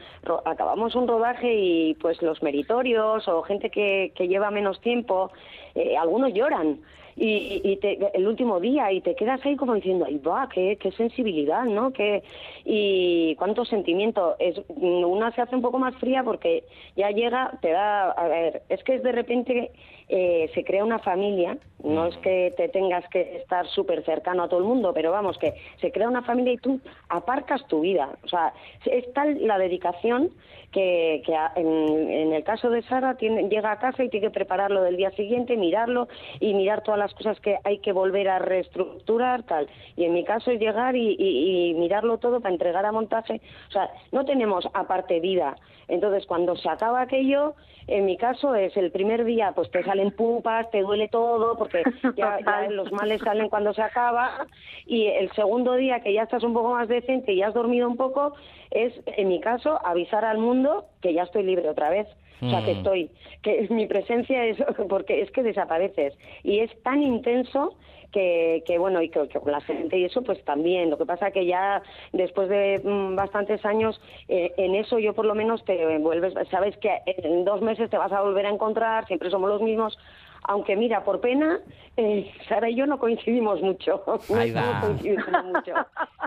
acabamos 0.45 0.95
un 0.95 1.07
rodaje 1.07 1.53
y 1.53 1.93
pues 1.95 2.21
los 2.21 2.41
meritorios 2.41 3.27
o 3.27 3.41
gente 3.43 3.69
que, 3.69 4.11
lleva 4.17 4.49
menos 4.51 4.79
tiempo, 4.81 5.31
eh, 5.75 5.97
algunos 5.97 6.33
lloran. 6.33 6.79
Y, 7.15 7.77
te- 7.79 7.99
el 8.15 8.25
último 8.27 8.59
día 8.59 8.91
y 8.91 8.99
te 9.01 9.13
quedas 9.15 9.39
ahí 9.45 9.55
como 9.55 9.75
diciendo, 9.75 10.05
ay 10.07 10.17
va, 10.17 10.49
qué, 10.49 10.77
qué 10.81 10.91
sensibilidad, 10.93 11.63
¿no? 11.65 11.93
Qué, 11.93 12.23
y 12.65 13.35
cuánto 13.35 13.65
sentimiento. 13.65 14.35
Es, 14.39 14.59
una 14.69 15.31
se 15.35 15.41
hace 15.41 15.55
un 15.55 15.61
poco 15.61 15.77
más 15.77 15.95
fría 15.97 16.23
porque 16.23 16.63
ya 16.95 17.11
llega, 17.11 17.51
te 17.61 17.69
da, 17.69 18.09
a 18.11 18.27
ver, 18.27 18.63
es 18.67 18.83
que 18.83 18.95
es 18.95 19.03
de 19.03 19.11
repente 19.11 19.71
eh, 20.09 20.49
se 20.55 20.63
crea 20.63 20.83
una 20.83 20.97
familia, 20.99 21.57
no 21.83 22.07
es 22.07 22.17
que 22.17 22.53
te 22.57 22.69
tengas 22.69 23.07
que 23.09 23.37
estar 23.37 23.67
súper 23.67 24.03
cercano 24.05 24.43
a 24.43 24.47
todo 24.49 24.59
el 24.59 24.65
mundo, 24.65 24.93
pero 24.93 25.11
vamos, 25.11 25.37
que 25.37 25.53
se 25.81 25.91
crea 25.91 26.07
una 26.07 26.23
familia 26.23 26.53
y 26.53 26.57
tú 26.57 26.79
aparcas 27.09 27.65
tu 27.67 27.81
vida. 27.81 28.09
O 28.23 28.27
sea, 28.27 28.53
es 28.85 29.11
tal 29.13 29.45
la 29.45 29.57
dedicación 29.57 30.31
que, 30.71 31.21
que 31.25 31.35
en, 31.59 32.09
en 32.09 32.33
el 32.33 32.43
caso 32.43 32.69
de 32.69 32.81
Sara 32.83 33.15
tiene- 33.15 33.47
llega 33.49 33.71
a 33.71 33.79
casa 33.79 34.03
y 34.03 34.09
tiene 34.09 34.27
que 34.27 34.31
prepararlo 34.33 34.81
del 34.81 34.97
día 34.97 35.11
siguiente, 35.11 35.55
mirarlo 35.55 36.07
y 36.39 36.53
mirar 36.55 36.81
todas 36.83 36.99
las 36.99 37.13
cosas 37.13 37.39
que 37.41 37.59
hay 37.63 37.77
que 37.79 37.91
volver 37.91 38.27
a 38.29 38.39
reestructurar, 38.39 39.43
tal. 39.43 39.67
Y 39.95 40.05
en 40.05 40.13
mi 40.13 40.23
caso 40.23 40.51
es 40.51 40.59
llegar 40.59 40.95
y, 40.95 41.15
y- 41.19 41.69
y 41.69 41.73
mirarlo 41.75 42.17
todo 42.17 42.39
para 42.41 42.53
entregar 42.53 42.85
a 42.85 42.91
montaje. 42.91 43.41
O 43.69 43.71
sea, 43.71 43.89
no 44.11 44.25
tenemos 44.25 44.67
aparte 44.73 45.19
vida. 45.19 45.55
Entonces, 45.87 46.25
cuando 46.25 46.55
se 46.55 46.69
acaba 46.69 47.01
aquello, 47.01 47.55
en 47.87 48.05
mi 48.05 48.15
caso 48.17 48.55
es 48.55 48.75
el 48.77 48.91
primer 48.91 49.25
día, 49.25 49.51
pues 49.53 49.69
te 49.69 49.83
salen 49.83 50.11
pupas, 50.11 50.71
te 50.71 50.81
duele 50.81 51.09
todo, 51.09 51.57
porque 51.57 51.72
ya, 52.15 52.39
ya 52.45 52.69
los 52.69 52.91
males 52.91 53.21
salen 53.21 53.49
cuando 53.49 53.73
se 53.73 53.81
acaba. 53.81 54.47
Y 54.85 55.07
el 55.07 55.31
segundo 55.31 55.75
día, 55.75 56.01
que 56.01 56.13
ya 56.13 56.23
estás 56.23 56.43
un 56.43 56.53
poco 56.53 56.71
más 56.71 56.87
decente 56.87 57.33
y 57.33 57.37
ya 57.37 57.47
has 57.47 57.53
dormido 57.53 57.87
un 57.87 57.97
poco, 57.97 58.33
es, 58.71 58.93
en 59.05 59.27
mi 59.27 59.39
caso, 59.39 59.79
avisar 59.85 60.25
al 60.25 60.37
mundo 60.37 60.85
que 61.01 61.13
ya 61.13 61.23
estoy 61.23 61.43
libre 61.43 61.69
otra 61.69 61.89
vez. 61.89 62.07
O 62.41 62.49
sea, 62.49 62.65
que 62.65 62.73
Mm. 62.73 62.77
estoy, 62.77 63.11
que 63.41 63.67
mi 63.69 63.87
presencia 63.87 64.45
es, 64.45 64.57
porque 64.89 65.21
es 65.21 65.31
que 65.31 65.43
desapareces. 65.43 66.13
Y 66.43 66.59
es 66.59 66.71
tan 66.83 67.01
intenso 67.01 67.75
que, 68.11 68.63
que 68.65 68.77
bueno, 68.77 69.01
y 69.01 69.09
que, 69.09 69.27
que 69.27 69.39
con 69.39 69.51
la 69.51 69.61
gente 69.61 69.97
y 69.97 70.05
eso, 70.05 70.21
pues 70.21 70.43
también. 70.45 70.89
Lo 70.89 70.97
que 70.97 71.05
pasa 71.05 71.31
que 71.31 71.45
ya 71.45 71.81
después 72.11 72.47
de 72.47 72.79
mm, 72.83 73.15
bastantes 73.15 73.65
años, 73.65 73.99
eh, 74.27 74.53
en 74.57 74.75
eso 74.75 74.99
yo 74.99 75.13
por 75.13 75.25
lo 75.25 75.35
menos 75.35 75.65
te 75.65 75.97
vuelves, 75.97 76.33
sabes 76.49 76.77
que 76.77 77.01
en 77.07 77.43
dos 77.43 77.61
meses 77.61 77.89
te 77.89 77.97
vas 77.97 78.11
a 78.11 78.21
volver 78.21 78.45
a 78.45 78.49
encontrar, 78.49 79.07
siempre 79.07 79.29
somos 79.29 79.49
los 79.49 79.61
mismos. 79.61 79.97
Aunque 80.43 80.75
mira, 80.75 81.03
por 81.03 81.21
pena, 81.21 81.59
eh, 81.95 82.31
Sara 82.47 82.69
y 82.69 82.75
yo 82.75 82.85
no 82.85 82.99
coincidimos 82.99 83.61
mucho. 83.61 84.03
No 84.29 84.39
Ahí 84.39 84.51
va. 84.51 84.81
coincidiendo 84.81 85.43
mucho. 85.43 85.73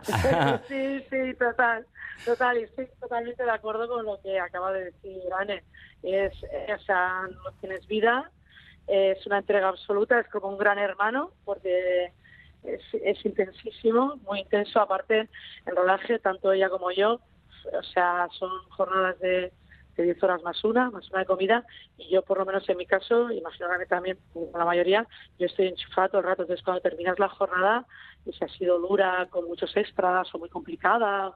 sí, 0.69 1.05
sí, 1.11 1.35
total, 1.35 1.87
total, 2.25 2.59
y 2.59 2.63
estoy 2.65 2.89
totalmente 3.01 3.43
de 3.43 3.51
acuerdo 3.51 3.89
con 3.89 4.05
lo 4.05 4.21
que 4.23 4.39
acaba 4.39 4.73
de 4.73 4.87
decir 4.87 5.23
Anne. 5.39 5.63
Es, 6.03 6.33
o 6.43 6.83
sea, 6.85 7.23
no 7.29 7.53
tienes 7.61 7.87
vida, 7.87 8.31
es 8.87 9.27
una 9.27 9.39
entrega 9.39 9.69
absoluta, 9.69 10.21
es 10.21 10.29
como 10.29 10.49
un 10.49 10.59
gran 10.59 10.79
hermano, 10.79 11.33
porque 11.45 12.13
es, 12.63 12.83
es 13.03 13.25
intensísimo, 13.25 14.17
muy 14.29 14.41
intenso, 14.41 14.81
aparte 14.81 15.29
el 15.67 15.77
rodaje, 15.77 16.19
tanto 16.19 16.53
ella 16.53 16.69
como 16.69 16.91
yo, 16.93 17.21
o 17.73 17.83
sea, 17.83 18.29
son 18.39 18.51
jornadas 18.71 19.19
de, 19.21 19.53
de 19.97 20.05
10 20.05 20.23
horas 20.23 20.43
más 20.43 20.63
una, 20.65 20.91
más 20.91 21.09
una 21.11 21.21
de 21.21 21.27
comida, 21.27 21.65
y 21.97 22.11
yo 22.11 22.23
por 22.23 22.39
lo 22.39 22.47
menos 22.47 22.69
en 22.69 22.77
mi 22.77 22.87
caso, 22.87 23.31
imagino 23.31 23.69
que 23.79 23.87
también 23.87 24.19
con 24.33 24.51
la 24.59 24.65
mayoría, 24.65 25.07
yo 25.39 25.47
estoy 25.47 25.69
enchufada 25.69 26.09
todo 26.09 26.21
el 26.21 26.27
rato, 26.27 26.43
entonces 26.43 26.65
cuando 26.65 26.83
terminas 26.83 27.19
la 27.19 27.29
jornada, 27.29 27.87
y 28.25 28.33
si 28.33 28.45
ha 28.45 28.49
sido 28.49 28.79
dura, 28.79 29.27
con 29.31 29.47
muchos 29.47 29.77
extras 29.77 30.35
o 30.35 30.39
muy 30.39 30.49
complicada, 30.49 31.33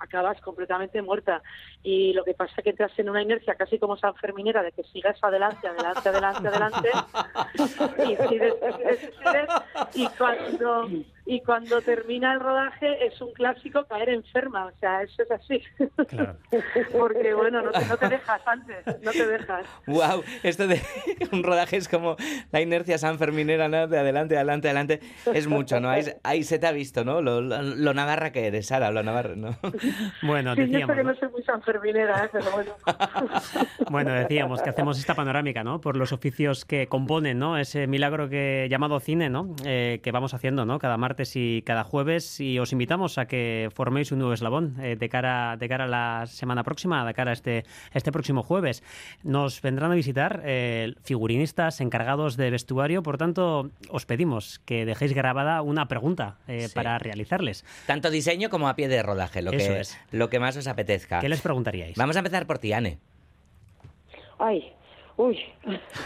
acabas 0.00 0.40
completamente 0.40 1.00
muerta. 1.02 1.42
Y 1.82 2.12
lo 2.12 2.24
que 2.24 2.34
pasa 2.34 2.54
es 2.58 2.64
que 2.64 2.70
entras 2.70 2.98
en 2.98 3.08
una 3.08 3.22
inercia 3.22 3.54
casi 3.54 3.78
como 3.78 3.96
San 3.96 4.14
Ferminera 4.16 4.62
de 4.62 4.72
que 4.72 4.82
sigas 4.84 5.18
adelante, 5.22 5.66
adelante, 5.68 6.08
adelante, 6.08 6.48
adelante. 6.48 6.90
y, 8.04 8.16
sigues, 8.28 8.54
sigues, 8.60 9.00
sigues, 9.00 9.48
y 9.94 10.08
cuando 10.16 10.88
y 11.26 11.40
cuando 11.40 11.80
termina 11.82 12.32
el 12.32 12.40
rodaje 12.40 13.04
es 13.06 13.20
un 13.20 13.32
clásico 13.32 13.84
caer 13.86 14.10
enferma, 14.10 14.66
o 14.66 14.72
sea, 14.78 15.02
eso 15.02 15.22
es 15.22 15.30
así. 15.30 15.62
Porque 16.92 17.34
bueno, 17.34 17.62
no 17.62 17.70
te, 17.72 17.84
no 17.84 17.96
te 17.96 18.08
dejas 18.08 18.40
antes, 18.46 18.86
no 19.02 19.10
te 19.10 19.26
dejas. 19.26 19.66
¡Wow! 19.86 20.22
Esto 20.44 20.66
de 20.68 20.80
un 21.32 21.42
rodaje 21.42 21.76
es 21.76 21.88
como 21.88 22.16
la 22.52 22.60
inercia 22.60 22.96
sanferminera, 22.98 23.68
¿no? 23.68 23.88
De 23.88 23.98
adelante, 23.98 24.36
adelante, 24.36 24.68
adelante. 24.68 25.00
Es 25.34 25.48
mucho, 25.48 25.80
¿no? 25.80 25.90
Ahí, 25.90 26.04
ahí 26.22 26.44
se 26.44 26.58
te 26.58 26.66
ha 26.68 26.72
visto, 26.72 27.04
¿no? 27.04 27.20
Lo, 27.20 27.40
lo, 27.40 27.60
lo 27.60 27.94
navarra 27.94 28.30
que 28.30 28.46
eres, 28.46 28.68
Sara, 28.68 28.90
lo 28.90 29.02
navarra, 29.02 29.34
¿no? 29.36 29.56
Bueno, 30.22 30.54
Sí, 30.54 30.60
yo 30.60 30.66
sé 30.66 30.72
decíamos, 30.72 30.96
que 30.96 31.02
¿no? 31.02 31.12
no 31.12 31.18
soy 31.18 31.28
muy 31.30 31.42
sanferminera, 31.42 32.24
¿eh? 32.24 32.28
pero 32.32 32.50
bueno. 32.52 32.72
Bueno, 33.90 34.12
decíamos 34.12 34.62
que 34.62 34.70
hacemos 34.70 34.98
esta 34.98 35.14
panorámica, 35.14 35.64
¿no? 35.64 35.80
Por 35.80 35.96
los 35.96 36.12
oficios 36.12 36.64
que 36.64 36.86
componen, 36.86 37.38
¿no? 37.38 37.58
Ese 37.58 37.86
milagro 37.86 38.28
que 38.28 38.68
llamado 38.70 39.00
cine, 39.00 39.28
¿no? 39.28 39.54
Eh, 39.64 40.00
que 40.02 40.12
vamos 40.12 40.34
haciendo, 40.34 40.64
¿no? 40.64 40.78
Cada 40.78 40.96
martes 40.96 41.15
y 41.34 41.62
cada 41.62 41.84
jueves 41.84 42.40
y 42.40 42.58
os 42.58 42.72
invitamos 42.72 43.18
a 43.18 43.26
que 43.26 43.70
forméis 43.74 44.12
un 44.12 44.18
nuevo 44.18 44.34
eslabón 44.34 44.76
eh, 44.80 44.96
de 44.96 45.08
cara 45.08 45.56
de 45.56 45.68
cara 45.68 45.84
a 45.84 45.88
la 45.88 46.26
semana 46.26 46.62
próxima, 46.62 47.04
de 47.06 47.14
cara 47.14 47.30
a 47.30 47.34
este 47.34 47.64
este 47.94 48.12
próximo 48.12 48.42
jueves. 48.42 48.82
Nos 49.22 49.60
vendrán 49.62 49.92
a 49.92 49.94
visitar 49.94 50.42
eh, 50.44 50.94
figurinistas 51.02 51.80
encargados 51.80 52.36
de 52.36 52.50
vestuario, 52.50 53.02
por 53.02 53.16
tanto 53.18 53.70
os 53.90 54.04
pedimos 54.06 54.60
que 54.66 54.84
dejéis 54.84 55.12
grabada 55.14 55.62
una 55.62 55.88
pregunta 55.88 56.36
eh, 56.48 56.68
Sí. 56.68 56.74
para 56.74 56.98
realizarles. 56.98 57.64
Tanto 57.86 58.10
diseño 58.10 58.50
como 58.50 58.68
a 58.68 58.76
pie 58.76 58.88
de 58.88 59.02
rodaje, 59.02 59.40
lo, 59.42 59.52
Eso 59.52 59.72
que, 59.72 59.80
es. 59.80 59.98
lo 60.10 60.28
que 60.28 60.38
más 60.40 60.56
os 60.56 60.66
apetezca. 60.66 61.20
¿Qué 61.20 61.28
les 61.28 61.40
preguntaríais? 61.40 61.96
Vamos 61.96 62.16
a 62.16 62.20
empezar 62.20 62.46
por 62.46 62.58
ti, 62.58 62.72
Anne. 62.72 62.98
Ay, 64.38 64.72
Uy. 65.18 65.42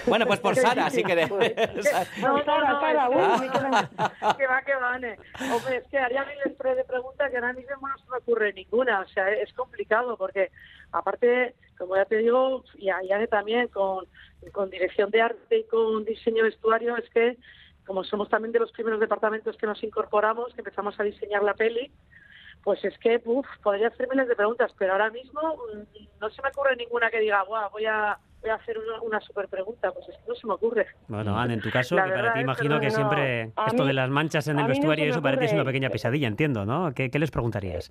Bueno, 0.07 0.25
pues 0.27 0.39
por 0.39 0.55
Sara, 0.55 0.89
si 0.89 1.03
querés. 1.03 1.29
No, 2.21 2.45
Sara, 2.45 2.73
no, 2.73 2.81
Sara, 2.81 3.09
es 3.09 3.41
uy, 3.41 3.49
que- 3.49 4.37
que 4.39 4.47
va, 4.47 4.63
que 4.63 4.75
va, 4.77 4.95
Ane. 4.95 5.19
Hombre, 5.53 5.77
es 5.79 5.89
que 5.89 5.99
haría 5.99 6.25
miles 6.25 6.57
de 6.77 6.85
preguntas 6.85 7.29
que 7.31 7.37
ahora 7.37 7.53
mismo 7.53 7.89
no 7.89 7.99
se 7.99 8.09
me 8.11 8.17
ocurre 8.19 8.53
ninguna. 8.53 9.01
O 9.01 9.09
sea, 9.09 9.29
es 9.33 9.53
complicado 9.55 10.17
porque, 10.17 10.53
aparte, 10.93 11.57
como 11.77 11.97
ya 11.97 12.05
te 12.05 12.19
digo, 12.19 12.63
y 12.77 12.89
a 12.91 13.03
y 13.03 13.11
Ane 13.11 13.27
también, 13.27 13.67
con, 13.69 14.07
con 14.53 14.71
dirección 14.71 15.11
de 15.11 15.23
arte 15.23 15.59
y 15.59 15.65
con 15.65 16.05
diseño 16.05 16.45
de 16.45 16.51
vestuario, 16.51 16.97
es 16.97 17.11
que, 17.11 17.37
como 17.87 18.05
somos 18.05 18.29
también 18.29 18.53
de 18.53 18.61
los 18.61 18.71
primeros 18.71 19.01
departamentos 19.01 19.57
que 19.57 19.67
nos 19.67 19.83
incorporamos, 19.83 20.55
que 20.55 20.61
empezamos 20.61 20.99
a 21.01 21.03
diseñar 21.03 21.43
la 21.43 21.55
peli, 21.55 21.91
pues 22.63 22.85
es 22.85 22.97
que, 22.99 23.21
uff, 23.25 23.47
podría 23.63 23.89
hacer 23.89 24.07
miles 24.09 24.29
de 24.29 24.37
preguntas, 24.37 24.73
pero 24.79 24.93
ahora 24.93 25.11
mismo 25.11 25.41
mm, 25.41 26.21
no 26.21 26.31
se 26.31 26.43
me 26.43 26.51
ocurre 26.51 26.77
ninguna 26.77 27.11
que 27.11 27.19
diga, 27.19 27.43
guau, 27.43 27.71
voy 27.71 27.87
a, 27.87 28.17
voy 28.43 28.51
a 28.51 28.55
hacer 28.55 28.79
una, 28.79 29.01
una 29.03 29.21
super 29.21 29.49
pregunta. 29.49 29.91
Pues 29.93 30.09
es 30.09 30.17
que 30.17 30.23
no 30.29 30.35
se 30.35 30.47
me 30.47 30.55
ocurre. 30.55 30.87
Bueno, 31.09 31.39
Anne, 31.39 31.55
en 31.55 31.61
tu 31.61 31.71
caso, 31.71 31.97
que 31.97 32.03
para 32.03 32.33
ti 32.33 32.41
imagino 32.41 32.75
no, 32.77 32.81
que 32.81 32.87
no. 32.89 32.93
siempre 32.95 33.53
A 33.57 33.67
esto 33.67 33.83
mí- 33.83 33.89
de 33.89 33.95
las 33.95 34.11
manchas 34.11 34.47
en 34.49 34.57
el 34.59 34.63
no 34.65 34.69
vestuario, 34.69 35.05
me 35.05 35.11
eso 35.11 35.23
para 35.23 35.39
ti 35.39 35.45
es 35.47 35.53
una 35.53 35.65
pequeña 35.65 35.91
pesadilla, 35.91 36.29
entiendo, 36.29 36.65
¿no? 36.65 36.93
¿Qué, 36.95 37.11
qué 37.11 37.19
les 37.19 37.31
preguntarías? 37.31 37.91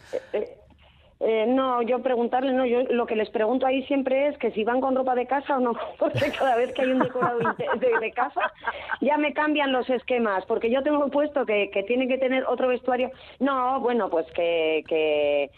Eh, 1.22 1.46
no, 1.48 1.82
yo 1.82 2.02
preguntarle, 2.02 2.54
no, 2.54 2.66
yo 2.66 2.84
lo 2.92 3.06
que 3.06 3.18
les 3.18 3.30
pregunto 3.30 3.66
ahí 3.66 3.84
siempre 3.88 4.30
es 4.30 4.38
que 4.38 4.52
si 4.52 4.64
van 4.64 4.80
con 4.80 4.96
ropa 4.96 5.16
de 5.16 5.28
casa 5.28 5.58
o 5.58 5.60
no, 5.60 5.74
porque 6.00 6.32
cada 6.32 6.56
vez 6.56 6.72
que 6.74 6.84
hay 6.84 6.92
un 6.92 7.00
decorado 7.00 7.40
de 7.40 8.12
casa 8.12 8.54
ya 9.02 9.18
me 9.18 9.34
cambian 9.34 9.74
los 9.74 9.90
esquemas, 9.90 10.46
porque 10.46 10.72
yo 10.72 10.82
tengo 10.82 11.10
puesto 11.10 11.46
que, 11.46 11.70
que 11.72 11.84
tienen 11.84 12.08
que 12.08 12.18
tener 12.20 12.46
otro 12.46 12.70
vestuario. 12.70 13.12
No, 13.40 13.82
bueno, 13.82 14.10
pues 14.10 14.28
que, 14.32 14.82
que, 14.88 15.52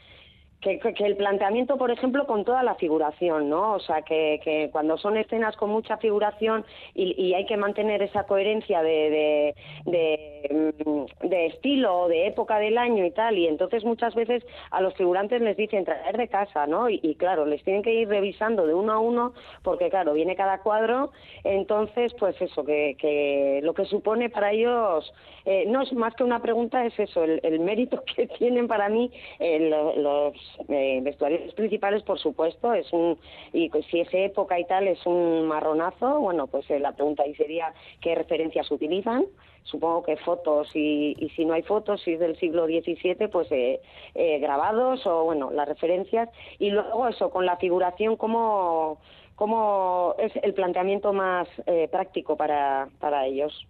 que, 0.62 0.80
que- 0.80 1.06
el 1.06 1.18
planteamiento, 1.18 1.78
por 1.78 1.92
ejemplo, 1.92 2.26
con 2.28 2.46
toda 2.46 2.64
la 2.64 2.76
figuración, 2.76 3.50
¿no? 3.50 3.74
O 3.74 3.80
sea, 3.80 4.04
que, 4.04 4.40
que 4.44 4.70
cuando 4.72 4.98
son 4.98 5.18
escenas 5.18 5.56
con 5.58 5.70
mucha 5.72 5.98
figuración 5.98 6.64
y, 6.94 7.34
hay 7.34 7.46
que 7.46 7.58
mantener 7.58 8.02
esa 8.04 8.24
coherencia 8.26 8.82
de, 8.84 9.56
de, 9.86 9.92
de, 9.92 10.76
mm, 10.86 11.28
de 11.28 11.46
estilo 11.48 12.02
o 12.02 12.08
de 12.08 12.28
época 12.28 12.60
del 12.60 12.78
año 12.78 13.06
y 13.06 13.12
tal, 13.12 13.38
y 13.38 13.48
entonces 13.48 13.84
muchas 13.84 14.14
veces 14.16 14.44
a 14.72 14.82
los 14.82 14.94
figurantes 14.96 15.42
les 15.42 15.58
dicen 15.58 15.86
traer 15.86 16.18
de 16.18 16.28
casa, 16.28 16.68
¿no? 16.68 16.90
Y, 16.90 17.16
claro, 17.18 17.46
les 17.46 17.64
tienen 17.64 17.82
que 17.84 17.94
ir 17.94 18.08
revisando 18.08 18.68
de 18.68 18.74
uno 18.74 18.94
a 18.94 19.00
uno, 19.00 19.34
porque 19.64 19.90
claro, 19.90 20.14
viene 20.14 20.36
cada 20.36 20.60
cuadro, 20.60 21.12
entonces, 21.44 22.14
pues 22.20 22.40
eso, 22.42 22.64
que, 22.64 22.96
que 23.00 23.60
lo 23.64 23.74
que 23.74 23.86
supone 23.86 24.30
para 24.30 24.52
ellos 24.52 25.12
eh, 25.46 25.66
no 25.68 25.82
es 25.82 25.92
más 25.94 26.14
que 26.16 26.24
una 26.24 26.42
pregunta, 26.42 26.86
es 26.86 26.98
eso, 27.00 27.24
el, 27.24 27.60
mérito 27.62 28.04
que 28.16 28.28
tienen 28.28 28.68
para 28.68 28.90
mí 28.90 29.12
eh, 29.40 29.60
lo- 29.70 29.96
los 29.96 30.34
eh, 30.70 31.00
vestuarios 31.02 31.54
principales, 31.54 32.04
por 32.04 32.20
supuesto, 32.20 32.74
es 32.74 32.92
un, 32.94 33.18
y 33.54 33.70
pues 33.70 33.86
si 33.88 34.00
es 34.00 34.10
época 34.14 34.60
y 34.60 34.66
tal 34.66 34.88
es 34.88 35.06
un 35.06 35.48
marronazo, 35.48 36.20
bueno, 36.20 36.48
pues 36.48 36.70
eh, 36.70 36.80
la 36.80 36.94
pregunta 36.94 37.24
ahí 37.24 37.36
sería 37.36 37.74
qué 38.02 38.16
referencias 38.16 38.70
utilizan, 38.72 39.26
supongo 39.64 40.04
que 40.04 40.18
fotos 40.18 40.70
y, 40.76 41.16
y 41.18 41.30
si 41.30 41.46
no 41.46 41.54
hay 41.54 41.64
fotos, 41.64 42.02
si 42.02 42.14
es 42.14 42.20
del 42.20 42.38
siglo 42.38 42.66
XVII, 42.66 43.28
pues 43.28 43.52
eh, 43.52 43.82
eh, 44.16 44.40
grabados 44.40 45.06
o 45.06 45.24
bueno, 45.24 45.52
las 45.52 45.68
referencias 45.68 46.30
y 46.60 46.72
luego 46.72 47.08
eso, 47.08 47.30
con 47.30 47.46
la 47.46 47.58
figuración, 47.58 48.16
cómo, 48.18 49.00
cómo 49.36 50.16
es 50.20 50.32
el 50.42 50.54
planteamiento 50.54 51.14
más 51.14 51.48
eh, 51.66 51.88
práctico 51.92 52.36
para, 52.36 52.90
para 53.00 53.26
ellos. 53.26 53.68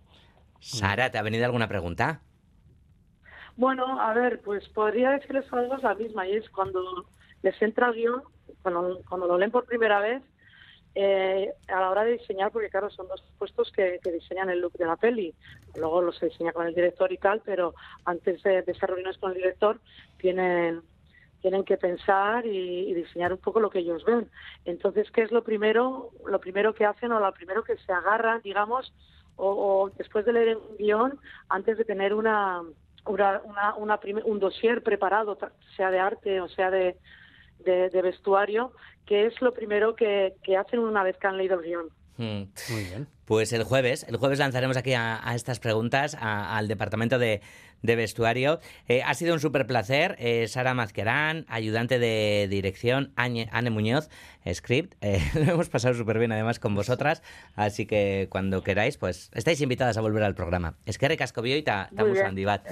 Sara, 0.59 1.11
¿te 1.11 1.17
ha 1.17 1.23
venido 1.23 1.45
alguna 1.45 1.67
pregunta? 1.67 2.21
Bueno, 3.61 4.01
a 4.01 4.11
ver, 4.15 4.41
pues 4.41 4.67
podría 4.69 5.11
decirles 5.11 5.45
a 5.53 5.57
los 5.57 5.69
dos 5.69 5.83
la 5.83 5.93
misma, 5.93 6.27
y 6.27 6.33
es 6.33 6.49
cuando 6.49 7.05
les 7.43 7.61
entra 7.61 7.89
el 7.89 7.93
guion, 7.93 8.23
cuando, 8.63 8.99
cuando 9.07 9.27
lo 9.27 9.37
leen 9.37 9.51
por 9.51 9.65
primera 9.65 9.99
vez, 9.99 10.23
eh, 10.95 11.53
a 11.67 11.79
la 11.79 11.91
hora 11.91 12.03
de 12.03 12.13
diseñar, 12.13 12.51
porque 12.51 12.71
claro, 12.71 12.89
son 12.89 13.07
dos 13.07 13.23
puestos 13.37 13.71
que, 13.71 13.99
que 14.03 14.13
diseñan 14.13 14.49
el 14.49 14.61
look 14.61 14.73
de 14.73 14.87
la 14.87 14.95
peli, 14.95 15.35
luego 15.75 16.01
lo 16.01 16.11
se 16.11 16.29
diseña 16.29 16.53
con 16.53 16.65
el 16.65 16.73
director 16.73 17.11
y 17.11 17.19
tal, 17.19 17.43
pero 17.45 17.75
antes 18.03 18.41
de, 18.41 18.63
de 18.63 18.71
esas 18.71 18.89
reuniones 18.89 19.19
con 19.19 19.29
el 19.29 19.37
director 19.37 19.79
tienen 20.17 20.81
tienen 21.41 21.63
que 21.63 21.77
pensar 21.77 22.47
y, 22.47 22.89
y 22.89 22.93
diseñar 22.95 23.31
un 23.31 23.39
poco 23.39 23.59
lo 23.59 23.69
que 23.69 23.79
ellos 23.79 24.03
ven. 24.05 24.27
Entonces, 24.65 25.11
¿qué 25.11 25.21
es 25.21 25.31
lo 25.31 25.43
primero, 25.43 26.09
lo 26.25 26.39
primero 26.39 26.73
que 26.73 26.85
hacen 26.85 27.11
o 27.11 27.19
lo 27.19 27.31
primero 27.31 27.63
que 27.63 27.77
se 27.77 27.91
agarran, 27.91 28.41
digamos, 28.41 28.91
o, 29.35 29.49
o 29.49 29.89
después 29.91 30.25
de 30.25 30.33
leer 30.33 30.57
un 30.57 30.77
guion, 30.77 31.19
antes 31.47 31.77
de 31.77 31.85
tener 31.85 32.13
una, 32.13 32.61
una, 33.05 33.41
una, 33.45 33.75
una 33.75 33.99
un 34.25 34.39
dossier 34.39 34.83
preparado, 34.83 35.37
sea 35.75 35.91
de 35.91 35.99
arte 35.99 36.41
o 36.41 36.47
sea 36.49 36.69
de, 36.71 36.97
de, 37.59 37.89
de 37.89 38.01
vestuario, 38.01 38.73
¿qué 39.05 39.25
es 39.25 39.41
lo 39.41 39.53
primero 39.53 39.95
que, 39.95 40.35
que 40.43 40.57
hacen 40.57 40.79
una 40.79 41.03
vez 41.03 41.17
que 41.17 41.27
han 41.27 41.37
leído 41.37 41.59
el 41.59 41.65
guion? 41.65 41.89
Mm. 42.17 42.43
Muy 42.71 42.83
bien. 42.83 43.07
Pues 43.25 43.53
el 43.53 43.63
jueves, 43.63 44.05
el 44.09 44.17
jueves 44.17 44.39
lanzaremos 44.39 44.77
aquí 44.77 44.93
a, 44.93 45.19
a 45.27 45.35
estas 45.35 45.59
preguntas 45.59 46.15
a- 46.19 46.57
al 46.57 46.67
departamento 46.67 47.17
de, 47.19 47.41
de 47.81 47.95
vestuario. 47.95 48.59
Eh, 48.87 49.03
ha 49.05 49.13
sido 49.13 49.33
un 49.33 49.39
súper 49.39 49.65
placer. 49.67 50.15
Eh, 50.19 50.47
Sara 50.47 50.73
Mazquerán, 50.73 51.45
ayudante 51.47 51.97
de 51.99 52.47
dirección, 52.49 53.13
Añe- 53.15 53.47
Anne 53.51 53.69
Muñoz, 53.69 54.09
script. 54.51 54.95
Eh, 55.01 55.21
lo 55.35 55.53
hemos 55.53 55.69
pasado 55.69 55.93
súper 55.93 56.17
bien 56.19 56.31
además 56.31 56.59
con 56.59 56.75
vosotras. 56.75 57.21
Así 57.55 57.85
que 57.85 58.27
cuando 58.29 58.63
queráis, 58.63 58.97
pues 58.97 59.29
estáis 59.33 59.61
invitadas 59.61 59.97
a 59.97 60.01
volver 60.01 60.23
al 60.23 60.35
programa. 60.35 60.75
Es 60.85 60.97
que 60.97 61.07
recasco 61.07 61.41
bioita, 61.41 61.87
Muy 61.91 61.97
estamos 61.97 62.13
bien. 62.13 62.25
handi 62.25 62.45
bat. 62.45 62.67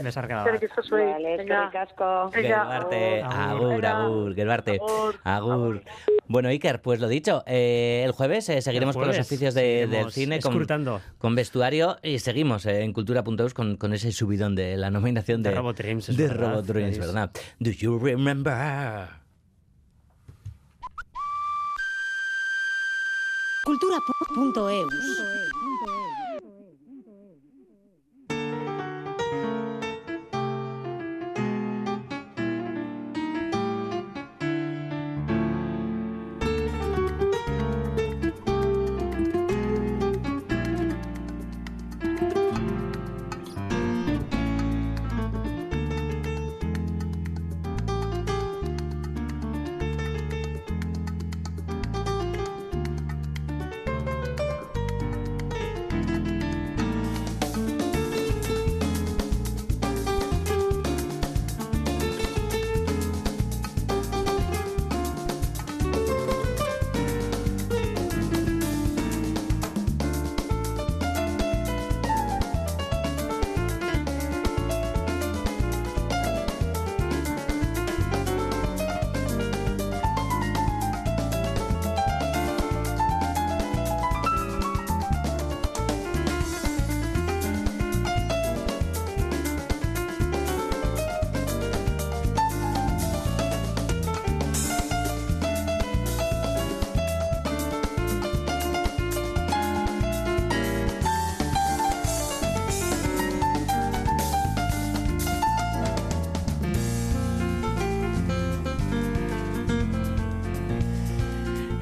Asko. 1.76 2.32
Venga, 2.34 2.60
Gerbarte, 2.66 3.22
agur. 3.24 3.86
agur, 3.86 4.36
gerbarte, 4.36 4.80
Agur. 5.24 5.84
Bueno, 6.28 6.50
Iker, 6.50 6.80
pues 6.82 7.00
lo 7.00 7.08
dicho, 7.08 7.43
eh, 7.47 8.04
el 8.06 8.12
jueves 8.12 8.47
eh, 8.50 8.62
seguiremos 8.62 8.95
con 8.95 9.08
los 9.08 9.16
jueves 9.16 9.26
oficios 9.28 9.54
de- 9.56 9.88
del 9.88 10.12
seguiremos 10.12 10.38
con, 10.41 10.51
escrutando. 10.53 11.01
con 11.17 11.35
vestuario 11.35 11.97
y 12.03 12.19
seguimos 12.19 12.65
eh, 12.65 12.83
en 12.83 12.93
cultura.eus 12.93 13.53
con, 13.53 13.77
con 13.77 13.93
ese 13.93 14.11
subidón 14.11 14.55
de 14.55 14.77
la 14.77 14.89
nominación 14.89 15.43
de, 15.43 15.49
De 15.49 15.55
Robot 15.55 15.77
Dreams, 15.77 16.09
es 16.09 16.17
de 16.17 16.27
verdad, 16.27 16.51
Robot 16.51 16.65
Dreams, 16.65 16.95
Feliz. 16.97 17.07
¿verdad? 17.07 17.31
Do 17.59 17.71
you 17.71 17.99
remember? 17.99 19.09
Cultura.eus. 23.65 24.93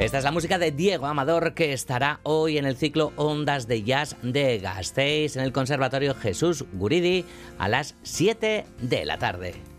Esta 0.08 0.20
es 0.20 0.24
la 0.24 0.32
música 0.32 0.58
de 0.58 0.72
Diego 0.72 1.06
Amador 1.06 1.54
que 1.54 1.74
estará 1.74 2.22
hoy 2.24 2.58
en 2.58 2.66
el 2.66 2.78
ciclo 2.78 3.12
Ondas 3.18 3.68
de 3.68 3.84
Jazz 3.84 4.16
de 4.22 4.58
Gasteiz 4.58 5.36
en 5.36 5.44
el 5.44 5.52
Conservatorio 5.52 6.16
Jesús 6.16 6.64
Guridi 6.72 7.26
a 7.60 7.68
las 7.68 7.94
7 8.04 8.64
de 8.84 9.06
la 9.06 9.18
tarde. 9.18 9.77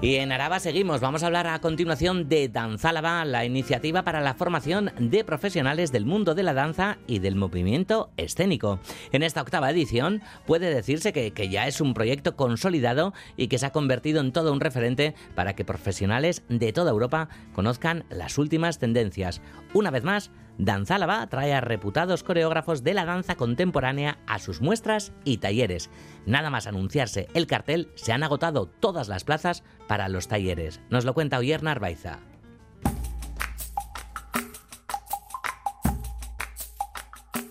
Y 0.00 0.14
en 0.16 0.30
Araba 0.30 0.60
seguimos. 0.60 1.00
Vamos 1.00 1.24
a 1.24 1.26
hablar 1.26 1.48
a 1.48 1.60
continuación 1.60 2.28
de 2.28 2.48
Danzálava, 2.48 3.24
la 3.24 3.44
iniciativa 3.44 4.04
para 4.04 4.20
la 4.20 4.34
formación 4.34 4.92
de 5.00 5.24
profesionales 5.24 5.90
del 5.90 6.06
mundo 6.06 6.36
de 6.36 6.44
la 6.44 6.54
danza 6.54 6.98
y 7.08 7.18
del 7.18 7.34
movimiento 7.34 8.12
escénico. 8.16 8.78
En 9.10 9.24
esta 9.24 9.42
octava 9.42 9.72
edición 9.72 10.22
puede 10.46 10.72
decirse 10.72 11.12
que, 11.12 11.32
que 11.32 11.48
ya 11.48 11.66
es 11.66 11.80
un 11.80 11.94
proyecto 11.94 12.36
consolidado 12.36 13.12
y 13.36 13.48
que 13.48 13.58
se 13.58 13.66
ha 13.66 13.72
convertido 13.72 14.20
en 14.20 14.30
todo 14.30 14.52
un 14.52 14.60
referente 14.60 15.16
para 15.34 15.56
que 15.56 15.64
profesionales 15.64 16.44
de 16.48 16.72
toda 16.72 16.92
Europa 16.92 17.28
conozcan 17.52 18.04
las 18.08 18.38
últimas 18.38 18.78
tendencias. 18.78 19.40
Una 19.74 19.90
vez 19.90 20.04
más, 20.04 20.30
Danzálava 20.58 21.26
trae 21.28 21.54
a 21.54 21.60
reputados 21.60 22.22
coreógrafos 22.22 22.82
de 22.82 22.92
la 22.92 23.04
danza 23.04 23.36
contemporánea 23.36 24.18
a 24.26 24.38
sus 24.40 24.60
muestras 24.60 25.12
y 25.24 25.38
talleres. 25.38 25.88
Nada 26.26 26.50
más 26.50 26.66
anunciarse 26.66 27.28
el 27.32 27.46
cartel, 27.46 27.90
se 27.94 28.12
han 28.12 28.24
agotado 28.24 28.66
todas 28.66 29.08
las 29.08 29.24
plazas 29.24 29.62
para 29.86 30.08
los 30.08 30.28
talleres. 30.28 30.80
Nos 30.90 31.04
lo 31.04 31.14
cuenta 31.14 31.38
Oyer 31.38 31.62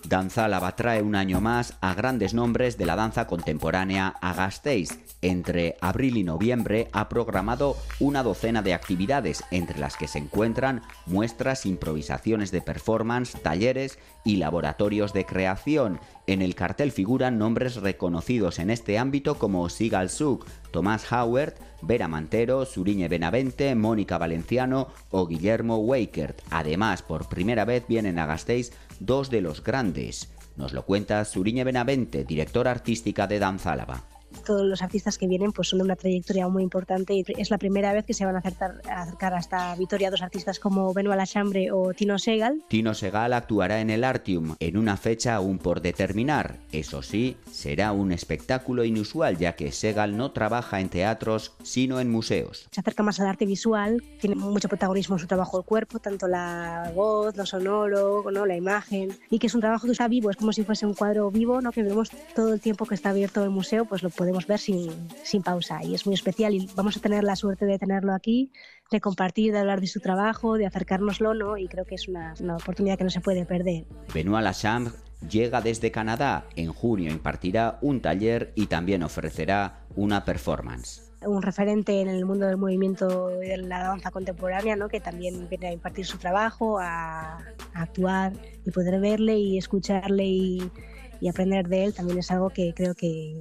Narvaiza. 0.07 0.17
Danzálava 0.17 0.75
trae 0.75 1.01
un 1.01 1.15
año 1.15 1.41
más 1.41 1.73
a 1.81 1.93
grandes 1.93 2.33
nombres 2.33 2.77
de 2.77 2.85
la 2.85 2.95
danza 2.95 3.27
contemporánea 3.27 4.13
a 4.21 4.33
Gasteiz. 4.33 4.99
Entre 5.21 5.75
abril 5.81 6.17
y 6.17 6.23
noviembre 6.23 6.87
ha 6.91 7.09
programado 7.09 7.75
una 7.99 8.23
docena 8.23 8.61
de 8.61 8.73
actividades, 8.73 9.43
entre 9.51 9.79
las 9.79 9.97
que 9.97 10.07
se 10.07 10.19
encuentran 10.19 10.81
muestras, 11.05 11.65
improvisaciones 11.65 12.51
de 12.51 12.61
performance, 12.61 13.33
talleres 13.41 13.99
y 14.23 14.37
laboratorios 14.37 15.13
de 15.13 15.25
creación. 15.25 15.99
En 16.27 16.41
el 16.41 16.55
cartel 16.55 16.91
figuran 16.91 17.37
nombres 17.37 17.75
reconocidos 17.75 18.59
en 18.59 18.69
este 18.69 18.97
ámbito 18.97 19.37
como 19.39 19.69
Sigal 19.69 20.09
Suk, 20.09 20.45
Tomás 20.71 21.11
Howard, 21.11 21.55
Vera 21.81 22.07
Mantero, 22.07 22.65
Suriñe 22.65 23.07
Benavente, 23.07 23.73
Mónica 23.75 24.17
Valenciano 24.17 24.89
o 25.11 25.25
Guillermo 25.25 25.77
Wakert. 25.77 26.41
Además, 26.49 27.01
por 27.01 27.29
primera 27.29 27.65
vez 27.65 27.85
vienen 27.87 28.19
a 28.19 28.25
Gasteiz 28.25 28.71
dos 28.99 29.29
de 29.29 29.41
los 29.41 29.63
grandes. 29.63 30.29
Nos 30.55 30.73
lo 30.73 30.85
cuenta 30.85 31.23
Suriñe 31.25 31.63
Benavente, 31.63 32.23
directora 32.23 32.71
artística 32.71 33.27
de 33.27 33.39
Danzálava 33.39 34.16
todos 34.43 34.65
los 34.65 34.81
artistas 34.81 35.17
que 35.17 35.27
vienen 35.27 35.51
pues 35.51 35.69
son 35.69 35.79
de 35.79 35.85
una 35.85 35.95
trayectoria 35.95 36.47
muy 36.47 36.63
importante 36.63 37.13
y 37.13 37.25
es 37.37 37.49
la 37.49 37.57
primera 37.57 37.93
vez 37.93 38.05
que 38.05 38.13
se 38.13 38.25
van 38.25 38.35
a 38.35 38.39
acercar, 38.39 38.81
a 38.89 39.01
acercar 39.03 39.33
hasta 39.33 39.75
Vitoria 39.75 40.11
dos 40.11 40.21
artistas 40.21 40.59
como 40.59 40.93
Benoit 40.93 41.17
Lachambre 41.17 41.71
o 41.71 41.93
Tino 41.93 42.19
Segal. 42.19 42.63
Tino 42.67 42.93
Segal 42.93 43.33
actuará 43.33 43.81
en 43.81 43.89
el 43.89 44.03
Artium 44.03 44.55
en 44.59 44.77
una 44.77 44.97
fecha 44.97 45.35
aún 45.35 45.57
por 45.57 45.81
determinar. 45.81 46.57
Eso 46.71 47.01
sí, 47.01 47.37
será 47.51 47.91
un 47.91 48.11
espectáculo 48.11 48.83
inusual 48.83 49.37
ya 49.37 49.55
que 49.55 49.71
Segal 49.71 50.17
no 50.17 50.31
trabaja 50.31 50.79
en 50.79 50.89
teatros 50.89 51.53
sino 51.63 51.99
en 51.99 52.11
museos. 52.11 52.67
Se 52.71 52.79
acerca 52.79 53.03
más 53.03 53.19
al 53.19 53.27
arte 53.27 53.45
visual, 53.45 54.03
tiene 54.19 54.35
mucho 54.35 54.67
protagonismo 54.67 55.15
en 55.15 55.19
su 55.19 55.27
trabajo 55.27 55.59
el 55.59 55.65
cuerpo, 55.65 55.99
tanto 55.99 56.27
la 56.27 56.91
voz, 56.95 57.35
lo 57.35 57.45
sonoro, 57.45 58.23
¿no? 58.31 58.45
la 58.45 58.55
imagen 58.55 59.17
y 59.29 59.39
que 59.39 59.47
es 59.47 59.55
un 59.55 59.61
trabajo 59.61 59.85
que 59.85 59.91
está 59.91 60.07
vivo, 60.07 60.29
es 60.29 60.37
como 60.37 60.53
si 60.53 60.63
fuese 60.63 60.85
un 60.85 60.93
cuadro 60.93 61.29
vivo, 61.31 61.61
¿no? 61.61 61.71
que 61.71 61.83
vemos 61.83 62.11
todo 62.35 62.53
el 62.53 62.59
tiempo 62.59 62.85
que 62.85 62.95
está 62.95 63.09
abierto 63.09 63.43
el 63.43 63.49
museo, 63.49 63.85
pues 63.85 64.03
lo 64.03 64.09
podemos 64.09 64.26
ver 64.31 64.59
sin, 64.59 65.09
sin 65.23 65.41
pausa 65.41 65.83
y 65.83 65.95
es 65.95 66.05
muy 66.05 66.15
especial 66.15 66.53
y 66.53 66.69
vamos 66.75 66.97
a 66.97 66.99
tener 66.99 67.23
la 67.23 67.35
suerte 67.35 67.65
de 67.65 67.79
tenerlo 67.79 68.13
aquí, 68.13 68.51
de 68.91 69.01
compartir, 69.01 69.53
de 69.53 69.59
hablar 69.59 69.81
de 69.81 69.87
su 69.87 69.99
trabajo, 69.99 70.57
de 70.57 70.65
acercárnoslo, 70.65 71.33
¿no? 71.33 71.57
Y 71.57 71.67
creo 71.67 71.85
que 71.85 71.95
es 71.95 72.07
una, 72.07 72.33
una 72.39 72.55
oportunidad 72.55 72.97
que 72.97 73.03
no 73.03 73.09
se 73.09 73.21
puede 73.21 73.45
perder. 73.45 73.85
Benoit 74.13 74.43
Lachambre 74.43 74.93
llega 75.29 75.61
desde 75.61 75.91
Canadá. 75.91 76.45
En 76.55 76.71
junio 76.71 77.11
impartirá 77.11 77.79
un 77.81 78.01
taller 78.01 78.51
y 78.55 78.67
también 78.67 79.03
ofrecerá 79.03 79.85
una 79.95 80.23
performance 80.25 81.03
un 81.25 81.41
referente 81.41 81.99
en 81.99 82.09
el 82.09 82.25
mundo 82.25 82.45
del 82.45 82.57
movimiento 82.57 83.41
y 83.41 83.47
de 83.47 83.57
la 83.57 83.79
danza 83.79 84.11
contemporánea, 84.11 84.75
¿no? 84.75 84.87
que 84.87 84.99
también 84.99 85.49
viene 85.49 85.69
a 85.69 85.73
impartir 85.73 86.05
su 86.05 86.19
trabajo, 86.19 86.79
a, 86.79 87.37
a 87.73 87.81
actuar 87.81 88.33
y 88.63 88.69
poder 88.69 89.01
verle 89.01 89.35
y 89.35 89.57
escucharle 89.57 90.25
y, 90.25 90.71
y 91.19 91.27
aprender 91.27 91.67
de 91.67 91.85
él 91.85 91.93
también 91.93 92.19
es 92.19 92.31
algo 92.31 92.49
que 92.49 92.73
creo 92.73 92.93
que, 92.93 93.39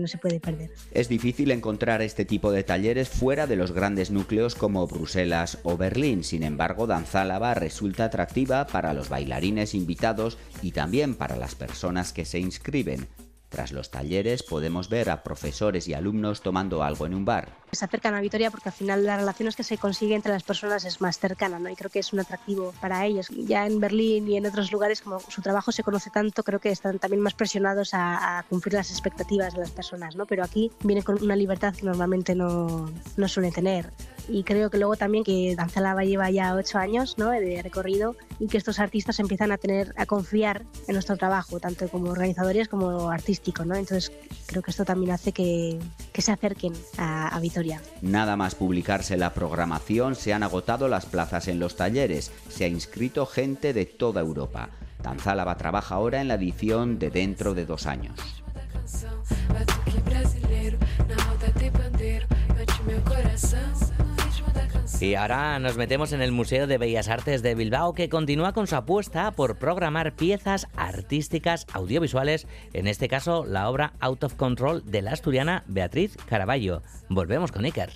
no 0.00 0.08
se 0.08 0.18
puede 0.18 0.40
perder. 0.40 0.70
Es 0.92 1.08
difícil 1.08 1.50
encontrar 1.50 2.02
este 2.02 2.24
tipo 2.24 2.52
de 2.52 2.64
talleres 2.64 3.08
fuera 3.08 3.46
de 3.46 3.56
los 3.56 3.72
grandes 3.72 4.10
núcleos 4.10 4.54
como 4.54 4.86
Bruselas 4.86 5.58
o 5.62 5.76
Berlín. 5.76 6.24
Sin 6.24 6.42
embargo, 6.42 6.86
Danzálava 6.86 7.54
resulta 7.54 8.04
atractiva 8.04 8.66
para 8.66 8.92
los 8.92 9.08
bailarines 9.08 9.74
invitados 9.74 10.38
y 10.62 10.72
también 10.72 11.14
para 11.14 11.36
las 11.36 11.54
personas 11.54 12.12
que 12.12 12.24
se 12.24 12.38
inscriben. 12.38 13.06
Tras 13.56 13.72
los 13.72 13.90
talleres 13.90 14.42
podemos 14.42 14.90
ver 14.90 15.08
a 15.08 15.22
profesores 15.22 15.88
y 15.88 15.94
alumnos 15.94 16.42
tomando 16.42 16.82
algo 16.82 17.06
en 17.06 17.14
un 17.14 17.24
bar. 17.24 17.48
Se 17.72 17.86
acercan 17.86 18.12
a 18.12 18.20
Vitoria 18.20 18.50
porque 18.50 18.68
al 18.68 18.74
final 18.74 19.06
las 19.06 19.18
relaciones 19.18 19.56
que 19.56 19.62
se 19.62 19.78
consiguen 19.78 20.16
entre 20.16 20.30
las 20.30 20.42
personas 20.42 20.84
es 20.84 21.00
más 21.00 21.18
cercana, 21.18 21.58
¿no? 21.58 21.70
Y 21.70 21.74
creo 21.74 21.90
que 21.90 22.00
es 22.00 22.12
un 22.12 22.20
atractivo 22.20 22.74
para 22.82 23.06
ellos. 23.06 23.28
Ya 23.30 23.66
en 23.66 23.80
Berlín 23.80 24.28
y 24.28 24.36
en 24.36 24.44
otros 24.44 24.70
lugares, 24.70 25.00
como 25.00 25.20
su 25.20 25.40
trabajo 25.40 25.72
se 25.72 25.82
conoce 25.82 26.10
tanto, 26.10 26.42
creo 26.42 26.60
que 26.60 26.70
están 26.70 26.98
también 26.98 27.22
más 27.22 27.32
presionados 27.32 27.94
a, 27.94 28.40
a 28.40 28.42
cumplir 28.42 28.74
las 28.74 28.90
expectativas 28.90 29.54
de 29.54 29.60
las 29.60 29.70
personas, 29.70 30.16
¿no? 30.16 30.26
Pero 30.26 30.44
aquí 30.44 30.70
viene 30.82 31.02
con 31.02 31.22
una 31.22 31.34
libertad 31.34 31.74
que 31.74 31.86
normalmente 31.86 32.34
no, 32.34 32.90
no 33.16 33.26
suelen 33.26 33.52
tener 33.52 33.90
y 34.28 34.42
creo 34.42 34.70
que 34.70 34.78
luego 34.78 34.96
también 34.96 35.24
que 35.24 35.54
Danzalava 35.56 36.04
lleva 36.04 36.30
ya 36.30 36.54
ocho 36.54 36.78
años 36.78 37.16
¿no? 37.18 37.30
de 37.30 37.62
recorrido 37.62 38.16
y 38.38 38.48
que 38.48 38.58
estos 38.58 38.78
artistas 38.78 39.18
empiezan 39.20 39.52
a 39.52 39.58
tener 39.58 39.94
a 39.96 40.06
confiar 40.06 40.64
en 40.88 40.94
nuestro 40.94 41.16
trabajo 41.16 41.60
tanto 41.60 41.88
como 41.88 42.10
organizadores 42.10 42.68
como 42.68 43.10
artístico 43.10 43.64
¿no? 43.64 43.74
entonces 43.74 44.12
creo 44.46 44.62
que 44.62 44.70
esto 44.70 44.84
también 44.84 45.12
hace 45.12 45.32
que, 45.32 45.78
que 46.12 46.22
se 46.22 46.32
acerquen 46.32 46.72
a, 46.98 47.28
a 47.28 47.40
Vitoria 47.40 47.80
Nada 48.02 48.36
más 48.36 48.54
publicarse 48.54 49.16
la 49.16 49.32
programación 49.32 50.14
se 50.14 50.32
han 50.32 50.42
agotado 50.42 50.88
las 50.88 51.06
plazas 51.06 51.48
en 51.48 51.60
los 51.60 51.76
talleres 51.76 52.32
se 52.48 52.64
ha 52.64 52.68
inscrito 52.68 53.26
gente 53.26 53.72
de 53.72 53.86
toda 53.86 54.20
Europa 54.20 54.70
Danzálava 55.02 55.56
trabaja 55.56 55.94
ahora 55.94 56.20
en 56.20 56.28
la 56.28 56.34
edición 56.34 56.98
de 56.98 57.10
dentro 57.10 57.54
de 57.54 57.66
dos 57.66 57.86
años 57.86 58.18
Y 64.98 65.14
ahora 65.14 65.58
nos 65.58 65.76
metemos 65.76 66.12
en 66.12 66.22
el 66.22 66.32
Museo 66.32 66.66
de 66.66 66.78
Bellas 66.78 67.08
Artes 67.08 67.42
de 67.42 67.54
Bilbao 67.54 67.92
que 67.92 68.08
continúa 68.08 68.54
con 68.54 68.66
su 68.66 68.76
apuesta 68.76 69.30
por 69.30 69.56
programar 69.56 70.16
piezas 70.16 70.68
artísticas 70.74 71.66
audiovisuales, 71.72 72.46
en 72.72 72.86
este 72.86 73.06
caso 73.06 73.44
la 73.44 73.68
obra 73.68 73.92
Out 74.00 74.24
of 74.24 74.34
Control 74.36 74.82
de 74.86 75.02
la 75.02 75.12
asturiana 75.12 75.64
Beatriz 75.66 76.16
Caraballo. 76.26 76.82
Volvemos 77.10 77.52
con 77.52 77.66
Iker. 77.66 77.92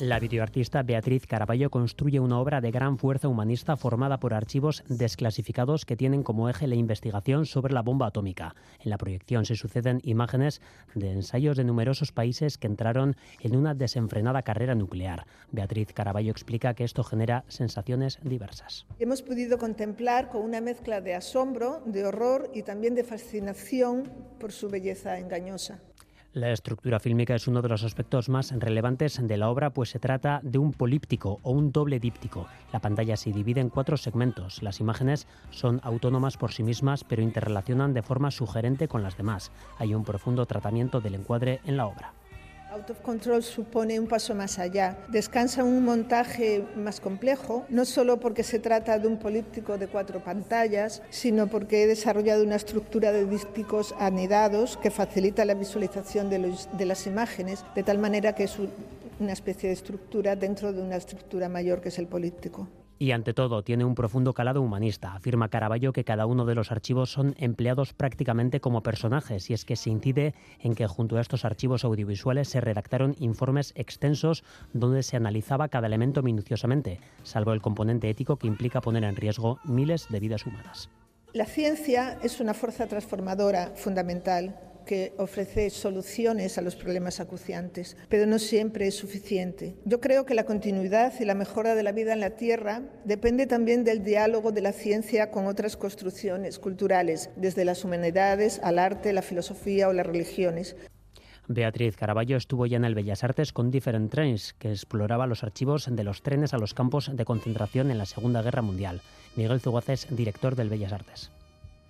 La 0.00 0.18
videoartista 0.18 0.82
Beatriz 0.82 1.26
Caraballo 1.26 1.68
construye 1.68 2.20
una 2.20 2.40
obra 2.40 2.62
de 2.62 2.70
gran 2.70 2.96
fuerza 2.96 3.28
humanista 3.28 3.76
formada 3.76 4.18
por 4.18 4.32
archivos 4.32 4.82
desclasificados 4.88 5.84
que 5.84 5.94
tienen 5.94 6.22
como 6.22 6.48
eje 6.48 6.66
la 6.66 6.74
investigación 6.74 7.44
sobre 7.44 7.74
la 7.74 7.82
bomba 7.82 8.06
atómica. 8.06 8.54
En 8.82 8.88
la 8.88 8.96
proyección 8.96 9.44
se 9.44 9.56
suceden 9.56 10.00
imágenes 10.02 10.62
de 10.94 11.12
ensayos 11.12 11.58
de 11.58 11.64
numerosos 11.64 12.12
países 12.12 12.56
que 12.56 12.66
entraron 12.66 13.14
en 13.40 13.54
una 13.54 13.74
desenfrenada 13.74 14.40
carrera 14.40 14.74
nuclear. 14.74 15.26
Beatriz 15.52 15.92
Caraballo 15.92 16.30
explica 16.30 16.72
que 16.72 16.84
esto 16.84 17.04
genera 17.04 17.44
sensaciones 17.48 18.20
diversas. 18.22 18.86
Hemos 18.98 19.20
podido 19.20 19.58
contemplar 19.58 20.30
con 20.30 20.40
una 20.40 20.62
mezcla 20.62 21.02
de 21.02 21.14
asombro, 21.14 21.82
de 21.84 22.06
horror 22.06 22.50
y 22.54 22.62
también 22.62 22.94
de 22.94 23.04
fascinación 23.04 24.10
por 24.38 24.52
su 24.52 24.70
belleza 24.70 25.18
engañosa. 25.18 25.82
La 26.32 26.52
estructura 26.52 27.00
fílmica 27.00 27.34
es 27.34 27.48
uno 27.48 27.60
de 27.60 27.68
los 27.68 27.82
aspectos 27.82 28.28
más 28.28 28.52
relevantes 28.52 29.18
de 29.20 29.36
la 29.36 29.50
obra, 29.50 29.70
pues 29.70 29.90
se 29.90 29.98
trata 29.98 30.38
de 30.44 30.58
un 30.58 30.72
políptico 30.72 31.40
o 31.42 31.50
un 31.50 31.72
doble 31.72 31.98
díptico. 31.98 32.46
La 32.72 32.78
pantalla 32.78 33.16
se 33.16 33.32
divide 33.32 33.60
en 33.60 33.68
cuatro 33.68 33.96
segmentos. 33.96 34.62
Las 34.62 34.78
imágenes 34.78 35.26
son 35.50 35.80
autónomas 35.82 36.36
por 36.36 36.52
sí 36.52 36.62
mismas, 36.62 37.02
pero 37.02 37.22
interrelacionan 37.22 37.94
de 37.94 38.02
forma 38.02 38.30
sugerente 38.30 38.86
con 38.86 39.02
las 39.02 39.16
demás. 39.16 39.50
Hay 39.78 39.92
un 39.92 40.04
profundo 40.04 40.46
tratamiento 40.46 41.00
del 41.00 41.16
encuadre 41.16 41.58
en 41.64 41.76
la 41.76 41.86
obra. 41.86 42.12
Out 42.72 42.90
of 42.90 43.00
Control 43.00 43.42
supone 43.42 43.98
un 43.98 44.06
paso 44.06 44.32
más 44.32 44.60
allá. 44.60 44.96
Descansa 45.08 45.64
un 45.64 45.84
montaje 45.84 46.64
más 46.76 47.00
complejo, 47.00 47.66
no 47.68 47.84
solo 47.84 48.20
porque 48.20 48.44
se 48.44 48.60
trata 48.60 48.96
de 49.00 49.08
un 49.08 49.18
políptico 49.18 49.76
de 49.76 49.88
cuatro 49.88 50.22
pantallas, 50.22 51.02
sino 51.10 51.48
porque 51.48 51.82
he 51.82 51.86
desarrollado 51.88 52.44
una 52.44 52.54
estructura 52.54 53.10
de 53.10 53.26
dípticos 53.26 53.92
anidados 53.98 54.76
que 54.76 54.92
facilita 54.92 55.44
la 55.44 55.54
visualización 55.54 56.30
de, 56.30 56.54
de 56.72 56.86
las 56.86 57.08
imágenes, 57.08 57.64
de 57.74 57.82
tal 57.82 57.98
manera 57.98 58.36
que 58.36 58.44
es 58.44 58.56
una 59.18 59.32
especie 59.32 59.68
de 59.68 59.74
estructura 59.74 60.36
dentro 60.36 60.72
de 60.72 60.80
una 60.80 60.96
estructura 60.96 61.48
mayor 61.48 61.80
que 61.80 61.88
es 61.88 61.98
el 61.98 62.06
políptico. 62.06 62.68
Y 63.02 63.12
ante 63.12 63.32
todo, 63.32 63.64
tiene 63.64 63.86
un 63.86 63.94
profundo 63.94 64.34
calado 64.34 64.60
humanista. 64.60 65.14
Afirma 65.14 65.48
Caraballo 65.48 65.94
que 65.94 66.04
cada 66.04 66.26
uno 66.26 66.44
de 66.44 66.54
los 66.54 66.70
archivos 66.70 67.10
son 67.10 67.34
empleados 67.38 67.94
prácticamente 67.94 68.60
como 68.60 68.82
personajes, 68.82 69.48
y 69.48 69.54
es 69.54 69.64
que 69.64 69.74
se 69.74 69.88
incide 69.88 70.34
en 70.58 70.74
que 70.74 70.86
junto 70.86 71.16
a 71.16 71.22
estos 71.22 71.46
archivos 71.46 71.82
audiovisuales 71.82 72.50
se 72.50 72.60
redactaron 72.60 73.16
informes 73.18 73.72
extensos 73.74 74.44
donde 74.74 75.02
se 75.02 75.16
analizaba 75.16 75.68
cada 75.68 75.86
elemento 75.86 76.22
minuciosamente, 76.22 77.00
salvo 77.22 77.54
el 77.54 77.62
componente 77.62 78.10
ético 78.10 78.36
que 78.36 78.48
implica 78.48 78.82
poner 78.82 79.04
en 79.04 79.16
riesgo 79.16 79.60
miles 79.64 80.06
de 80.10 80.20
vidas 80.20 80.44
humanas. 80.44 80.90
La 81.32 81.46
ciencia 81.46 82.18
es 82.22 82.38
una 82.38 82.52
fuerza 82.52 82.86
transformadora 82.86 83.72
fundamental 83.76 84.69
que 84.90 85.14
ofrece 85.18 85.70
soluciones 85.70 86.58
a 86.58 86.62
los 86.62 86.74
problemas 86.74 87.20
acuciantes, 87.20 87.96
pero 88.08 88.26
no 88.26 88.40
siempre 88.40 88.88
es 88.88 88.96
suficiente. 88.96 89.76
Yo 89.84 90.00
creo 90.00 90.26
que 90.26 90.34
la 90.34 90.46
continuidad 90.46 91.12
y 91.20 91.24
la 91.24 91.36
mejora 91.36 91.76
de 91.76 91.84
la 91.84 91.92
vida 91.92 92.12
en 92.12 92.18
la 92.18 92.30
Tierra 92.30 92.82
depende 93.04 93.46
también 93.46 93.84
del 93.84 94.02
diálogo 94.02 94.50
de 94.50 94.62
la 94.62 94.72
ciencia 94.72 95.30
con 95.30 95.46
otras 95.46 95.76
construcciones 95.76 96.58
culturales, 96.58 97.30
desde 97.36 97.64
las 97.64 97.84
humanidades 97.84 98.58
al 98.64 98.80
arte, 98.80 99.12
la 99.12 99.22
filosofía 99.22 99.88
o 99.88 99.92
las 99.92 100.06
religiones. 100.06 100.74
Beatriz 101.46 101.96
Caraballo 101.96 102.36
estuvo 102.36 102.66
ya 102.66 102.76
en 102.76 102.84
el 102.84 102.96
Bellas 102.96 103.22
Artes 103.22 103.52
con 103.52 103.70
Different 103.70 104.10
Trains, 104.10 104.54
que 104.54 104.72
exploraba 104.72 105.28
los 105.28 105.44
archivos 105.44 105.86
de 105.88 106.02
los 106.02 106.22
trenes 106.22 106.52
a 106.52 106.58
los 106.58 106.74
campos 106.74 107.12
de 107.14 107.24
concentración 107.24 107.92
en 107.92 107.98
la 107.98 108.06
Segunda 108.06 108.42
Guerra 108.42 108.62
Mundial. 108.62 109.02
Miguel 109.36 109.60
Zugoces, 109.60 110.08
director 110.10 110.56
del 110.56 110.68
Bellas 110.68 110.92
Artes. 110.92 111.30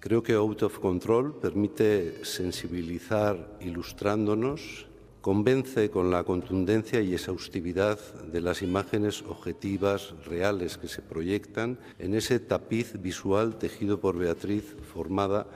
Creo 0.01 0.23
que 0.23 0.33
Out 0.33 0.63
of 0.63 0.79
Control 0.79 1.35
permite 1.35 2.25
sensibilizar 2.25 3.59
ilustrándonos, 3.61 4.87
convence 5.21 5.91
con 5.91 6.11
la 6.11 6.25
contundencia 6.25 7.03
y 7.03 7.13
exhaustividad 7.13 7.99
de 8.33 8.41
las 8.41 8.63
imágenes 8.63 9.23
objetivas, 9.29 10.15
reales 10.25 10.79
que 10.79 10.89
se 10.89 11.03
proyectan 11.03 11.79
en 11.99 12.15
ese 12.15 12.41
tapiz 12.41 12.95
visual 13.03 13.59
tejido 13.59 14.01
por 14.01 14.17
Beatriz, 14.17 14.75
formada 14.91 15.47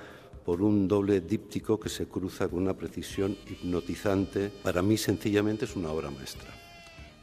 por 0.44 0.60
un 0.60 0.88
doble 0.88 1.22
díptico 1.22 1.80
que 1.80 1.88
se 1.88 2.06
cruza 2.06 2.46
con 2.46 2.64
una 2.64 2.74
precisión 2.74 3.38
hipnotizante. 3.48 4.50
Para 4.62 4.82
mí, 4.82 4.98
sencillamente, 4.98 5.64
es 5.64 5.74
una 5.74 5.90
obra 5.90 6.10
maestra. 6.10 6.50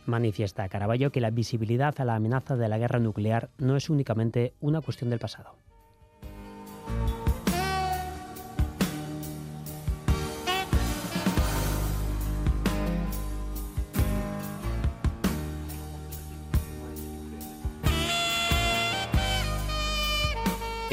Manifiesta 0.07 0.67
Caraballo 0.69 1.11
que 1.11 1.21
la 1.21 1.29
visibilidad 1.29 1.93
a 2.01 2.05
la 2.05 2.15
amenaza 2.15 2.57
de 2.57 2.67
la 2.67 2.79
guerra 2.79 2.97
nuclear 2.97 3.51
no 3.59 3.77
es 3.77 3.91
únicamente 3.91 4.53
una 4.59 4.81
cuestión 4.81 5.11
del 5.11 5.19
pasado. 5.19 5.53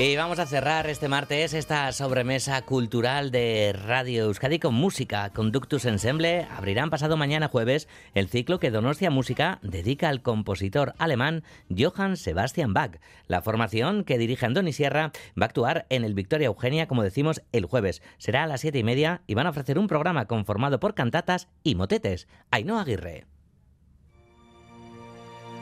Y 0.00 0.14
vamos 0.14 0.38
a 0.38 0.46
cerrar 0.46 0.88
este 0.88 1.08
martes 1.08 1.54
esta 1.54 1.90
sobremesa 1.90 2.62
cultural 2.62 3.32
de 3.32 3.72
Radio 3.72 4.26
Euskadi 4.26 4.60
con 4.60 4.72
música. 4.72 5.30
Conductus 5.30 5.86
Ensemble 5.86 6.46
abrirán 6.56 6.88
pasado 6.88 7.16
mañana 7.16 7.48
jueves 7.48 7.88
el 8.14 8.28
ciclo 8.28 8.60
que 8.60 8.70
Donostia 8.70 9.10
Música 9.10 9.58
dedica 9.60 10.08
al 10.08 10.22
compositor 10.22 10.94
alemán 10.98 11.42
Johann 11.76 12.16
Sebastian 12.16 12.74
Bach. 12.74 13.00
La 13.26 13.42
formación 13.42 14.04
que 14.04 14.18
dirige 14.18 14.46
Andoni 14.46 14.72
Sierra 14.72 15.10
va 15.30 15.46
a 15.46 15.48
actuar 15.48 15.86
en 15.90 16.04
el 16.04 16.14
Victoria 16.14 16.46
Eugenia, 16.46 16.86
como 16.86 17.02
decimos, 17.02 17.42
el 17.50 17.66
jueves. 17.66 18.00
Será 18.18 18.44
a 18.44 18.46
las 18.46 18.60
siete 18.60 18.78
y 18.78 18.84
media 18.84 19.22
y 19.26 19.34
van 19.34 19.48
a 19.48 19.50
ofrecer 19.50 19.80
un 19.80 19.88
programa 19.88 20.26
conformado 20.26 20.78
por 20.78 20.94
cantatas 20.94 21.48
y 21.64 21.74
motetes. 21.74 22.28
Ainhoa 22.52 22.82
Aguirre. 22.82 23.37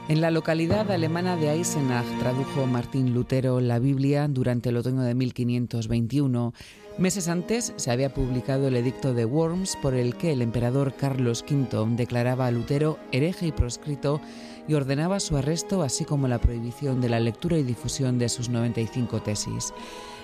En 0.09 0.21
la 0.21 0.31
localidad 0.31 0.89
alemana 0.89 1.35
de 1.35 1.51
Eisenach 1.51 2.07
tradujo 2.19 2.65
Martín 2.65 3.13
Lutero 3.13 3.59
la 3.59 3.77
Biblia 3.77 4.29
durante 4.29 4.69
el 4.69 4.77
otoño 4.77 5.01
de 5.01 5.13
1521. 5.13 6.53
Meses 6.97 7.27
antes 7.27 7.73
se 7.75 7.91
había 7.91 8.13
publicado 8.13 8.69
el 8.69 8.77
edicto 8.77 9.13
de 9.13 9.25
Worms 9.25 9.75
por 9.81 9.95
el 9.95 10.15
que 10.15 10.31
el 10.31 10.41
emperador 10.41 10.93
Carlos 10.93 11.43
V 11.49 11.97
declaraba 11.97 12.47
a 12.47 12.51
Lutero 12.51 12.97
hereje 13.11 13.47
y 13.47 13.51
proscrito 13.51 14.21
y 14.65 14.75
ordenaba 14.75 15.19
su 15.19 15.35
arresto 15.35 15.83
así 15.83 16.05
como 16.05 16.29
la 16.29 16.39
prohibición 16.39 17.01
de 17.01 17.09
la 17.09 17.19
lectura 17.19 17.57
y 17.57 17.63
difusión 17.63 18.17
de 18.17 18.29
sus 18.29 18.47
95 18.47 19.21
tesis. 19.21 19.73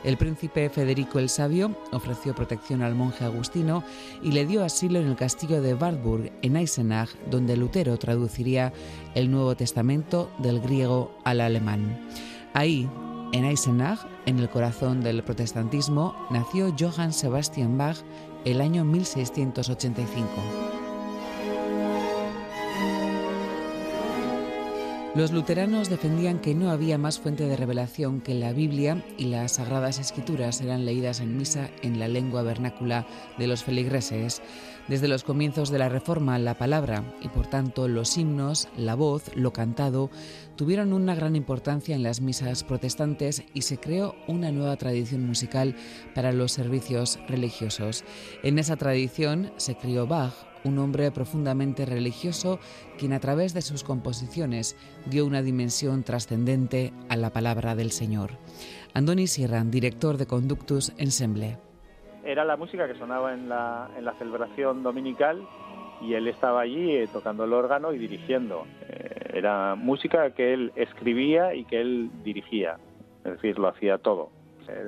El 0.03 0.17
príncipe 0.17 0.69
Federico 0.69 1.19
el 1.19 1.29
Sabio 1.29 1.75
ofreció 1.91 2.35
protección 2.35 2.81
al 2.81 2.93
monje 2.93 3.23
agustino 3.23 3.83
y 4.21 4.31
le 4.31 4.45
dio 4.45 4.63
asilo 4.63 4.99
en 4.99 5.07
el 5.07 5.15
castillo 5.15 5.61
de 5.61 5.73
Wartburg, 5.73 6.31
en 6.41 6.57
Eisenach, 6.57 7.09
donde 7.29 7.55
Lutero 7.55 7.97
traduciría 7.97 8.73
el 9.15 9.31
Nuevo 9.31 9.55
Testamento 9.55 10.29
del 10.39 10.59
griego 10.59 11.17
al 11.23 11.39
alemán. 11.39 11.99
Ahí, 12.53 12.89
en 13.31 13.45
Eisenach, 13.45 13.99
en 14.25 14.39
el 14.39 14.49
corazón 14.49 15.01
del 15.01 15.23
protestantismo, 15.23 16.15
nació 16.29 16.75
Johann 16.77 17.13
Sebastian 17.13 17.77
Bach 17.77 17.97
el 18.43 18.59
año 18.59 18.83
1685. 18.83 20.82
Los 25.15 25.31
luteranos 25.31 25.91
defendían 25.91 26.39
que 26.39 26.55
no 26.55 26.71
había 26.71 26.97
más 26.97 27.19
fuente 27.19 27.45
de 27.45 27.55
revelación 27.55 28.19
que 28.19 28.33
la 28.33 28.51
Biblia 28.51 29.05
y 29.15 29.25
las 29.25 29.53
sagradas 29.53 29.99
escrituras 29.99 30.59
eran 30.59 30.85
leídas 30.85 31.19
en 31.19 31.37
misa 31.37 31.69
en 31.83 31.99
la 31.99 32.07
lengua 32.07 32.41
vernácula 32.41 33.05
de 33.37 33.45
los 33.45 33.63
feligreses. 33.63 34.41
Desde 34.87 35.07
los 35.07 35.23
comienzos 35.23 35.69
de 35.69 35.77
la 35.77 35.87
Reforma, 35.87 36.39
la 36.39 36.55
palabra 36.55 37.03
y 37.21 37.27
por 37.27 37.45
tanto 37.45 37.87
los 37.87 38.17
himnos, 38.17 38.69
la 38.75 38.95
voz, 38.95 39.29
lo 39.35 39.53
cantado, 39.53 40.09
tuvieron 40.55 40.93
una 40.93 41.13
gran 41.13 41.35
importancia 41.35 41.95
en 41.95 42.01
las 42.01 42.19
misas 42.19 42.63
protestantes 42.63 43.43
y 43.53 43.61
se 43.61 43.77
creó 43.77 44.15
una 44.27 44.51
nueva 44.51 44.77
tradición 44.77 45.27
musical 45.27 45.75
para 46.15 46.31
los 46.31 46.51
servicios 46.51 47.19
religiosos. 47.27 48.03
En 48.41 48.57
esa 48.57 48.77
tradición 48.77 49.51
se 49.57 49.75
crió 49.75 50.07
Bach, 50.07 50.33
un 50.65 50.79
hombre 50.79 51.11
profundamente 51.11 51.85
religioso 51.85 52.59
quien 52.97 53.13
a 53.13 53.19
través 53.19 53.53
de 53.53 53.61
sus 53.61 53.83
composiciones 53.83 54.77
dio 55.05 55.25
una 55.25 55.41
dimensión 55.41 56.03
trascendente 56.03 56.93
a 57.09 57.15
la 57.15 57.31
palabra 57.31 57.75
del 57.75 57.91
Señor. 57.91 58.31
Andoni 58.93 59.27
Sierra, 59.27 59.63
director 59.63 60.17
de 60.17 60.27
Conductus 60.27 60.93
Ensemble. 60.97 61.57
Era 62.23 62.45
la 62.45 62.57
música 62.57 62.87
que 62.87 62.97
sonaba 62.97 63.33
en 63.33 63.49
la, 63.49 63.89
celebración 64.17 64.83
dominical 64.83 65.45
y 66.01 66.13
él 66.13 66.27
estaba 66.27 66.61
allí 66.61 66.95
eh, 66.95 67.07
tocando 67.11 67.43
el 67.43 67.53
órgano 67.53 67.91
y 67.91 67.97
dirigiendo. 67.97 68.65
Eh, 68.87 69.31
era 69.33 69.75
música 69.75 70.31
que 70.31 70.53
él 70.53 70.71
escribía 70.75 71.53
y 71.53 71.65
que 71.65 71.81
él 71.81 72.11
dirigía, 72.23 72.77
es 73.25 73.33
decir, 73.33 73.59
lo 73.59 73.67
hacía 73.67 73.97
todo. 73.97 74.29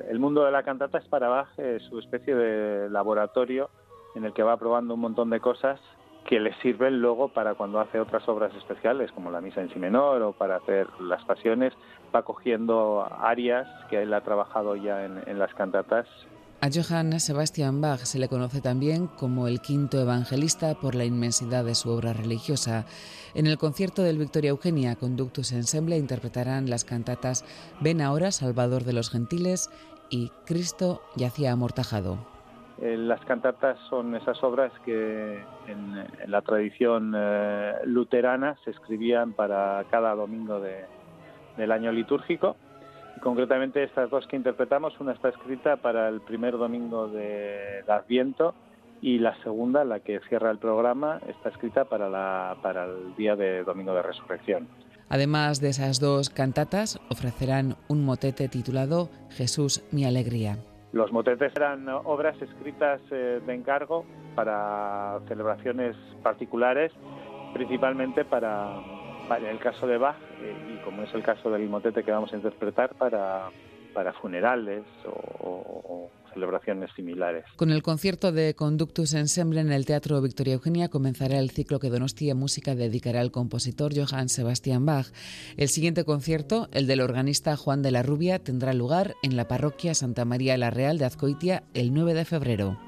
El 0.09 0.19
mundo 0.19 0.45
de 0.45 0.51
la 0.51 0.63
cantata 0.63 0.97
es 0.97 1.07
para 1.07 1.28
Bach 1.28 1.49
eh, 1.57 1.80
su 1.89 1.99
especie 1.99 2.34
de 2.34 2.89
laboratorio 2.89 3.69
en 4.16 4.26
el 4.26 4.34
que 4.34 4.43
va 4.43 4.57
probando 4.57 4.93
un 4.93 5.01
montón 5.01 5.30
de 5.30 5.39
cosas 5.39 5.80
que 6.26 6.39
le 6.39 6.53
sirven 6.61 7.01
luego 7.01 7.30
para 7.30 7.53
cuando 7.53 7.80
hace 7.80 7.99
otras 7.99 8.28
obras 8.28 8.53
especiales, 8.55 9.11
como 9.11 9.30
la 9.30 9.41
misa 9.41 9.61
en 9.61 9.72
si 9.72 9.80
menor 9.80 10.22
o 10.24 10.34
para 10.34 10.57
hacer 10.57 10.88
las 10.99 11.24
pasiones, 11.24 11.74
va 12.13 12.24
cogiendo 12.24 13.07
arias 13.22 13.68
que 13.89 14.01
él 14.01 14.13
ha 14.13 14.22
trabajado 14.22 14.76
ya 14.76 15.05
en, 15.05 15.39
las 15.39 15.53
cantatas. 15.53 16.07
A 16.61 16.70
Johann 16.74 17.20
Sebastian 17.20 17.80
Bach 17.80 17.99
se 17.99 18.18
le 18.18 18.28
conoce 18.28 18.61
también 18.61 19.07
como 19.07 19.47
el 19.47 19.61
quinto 19.61 19.99
evangelista 20.01 20.74
por 20.74 20.95
la 20.95 21.05
inmensidad 21.05 21.63
de 21.63 21.76
su 21.76 21.91
obra 21.91 22.13
religiosa. 22.13 22.86
En 23.36 23.45
el 23.45 23.59
concierto 23.59 24.01
del 24.01 24.18
Victoria 24.18 24.49
Eugenia, 24.49 24.95
Conductus 24.95 25.51
Ensemble 25.51 25.97
interpretarán 25.97 26.70
las 26.70 26.86
cantatas 26.86 27.45
Ven 27.82 28.01
ahora, 28.01 28.32
Salvador 28.32 28.84
de 28.84 28.93
los 28.93 29.11
Gentiles 29.11 29.70
y 30.09 30.32
Cristo 30.45 31.01
yacía 31.16 31.51
amortajado. 31.51 32.34
Eh, 32.82 32.97
las 32.97 33.23
cantatas 33.26 33.78
son 33.89 34.15
esas 34.15 34.43
obras 34.43 34.71
que 34.84 35.39
en, 35.67 36.05
la 36.28 36.41
tradición 36.41 37.13
eh, 37.15 37.73
luterana 37.86 38.57
se 38.65 38.71
escribían 38.71 39.34
para 39.34 39.86
cada 39.89 40.13
domingo 40.13 40.59
del 40.59 41.71
año 41.71 41.91
litúrgico. 41.91 42.57
concretamente 43.21 43.84
estas 43.84 44.09
dos 44.09 44.28
que 44.28 44.36
interpretamos, 44.36 44.99
una 44.99 45.13
está 45.13 45.30
escrita 45.30 45.78
para 45.78 46.09
el 46.09 46.19
primer 46.21 46.57
domingo 46.57 47.07
de, 47.07 47.84
Adviento 47.88 48.53
y 49.01 49.19
la 49.19 49.36
segunda, 49.41 49.86
la 49.86 50.01
que 50.01 50.19
cierra 50.28 50.51
el 50.51 50.57
programa, 50.57 51.21
está 51.28 51.49
escrita 51.49 51.86
para 51.86 52.86
el 52.86 53.15
día 53.15 53.36
de 53.36 53.63
Domingo 53.63 53.93
de 53.93 54.01
Resurrección. 54.01 54.67
Además 55.09 55.61
de 55.61 55.69
esas 55.69 55.99
dos 55.99 56.30
cantatas, 56.30 56.99
ofrecerán 57.09 57.78
un 57.88 58.03
motete 58.03 58.49
titulado 58.49 59.09
Jesús 59.30 59.84
mi 59.91 60.05
alegría. 60.05 60.57
Los 60.95 61.11
motetes 61.11 61.51
eran 61.57 61.89
obras 61.89 62.41
escritas 62.41 63.01
eh, 63.11 63.41
de 63.45 63.53
encargo 63.53 64.05
para 64.33 65.19
celebraciones 65.27 65.93
particulares, 66.23 66.93
principalmente 67.53 68.23
para, 68.23 68.79
el 69.45 69.59
caso 69.59 69.87
de 69.87 69.97
Bach 69.97 70.15
eh, 70.39 70.55
y 70.73 70.83
como 70.85 71.03
es 71.03 71.13
el 71.13 71.21
caso 71.21 71.51
del 71.51 71.67
motete 71.67 72.01
que 72.01 72.11
vamos 72.13 72.31
a 72.31 72.37
interpretar 72.37 72.95
para, 72.95 73.49
para 73.93 74.13
funerales 74.13 74.85
o, 75.05 76.09
celebraciones 76.36 76.91
similares. 76.95 77.45
Con 77.55 77.71
el 77.71 77.81
concierto 77.81 78.31
de 78.31 78.53
Conductus 78.53 79.15
Ensemble 79.15 79.61
en 79.61 79.71
el 79.71 79.88
Teatro 79.88 80.21
Victoria 80.21 80.53
Eugenia 80.53 80.89
comenzará 80.89 81.39
el 81.39 81.49
ciclo 81.49 81.79
que 81.79 81.89
Donostia 81.89 82.36
Música 82.36 82.75
dedicará 82.75 83.21
al 83.21 83.31
compositor 83.31 83.93
Johann 83.95 84.29
Sebastian 84.29 84.86
Bach. 84.86 85.07
El 85.57 85.69
siguiente 85.69 86.03
concierto, 86.03 86.69
el 86.71 86.86
del 86.86 87.01
organista 87.01 87.55
Juan 87.55 87.81
de 87.81 87.91
la 87.91 88.03
Rubia, 88.03 88.38
tendrá 88.38 88.73
lugar 88.73 89.15
en 89.23 89.36
la 89.36 89.47
parroquia 89.47 89.95
Santa 89.95 90.25
María 90.25 90.57
la 90.57 90.69
Real 90.69 90.99
de 90.99 91.05
Azcoitia 91.05 91.63
el 91.73 91.93
9 91.93 92.13
de 92.13 92.25
febrero. 92.25 92.84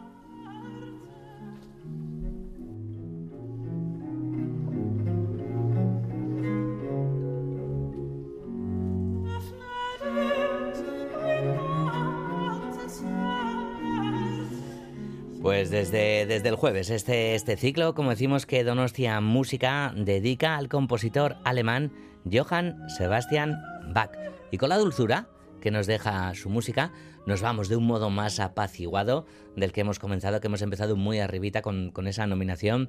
Pues 15.68 15.90
desde, 15.92 16.26
desde 16.26 16.48
el 16.48 16.56
jueves, 16.56 16.90
este, 16.90 17.36
este 17.36 17.58
ciclo, 17.58 17.94
como 17.94 18.12
decimos 18.12 18.46
que 18.46 18.64
Donostia 18.64 19.20
Música 19.20 19.94
dedica 19.98 20.56
al 20.56 20.70
compositor 20.70 21.36
alemán 21.44 21.92
Johann 22.32 22.90
Sebastian 22.90 23.62
Bach. 23.90 24.12
Y 24.50 24.60
con 24.60 24.70
la 24.70 24.78
dulzura 24.78 25.28
que 25.60 25.70
nos 25.70 25.86
deja 25.86 26.34
su 26.36 26.50
música, 26.50 26.94
nos 27.26 27.42
vamos 27.42 27.68
de 27.68 27.76
un 27.76 27.86
modo 27.86 28.10
más 28.10 28.40
apaciguado 28.40 29.26
del 29.58 29.74
que 29.74 29.82
hemos 29.82 30.00
comenzado, 30.00 30.40
que 30.40 30.48
hemos 30.48 30.62
empezado 30.62 30.96
muy 30.96 31.20
arribita 31.20 31.62
con, 31.62 31.92
con 31.92 32.08
esa 32.08 32.26
nominación 32.28 32.88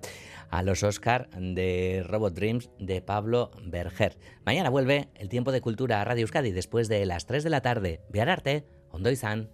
a 0.49 0.63
los 0.63 0.85
Oscar 0.85 1.29
de 1.31 2.05
Robot 2.07 2.35
Dreams 2.35 2.71
de 2.79 3.03
Pablo 3.03 3.51
Berger. 3.61 4.17
Mañana 4.47 4.71
vuelve 4.71 5.09
el 5.17 5.29
tiempo 5.29 5.51
de 5.51 5.61
cultura 5.61 6.01
a 6.01 6.05
Radio 6.05 6.23
Euskadi 6.23 6.53
después 6.53 6.87
de 6.87 7.05
las 7.07 7.27
3 7.27 7.43
de 7.43 7.51
la 7.51 7.61
tarde. 7.61 8.03
Viararte, 8.09 8.67
Ondo 8.93 9.11
izan. 9.11 9.49